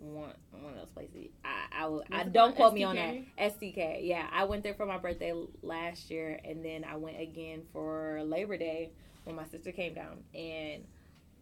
One 0.00 0.32
one 0.50 0.72
of 0.72 0.78
those 0.78 0.90
places. 0.90 1.28
I 1.44 1.84
I, 1.84 2.20
I 2.20 2.24
don't 2.24 2.56
quote 2.56 2.74
me 2.74 2.84
on 2.84 2.96
that. 2.96 3.14
STK. 3.38 4.00
Yeah, 4.02 4.26
I 4.32 4.44
went 4.44 4.62
there 4.62 4.74
for 4.74 4.86
my 4.86 4.98
birthday 4.98 5.32
last 5.62 6.10
year, 6.10 6.40
and 6.44 6.64
then 6.64 6.84
I 6.84 6.96
went 6.96 7.20
again 7.20 7.62
for 7.72 8.22
Labor 8.24 8.56
Day 8.56 8.92
when 9.24 9.36
my 9.36 9.44
sister 9.46 9.72
came 9.72 9.94
down. 9.94 10.24
And 10.34 10.84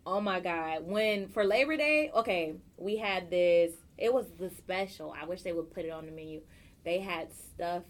oh 0.06 0.20
my 0.20 0.40
God, 0.40 0.84
when 0.86 1.28
for 1.28 1.44
Labor 1.44 1.76
Day, 1.76 2.10
okay, 2.14 2.56
we 2.76 2.96
had 2.96 3.30
this. 3.30 3.72
It 3.96 4.12
was 4.12 4.26
the 4.38 4.50
special. 4.50 5.14
I 5.20 5.24
wish 5.26 5.42
they 5.42 5.52
would 5.52 5.72
put 5.72 5.84
it 5.84 5.90
on 5.90 6.06
the 6.06 6.12
menu. 6.12 6.40
They 6.84 7.00
had 7.00 7.28
stuffed 7.32 7.86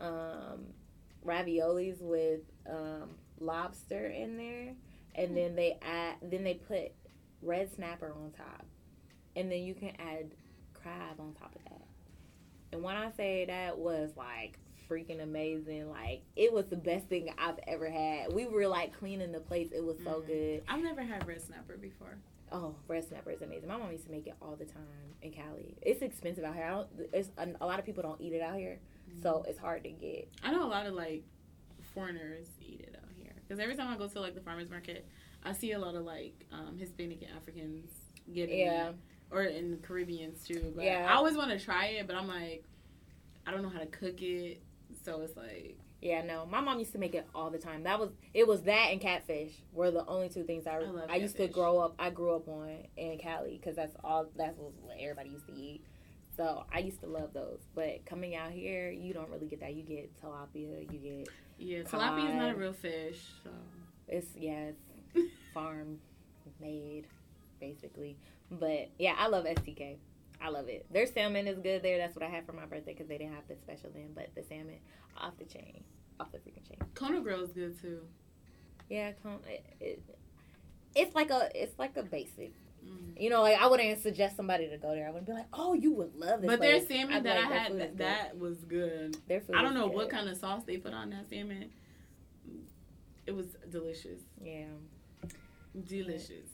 um, 0.00 0.66
raviolis 1.24 2.00
with 2.00 2.40
um, 2.68 3.10
lobster 3.40 4.06
in 4.06 4.36
there, 4.36 4.74
and 5.14 5.36
then 5.36 5.54
they 5.54 5.78
add. 5.82 6.16
Then 6.22 6.44
they 6.44 6.54
put 6.54 6.92
red 7.42 7.72
snapper 7.74 8.12
on 8.12 8.30
top, 8.32 8.64
and 9.36 9.50
then 9.50 9.62
you 9.62 9.74
can 9.74 9.90
add 9.98 10.30
crab 10.74 11.18
on 11.20 11.32
top 11.34 11.54
of 11.54 11.62
that. 11.64 11.80
And 12.72 12.82
when 12.82 12.96
I 12.96 13.10
say 13.12 13.44
that 13.46 13.78
was 13.78 14.10
like 14.16 14.58
freaking 14.88 15.22
amazing, 15.22 15.88
like 15.90 16.22
it 16.36 16.52
was 16.52 16.66
the 16.66 16.76
best 16.76 17.06
thing 17.06 17.32
I've 17.38 17.58
ever 17.66 17.88
had. 17.88 18.32
We 18.32 18.46
were 18.46 18.66
like 18.66 18.96
cleaning 18.98 19.32
the 19.32 19.40
plates. 19.40 19.72
It 19.72 19.82
was 19.84 19.96
so 20.04 20.20
Mhm. 20.22 20.26
good. 20.26 20.62
I've 20.68 20.82
never 20.82 21.02
had 21.02 21.26
red 21.26 21.40
snapper 21.40 21.76
before. 21.76 22.18
Oh, 22.52 22.74
red 22.88 23.04
snapper 23.04 23.30
is 23.30 23.42
amazing. 23.42 23.68
My 23.68 23.76
mom 23.76 23.90
used 23.90 24.04
to 24.04 24.10
make 24.10 24.26
it 24.26 24.34
all 24.42 24.54
the 24.56 24.66
time 24.66 25.14
in 25.22 25.32
Cali. 25.32 25.76
It's 25.82 26.02
expensive 26.02 26.44
out 26.44 26.54
here. 26.54 26.64
I 26.64 26.70
don't. 26.70 26.88
It's 27.12 27.30
a, 27.38 27.66
lot 27.66 27.78
of 27.78 27.86
people 27.86 28.02
don't 28.02 28.20
eat 28.20 28.32
it 28.32 28.42
out 28.42 28.56
here, 28.58 28.78
so 29.22 29.44
it's 29.48 29.58
hard 29.58 29.82
to 29.84 29.90
get. 29.90 30.28
I 30.42 30.52
know 30.52 30.62
a 30.64 30.68
lot 30.68 30.86
of 30.86 30.94
like 30.94 31.24
foreigners 31.94 32.48
eat 32.60 32.80
it 32.80 32.96
out 33.02 33.08
here 33.16 33.32
because 33.36 33.58
every 33.60 33.76
time 33.76 33.88
I 33.92 33.96
go 33.96 34.06
to 34.08 34.20
like 34.20 34.34
the 34.34 34.40
farmers 34.40 34.70
market, 34.70 35.06
I 35.42 35.52
see 35.52 35.72
a 35.72 35.78
lot 35.78 35.94
of 35.94 36.04
like 36.04 36.44
um, 36.52 36.76
Hispanic 36.78 37.22
and 37.22 37.30
Africans 37.36 37.90
getting 38.32 38.58
Yeah. 38.58 38.90
it, 38.90 38.94
or 39.34 39.42
in 39.42 39.70
the 39.70 39.76
Caribbeans 39.76 40.46
too. 40.46 40.72
But 40.74 40.84
Yeah. 40.84 41.06
I 41.10 41.14
always 41.14 41.36
want 41.36 41.50
to 41.50 41.58
try 41.58 41.86
it, 41.86 42.06
but 42.06 42.16
I'm 42.16 42.28
like, 42.28 42.64
I 43.46 43.50
don't 43.50 43.62
know 43.62 43.68
how 43.68 43.80
to 43.80 43.86
cook 43.86 44.22
it, 44.22 44.62
so 45.04 45.20
it's 45.22 45.36
like 45.36 45.76
Yeah, 46.00 46.22
no. 46.22 46.46
My 46.46 46.60
mom 46.60 46.78
used 46.78 46.92
to 46.92 46.98
make 46.98 47.14
it 47.14 47.26
all 47.34 47.50
the 47.50 47.58
time. 47.58 47.82
That 47.82 47.98
was 47.98 48.10
it 48.32 48.46
was 48.46 48.62
that 48.62 48.88
and 48.92 49.00
catfish 49.00 49.52
were 49.72 49.90
the 49.90 50.06
only 50.06 50.28
two 50.28 50.44
things 50.44 50.66
I 50.66 50.76
I 50.76 51.14
I, 51.14 51.16
used 51.16 51.36
to 51.36 51.48
grow 51.48 51.78
up. 51.78 51.94
I 51.98 52.10
grew 52.10 52.34
up 52.36 52.48
on 52.48 52.86
in 52.96 53.18
Cali 53.18 53.58
because 53.58 53.76
that's 53.76 53.96
all 54.04 54.26
that's 54.36 54.56
what 54.58 54.72
everybody 54.98 55.30
used 55.30 55.46
to 55.48 55.54
eat. 55.54 55.82
So 56.36 56.64
I 56.72 56.80
used 56.80 57.00
to 57.00 57.06
love 57.06 57.32
those. 57.32 57.60
But 57.74 58.04
coming 58.06 58.34
out 58.34 58.50
here, 58.50 58.90
you 58.90 59.14
don't 59.14 59.30
really 59.30 59.46
get 59.46 59.60
that. 59.60 59.74
You 59.74 59.82
get 59.82 60.10
tilapia. 60.20 60.92
You 60.92 60.98
get 60.98 61.28
yeah, 61.58 61.78
tilapia 61.82 62.28
is 62.28 62.34
not 62.34 62.50
a 62.52 62.56
real 62.56 62.72
fish. 62.72 63.20
So 63.42 63.50
it's 64.08 64.26
yeah, 64.36 64.70
it's 65.14 65.30
farm 65.54 65.98
made 66.60 67.06
basically. 67.60 68.16
But 68.58 68.90
yeah, 68.98 69.14
I 69.18 69.28
love 69.28 69.44
STK. 69.44 69.96
I 70.40 70.48
love 70.48 70.68
it. 70.68 70.86
Their 70.92 71.06
salmon 71.06 71.46
is 71.46 71.58
good 71.58 71.82
there. 71.82 71.98
That's 71.98 72.14
what 72.14 72.22
I 72.24 72.28
had 72.28 72.44
for 72.44 72.52
my 72.52 72.66
birthday 72.66 72.92
because 72.92 73.08
they 73.08 73.18
didn't 73.18 73.34
have 73.34 73.48
the 73.48 73.56
special 73.56 73.90
then. 73.94 74.10
But 74.14 74.30
the 74.34 74.42
salmon 74.42 74.78
off 75.16 75.38
the 75.38 75.44
chain, 75.44 75.82
off 76.20 76.32
the 76.32 76.38
freaking 76.38 76.68
chain. 76.68 76.78
Kona 76.94 77.20
Grill 77.20 77.42
is 77.42 77.50
good 77.50 77.80
too. 77.80 78.00
Yeah. 78.88 79.12
It, 79.48 79.64
it, 79.80 80.02
it's 80.94 81.14
like 81.14 81.30
a 81.30 81.48
it's 81.54 81.78
like 81.78 81.96
a 81.96 82.02
basic. 82.02 82.52
Mm. 82.84 83.20
You 83.20 83.30
know, 83.30 83.42
like 83.42 83.58
I 83.58 83.66
wouldn't 83.66 84.02
suggest 84.02 84.36
somebody 84.36 84.68
to 84.68 84.76
go 84.76 84.94
there. 84.94 85.06
I 85.06 85.10
wouldn't 85.10 85.26
be 85.26 85.32
like, 85.32 85.46
oh, 85.52 85.72
you 85.72 85.92
would 85.94 86.14
love 86.14 86.42
this. 86.42 86.50
But 86.50 86.60
their 86.60 86.78
place." 86.78 86.88
salmon 86.88 87.16
I'd 87.16 87.22
that 87.24 87.36
like, 87.36 87.50
I 87.50 87.54
had, 87.54 87.78
that, 87.78 87.98
that 87.98 88.38
was 88.38 88.58
good. 88.64 89.16
Their 89.26 89.40
food 89.40 89.56
I 89.56 89.62
don't 89.62 89.74
know 89.74 89.88
good. 89.88 89.96
what 89.96 90.10
kind 90.10 90.28
of 90.28 90.36
sauce 90.36 90.64
they 90.66 90.76
put 90.76 90.92
on 90.92 91.10
that 91.10 91.28
salmon. 91.30 91.70
It 93.26 93.34
was 93.34 93.56
delicious. 93.70 94.20
Yeah. 94.42 94.66
Delicious. 95.88 96.50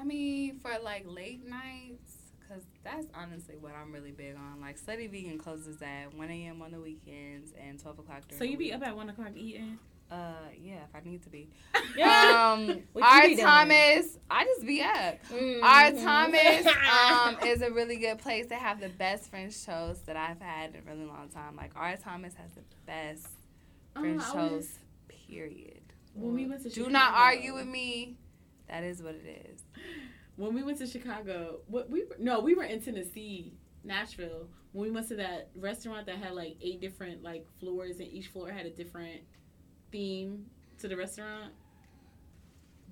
I 0.00 0.04
mean, 0.04 0.58
for 0.60 0.70
like 0.82 1.04
late 1.06 1.46
nights, 1.48 2.14
because 2.40 2.62
that's 2.82 3.06
honestly 3.14 3.56
what 3.60 3.72
I'm 3.74 3.92
really 3.92 4.12
big 4.12 4.34
on. 4.36 4.60
Like, 4.60 4.80
Slutty 4.80 5.10
Vegan 5.10 5.38
closes 5.38 5.80
at 5.82 6.14
1 6.14 6.30
a.m. 6.30 6.62
on 6.62 6.70
the 6.72 6.80
weekends 6.80 7.52
and 7.60 7.78
12 7.78 7.98
o'clock 8.00 8.22
during 8.28 8.38
So 8.38 8.44
you 8.44 8.52
the 8.52 8.56
be 8.56 8.64
week. 8.66 8.74
up 8.74 8.82
at 8.86 8.96
one 8.96 9.10
o'clock 9.10 9.32
eating? 9.36 9.78
Uh, 10.10 10.32
yeah, 10.60 10.82
if 10.88 10.94
I 10.94 11.00
need 11.08 11.22
to 11.24 11.28
be. 11.30 11.48
Yeah. 11.96 12.54
Um, 12.56 12.82
What 12.92 13.04
our 13.04 13.22
be 13.22 13.34
doing? 13.34 13.46
Thomas, 13.46 14.18
I 14.30 14.44
just 14.44 14.66
be 14.66 14.80
up. 14.80 15.18
Mhm. 15.30 15.62
R. 15.62 15.92
Thomas 15.92 16.66
um, 17.02 17.36
is 17.48 17.62
a 17.62 17.70
really 17.70 17.96
good 17.96 18.18
place. 18.18 18.46
They 18.48 18.54
have 18.56 18.80
the 18.80 18.88
best 18.88 19.30
French 19.30 19.64
toast 19.64 20.06
that 20.06 20.16
I've 20.16 20.40
had 20.40 20.74
in 20.74 20.80
a 20.80 20.90
really 20.90 21.04
long 21.04 21.28
time. 21.28 21.56
Like, 21.56 21.72
R. 21.76 21.96
Thomas 21.96 22.34
has 22.34 22.50
the 22.52 22.62
best 22.86 23.26
French 23.94 24.22
Oh, 24.34 24.38
I 24.38 24.42
was- 24.44 24.50
toast, 24.66 24.78
period. 25.28 25.80
When 26.14 26.34
we 26.34 26.46
went 26.46 26.62
to 26.62 26.68
Do 26.68 26.74
Chicago, 26.74 26.90
not 26.92 27.14
argue 27.14 27.54
with 27.54 27.66
me. 27.66 28.16
That 28.68 28.82
is 28.82 29.02
what 29.02 29.14
it 29.14 29.46
is. 29.52 29.59
When 30.36 30.54
we 30.54 30.62
went 30.62 30.78
to 30.78 30.86
Chicago, 30.86 31.60
what 31.66 31.90
we 31.90 32.04
were, 32.04 32.16
no, 32.18 32.40
we 32.40 32.54
were 32.54 32.64
in 32.64 32.80
Tennessee, 32.80 33.52
Nashville. 33.84 34.48
When 34.72 34.84
we 34.86 34.90
went 34.90 35.08
to 35.08 35.16
that 35.16 35.48
restaurant 35.54 36.06
that 36.06 36.16
had 36.16 36.32
like 36.32 36.56
eight 36.62 36.80
different 36.80 37.22
like 37.22 37.46
floors, 37.58 37.98
and 37.98 38.08
each 38.08 38.28
floor 38.28 38.50
had 38.50 38.64
a 38.66 38.70
different 38.70 39.20
theme 39.92 40.46
to 40.78 40.88
the 40.88 40.96
restaurant. 40.96 41.52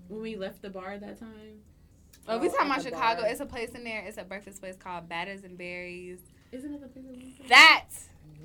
When 0.09 0.20
we 0.22 0.37
left 0.37 0.62
the 0.62 0.70
bar 0.70 0.98
that 0.98 1.18
time, 1.18 1.61
Oh, 2.27 2.38
we 2.38 2.48
Oh, 2.48 2.53
talking 2.53 2.66
about 2.66 2.83
Chicago. 2.83 3.20
bar. 3.22 3.31
It's 3.31 3.40
a 3.40 3.46
place 3.46 3.70
in 3.70 3.85
there. 3.85 4.01
It's 4.07 4.18
a 4.18 4.24
breakfast 4.24 4.61
place 4.61 4.77
called 4.77 5.09
Batters 5.09 5.44
and 5.44 5.57
Berries. 5.57 6.18
isn't 6.53 6.74
it 6.74 6.81
the 6.81 6.88
place 6.88 7.05
that 7.07 7.16
we 7.16 7.22
went 7.24 7.37
to? 7.42 7.48
That 7.48 7.85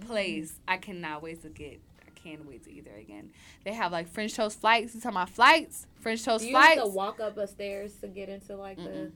place, 0.02 0.54
I 0.68 0.78
cannot 0.78 1.22
wait 1.22 1.42
to 1.42 1.50
get. 1.50 1.82
I 2.24 2.30
can't 2.30 2.46
wait 2.48 2.64
to 2.64 2.72
eat 2.74 2.86
there 2.86 2.98
again. 2.98 3.32
They 3.64 3.74
have 3.74 3.92
like 3.92 4.08
French 4.08 4.36
toast 4.36 4.60
flights. 4.62 4.96
You 4.96 5.02
talking 5.02 5.18
about 5.18 5.30
flights? 5.30 5.88
French 6.00 6.24
toast 6.24 6.44
Do 6.44 6.50
you 6.50 6.56
have 6.58 6.78
to 6.84 6.88
walk 6.88 7.20
up 7.20 7.38
a 7.38 7.48
stairs 7.48 7.94
to 8.02 8.08
get 8.08 8.30
into 8.30 8.56
like 8.56 8.78
the? 8.78 8.84
Mm-mm. 8.84 9.12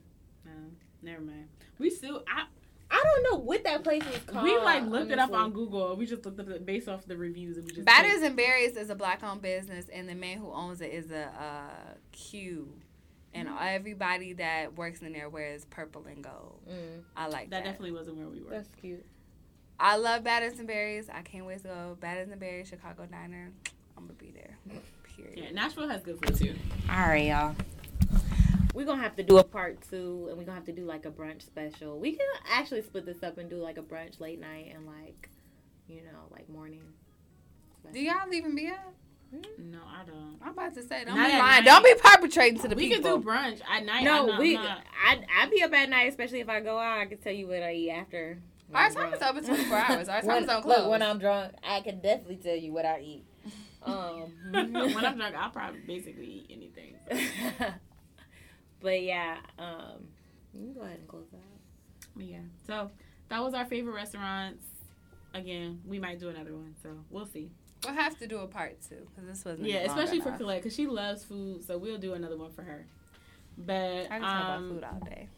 No, 0.46 0.52
never 1.02 1.22
mind. 1.22 1.48
We 1.80 1.90
still, 1.90 2.24
I 2.28 2.46
I 2.90 3.04
don't 3.04 3.24
know 3.32 3.44
what 3.44 3.64
that 3.66 3.84
place 3.84 4.04
is 4.14 4.24
called. 4.26 4.46
we 4.46 4.58
like 4.58 4.84
looked 4.86 5.12
it 5.12 5.20
up 5.20 5.34
on. 5.34 5.52
Google. 5.52 5.96
We 5.96 6.06
just 6.06 6.26
looked 6.26 6.40
up 6.40 6.50
it 6.50 6.66
based 6.66 6.88
off 6.88 7.06
the 7.06 7.18
reviews 7.18 7.58
and 7.58 7.66
we 7.66 7.74
just 7.74 7.86
Batters 7.86 8.22
and 8.22 8.36
Berries 8.36 8.78
is 8.78 8.90
a 8.90 8.96
black-owned 8.96 9.42
business, 9.42 9.88
and 9.90 10.08
the 10.08 10.16
man 10.16 10.38
who 10.38 10.52
owns 10.52 10.82
it 10.82 10.92
is 10.94 11.12
a 11.12 11.26
uh, 11.28 11.94
Q. 12.14 12.74
and 13.34 13.50
everybody 13.62 14.34
that 14.34 14.76
works 14.78 15.02
in 15.02 15.12
there 15.14 15.30
wears 15.30 15.66
purple 15.66 16.06
and 16.08 16.24
gold. 16.24 16.62
Mm, 16.70 17.02
I 17.16 17.28
like 17.28 17.50
That 17.50 17.64
that. 17.64 17.66
definitely 17.66 17.92
wasn't 17.92 18.18
where 18.18 18.28
we 18.28 18.42
were. 18.42 18.52
that's 18.52 18.70
cute. 18.82 19.06
I 19.80 19.96
love 19.98 20.24
Batters 20.24 20.60
and 20.60 20.68
Berries. 20.68 21.10
I 21.14 21.22
can't 21.22 21.46
wait 21.46 21.60
to 21.60 21.68
go 21.68 21.98
Batters 22.00 22.30
and 22.30 22.40
Berries 22.40 22.68
Chicago 22.68 23.06
Diner. 23.10 23.52
I'm 23.96 24.04
gonna 24.04 24.14
be 24.14 24.32
there. 24.32 24.58
Period. 25.16 25.38
Yeah, 25.38 25.52
Nashville 25.52 25.88
has 25.88 26.04
good 26.04 26.24
food 26.24 26.36
too. 26.36 26.56
All 26.90 27.08
right, 27.08 27.26
y'all. 27.26 27.56
We're 28.74 28.86
gonna 28.86 29.02
have 29.02 29.16
to 29.16 29.24
do 29.24 29.38
a 29.40 29.44
part 29.44 29.80
two, 29.90 30.28
and 30.30 30.38
we're 30.38 30.44
gonna 30.44 30.56
have 30.58 30.66
to 30.66 30.72
do 30.72 30.86
like 30.86 31.06
a 31.06 31.12
brunch 31.12 31.42
special. 31.44 32.00
We 32.00 32.12
can 32.12 32.28
actually 32.52 32.84
split 32.84 33.06
this 33.06 33.24
up 33.24 33.38
and 33.38 33.50
do 33.50 33.58
like 33.58 33.78
a 33.78 33.82
brunch 33.82 34.20
late 34.20 34.40
night 34.40 34.72
and 34.76 34.86
like, 34.86 35.30
you 35.88 36.02
know, 36.04 36.28
like 36.32 36.48
morning. 36.50 36.84
Do 37.92 38.00
y'all 38.00 38.32
even 38.32 38.56
be 38.56 38.68
up? 38.68 38.94
Mm-hmm. 39.34 39.72
No, 39.72 39.80
I 39.86 40.06
don't. 40.06 40.38
I'm 40.42 40.52
about 40.52 40.74
to 40.76 40.84
say, 40.84 41.04
don't 41.06 41.16
Not 41.16 41.28
be 41.28 41.34
at 41.34 41.40
lying. 41.40 41.64
Don't 41.64 41.84
be 41.84 41.94
perpetrating 42.02 42.60
to 42.62 42.68
the 42.68 42.76
people. 42.76 42.98
we 42.98 43.04
can 43.04 43.22
do 43.22 43.28
brunch 43.28 43.62
at 43.70 43.86
night. 43.86 44.04
No, 44.04 44.32
I'm 44.32 44.40
we. 44.40 44.54
Not, 44.54 44.84
I 45.06 45.22
I 45.42 45.50
be 45.50 45.64
up 45.64 45.74
at 45.74 45.90
night, 45.90 46.08
especially 46.10 46.40
if 46.40 46.50
I 46.50 46.60
go 46.60 46.78
out. 46.78 47.00
I 47.00 47.06
can 47.06 47.18
tell 47.18 47.34
you 47.34 47.48
what 47.48 47.64
I 47.64 47.74
eat 47.74 47.90
after. 47.90 48.40
When 48.70 48.84
Our 48.84 48.90
time 48.90 49.14
is 49.14 49.20
drunk. 49.20 49.36
open 49.38 49.46
24 49.46 49.78
hours. 49.78 50.10
Our 50.10 50.22
time 50.22 50.28
When, 50.28 50.44
is 50.44 50.50
on 50.50 50.64
look, 50.64 50.90
when 50.90 51.02
I'm 51.02 51.20
drunk, 51.20 51.54
I 51.64 51.82
can 51.82 52.00
definitely 52.00 52.38
tell 52.38 52.56
you 52.56 52.74
what 52.74 52.86
I 52.86 53.00
eat. 53.02 53.26
Um, 53.84 54.32
when 54.52 54.76
I'm 55.06 55.18
drunk, 55.18 55.36
I'll 55.36 55.50
probably 55.52 55.80
basically 55.82 56.26
eat 56.26 56.48
anything. 56.52 56.96
but 58.82 59.02
yeah, 59.02 59.38
um, 59.58 60.08
you 60.54 60.66
can 60.66 60.74
go 60.74 60.82
ahead 60.82 61.00
and 61.00 61.08
close 61.08 61.26
that. 61.32 61.38
out. 61.38 62.24
Yeah. 62.24 62.40
So 62.66 62.92
that 63.30 63.44
was 63.44 63.54
our 63.54 63.66
favorite 63.66 63.94
restaurants. 63.94 64.66
Again, 65.34 65.82
we 65.86 66.00
might 66.00 66.20
do 66.20 66.30
another 66.30 66.54
one, 66.54 66.76
so 66.82 66.90
we'll 67.10 67.26
see. 67.26 67.52
We'll 67.86 67.94
have 67.94 68.18
to 68.20 68.28
do 68.28 68.40
a 68.40 68.48
part 68.48 68.78
two 68.82 69.08
because 69.16 69.28
this 69.30 69.46
wasn't. 69.46 69.68
Yeah, 69.68 69.80
long 69.86 69.90
especially 69.90 70.20
for 70.22 70.30
enough. 70.30 70.40
Colette 70.40 70.64
because 70.64 70.76
she 70.76 70.88
loves 70.88 71.24
food, 71.24 71.64
so 71.64 71.78
we'll 71.78 72.00
do 72.00 72.14
another 72.14 72.38
one 72.38 72.52
for 72.52 72.64
her. 72.64 72.88
But 73.58 74.08
I 74.10 74.18
can 74.18 74.22
talk 74.22 74.44
about 74.44 74.58
um, 74.58 74.70
food 74.70 74.84
all 74.84 75.00
day. 75.00 75.30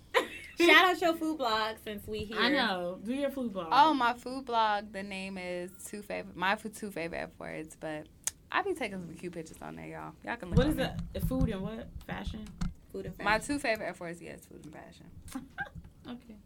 Shout 0.79 0.95
out 0.95 1.01
your 1.01 1.13
food 1.15 1.37
blog 1.37 1.75
since 1.83 2.07
we 2.07 2.19
here. 2.19 2.39
I 2.39 2.49
know. 2.49 2.99
Do 3.03 3.13
your 3.13 3.29
food 3.31 3.51
blog. 3.53 3.67
Oh, 3.71 3.93
my 3.93 4.13
food 4.13 4.45
blog. 4.45 4.91
The 4.93 5.03
name 5.03 5.37
is 5.37 5.71
two 5.87 6.01
favorite. 6.01 6.35
My 6.35 6.53
f- 6.53 6.65
two 6.77 6.89
favorite 6.91 7.17
F 7.19 7.29
words, 7.37 7.75
but 7.79 8.05
I 8.51 8.61
be 8.61 8.73
taking 8.73 8.99
some 9.05 9.13
cute 9.15 9.33
pictures 9.33 9.57
on 9.61 9.75
there, 9.75 9.87
y'all. 9.87 10.13
Y'all 10.25 10.35
can 10.37 10.49
look. 10.49 10.57
What 10.57 10.65
on 10.67 10.71
is 10.71 10.77
there. 10.77 10.95
it? 11.15 11.23
Food 11.25 11.49
and 11.49 11.61
what? 11.61 11.87
Fashion? 12.07 12.47
Food 12.91 13.05
and 13.07 13.15
fashion. 13.15 13.25
My 13.31 13.39
two 13.39 13.59
favorite 13.59 13.87
F 13.87 13.99
words, 13.99 14.21
yes, 14.21 14.45
food 14.45 14.63
and 14.63 14.73
fashion. 14.73 15.05
Okay. 16.07 16.37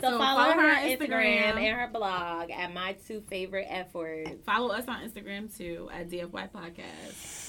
So, 0.00 0.10
So 0.12 0.18
follow, 0.18 0.42
follow 0.44 0.52
her 0.54 0.60
her 0.62 0.68
on 0.68 0.76
on 0.78 0.84
Instagram. 0.84 1.42
Instagram. 1.42 1.56
and 1.58 1.76
her 1.76 1.88
blog 1.92 2.50
at 2.52 2.72
my 2.72 2.96
two 3.06 3.20
favorite 3.28 3.66
F 3.68 3.92
words. 3.92 4.30
Follow 4.46 4.72
us 4.72 4.84
on 4.88 5.06
Instagram 5.06 5.54
too 5.54 5.90
at 5.92 6.08
DFY 6.08 6.50
Podcast. 6.52 7.47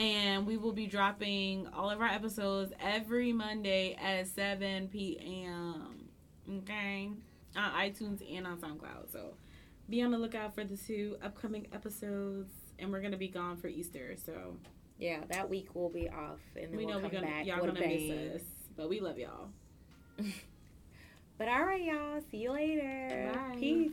And 0.00 0.46
we 0.46 0.56
will 0.56 0.72
be 0.72 0.86
dropping 0.86 1.66
all 1.74 1.90
of 1.90 2.00
our 2.00 2.06
episodes 2.08 2.72
every 2.80 3.32
Monday 3.32 3.94
at 4.02 4.26
7 4.28 4.88
p.m. 4.88 6.08
Okay? 6.60 7.10
On 7.56 7.70
iTunes 7.72 8.22
and 8.34 8.46
on 8.46 8.56
SoundCloud. 8.58 9.12
So 9.12 9.34
be 9.90 10.00
on 10.02 10.10
the 10.10 10.18
lookout 10.18 10.54
for 10.54 10.64
the 10.64 10.76
two 10.76 11.16
upcoming 11.22 11.66
episodes. 11.74 12.50
And 12.78 12.90
we're 12.90 13.00
going 13.00 13.12
to 13.12 13.18
be 13.18 13.28
gone 13.28 13.58
for 13.58 13.68
Easter. 13.68 14.16
So 14.24 14.56
Yeah, 14.98 15.20
that 15.28 15.50
week 15.50 15.68
we'll 15.74 15.90
be 15.90 16.08
off, 16.08 16.38
and 16.56 16.70
then 16.72 16.76
we 16.78 16.86
we'll 16.86 16.94
know 16.96 17.02
we're 17.04 17.10
come 17.10 17.20
gonna, 17.20 17.26
back. 17.32 17.44
y'all 17.46 17.60
with 17.60 17.74
to 17.74 17.80
miss 17.86 18.36
us. 18.36 18.48
But 18.76 18.88
we 18.88 19.00
love 19.00 19.18
y'all. 19.18 19.48
But 21.38 21.48
all 21.48 21.64
right, 21.64 21.82
y'all. 21.82 22.20
See 22.30 22.36
you 22.36 22.52
later. 22.52 23.32
Bye. 23.34 23.56
Peace. 23.58 23.92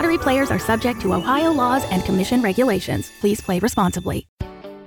Lottery 0.00 0.16
players 0.16 0.50
are 0.50 0.58
subject 0.58 1.02
to 1.02 1.12
Ohio 1.12 1.52
laws 1.52 1.84
and 1.90 2.02
commission 2.06 2.40
regulations. 2.40 3.12
Please 3.20 3.42
play 3.42 3.58
responsibly. 3.58 4.26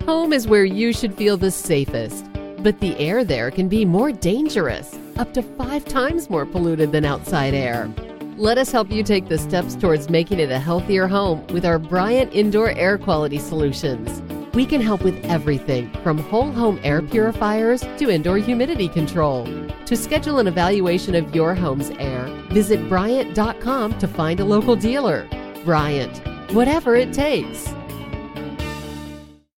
Home 0.07 0.33
is 0.33 0.47
where 0.47 0.65
you 0.65 0.91
should 0.91 1.13
feel 1.13 1.37
the 1.37 1.51
safest, 1.51 2.25
but 2.63 2.79
the 2.79 2.97
air 2.97 3.23
there 3.23 3.51
can 3.51 3.69
be 3.69 3.85
more 3.85 4.11
dangerous, 4.11 4.97
up 5.17 5.31
to 5.35 5.43
five 5.43 5.85
times 5.85 6.31
more 6.31 6.47
polluted 6.47 6.91
than 6.91 7.05
outside 7.05 7.53
air. 7.53 7.93
Let 8.37 8.57
us 8.57 8.71
help 8.71 8.89
you 8.89 9.03
take 9.03 9.27
the 9.27 9.37
steps 9.37 9.75
towards 9.75 10.09
making 10.09 10.39
it 10.39 10.49
a 10.49 10.57
healthier 10.57 11.05
home 11.05 11.45
with 11.49 11.63
our 11.63 11.77
Bryant 11.77 12.33
Indoor 12.33 12.71
Air 12.71 12.97
Quality 12.97 13.37
Solutions. 13.37 14.19
We 14.53 14.67
can 14.67 14.81
help 14.81 15.03
with 15.03 15.23
everything 15.25 15.89
from 16.03 16.19
whole 16.19 16.51
home 16.51 16.79
air 16.83 17.01
purifiers 17.01 17.81
to 17.97 18.11
indoor 18.11 18.37
humidity 18.37 18.87
control. 18.87 19.45
To 19.85 19.97
schedule 19.97 20.37
an 20.37 20.47
evaluation 20.47 21.15
of 21.15 21.33
your 21.35 21.55
home's 21.55 21.89
air, 21.91 22.25
visit 22.51 22.87
Bryant.com 22.87 23.97
to 23.97 24.07
find 24.07 24.39
a 24.39 24.45
local 24.45 24.75
dealer. 24.75 25.27
Bryant, 25.65 26.21
whatever 26.53 26.95
it 26.95 27.13
takes. 27.13 27.73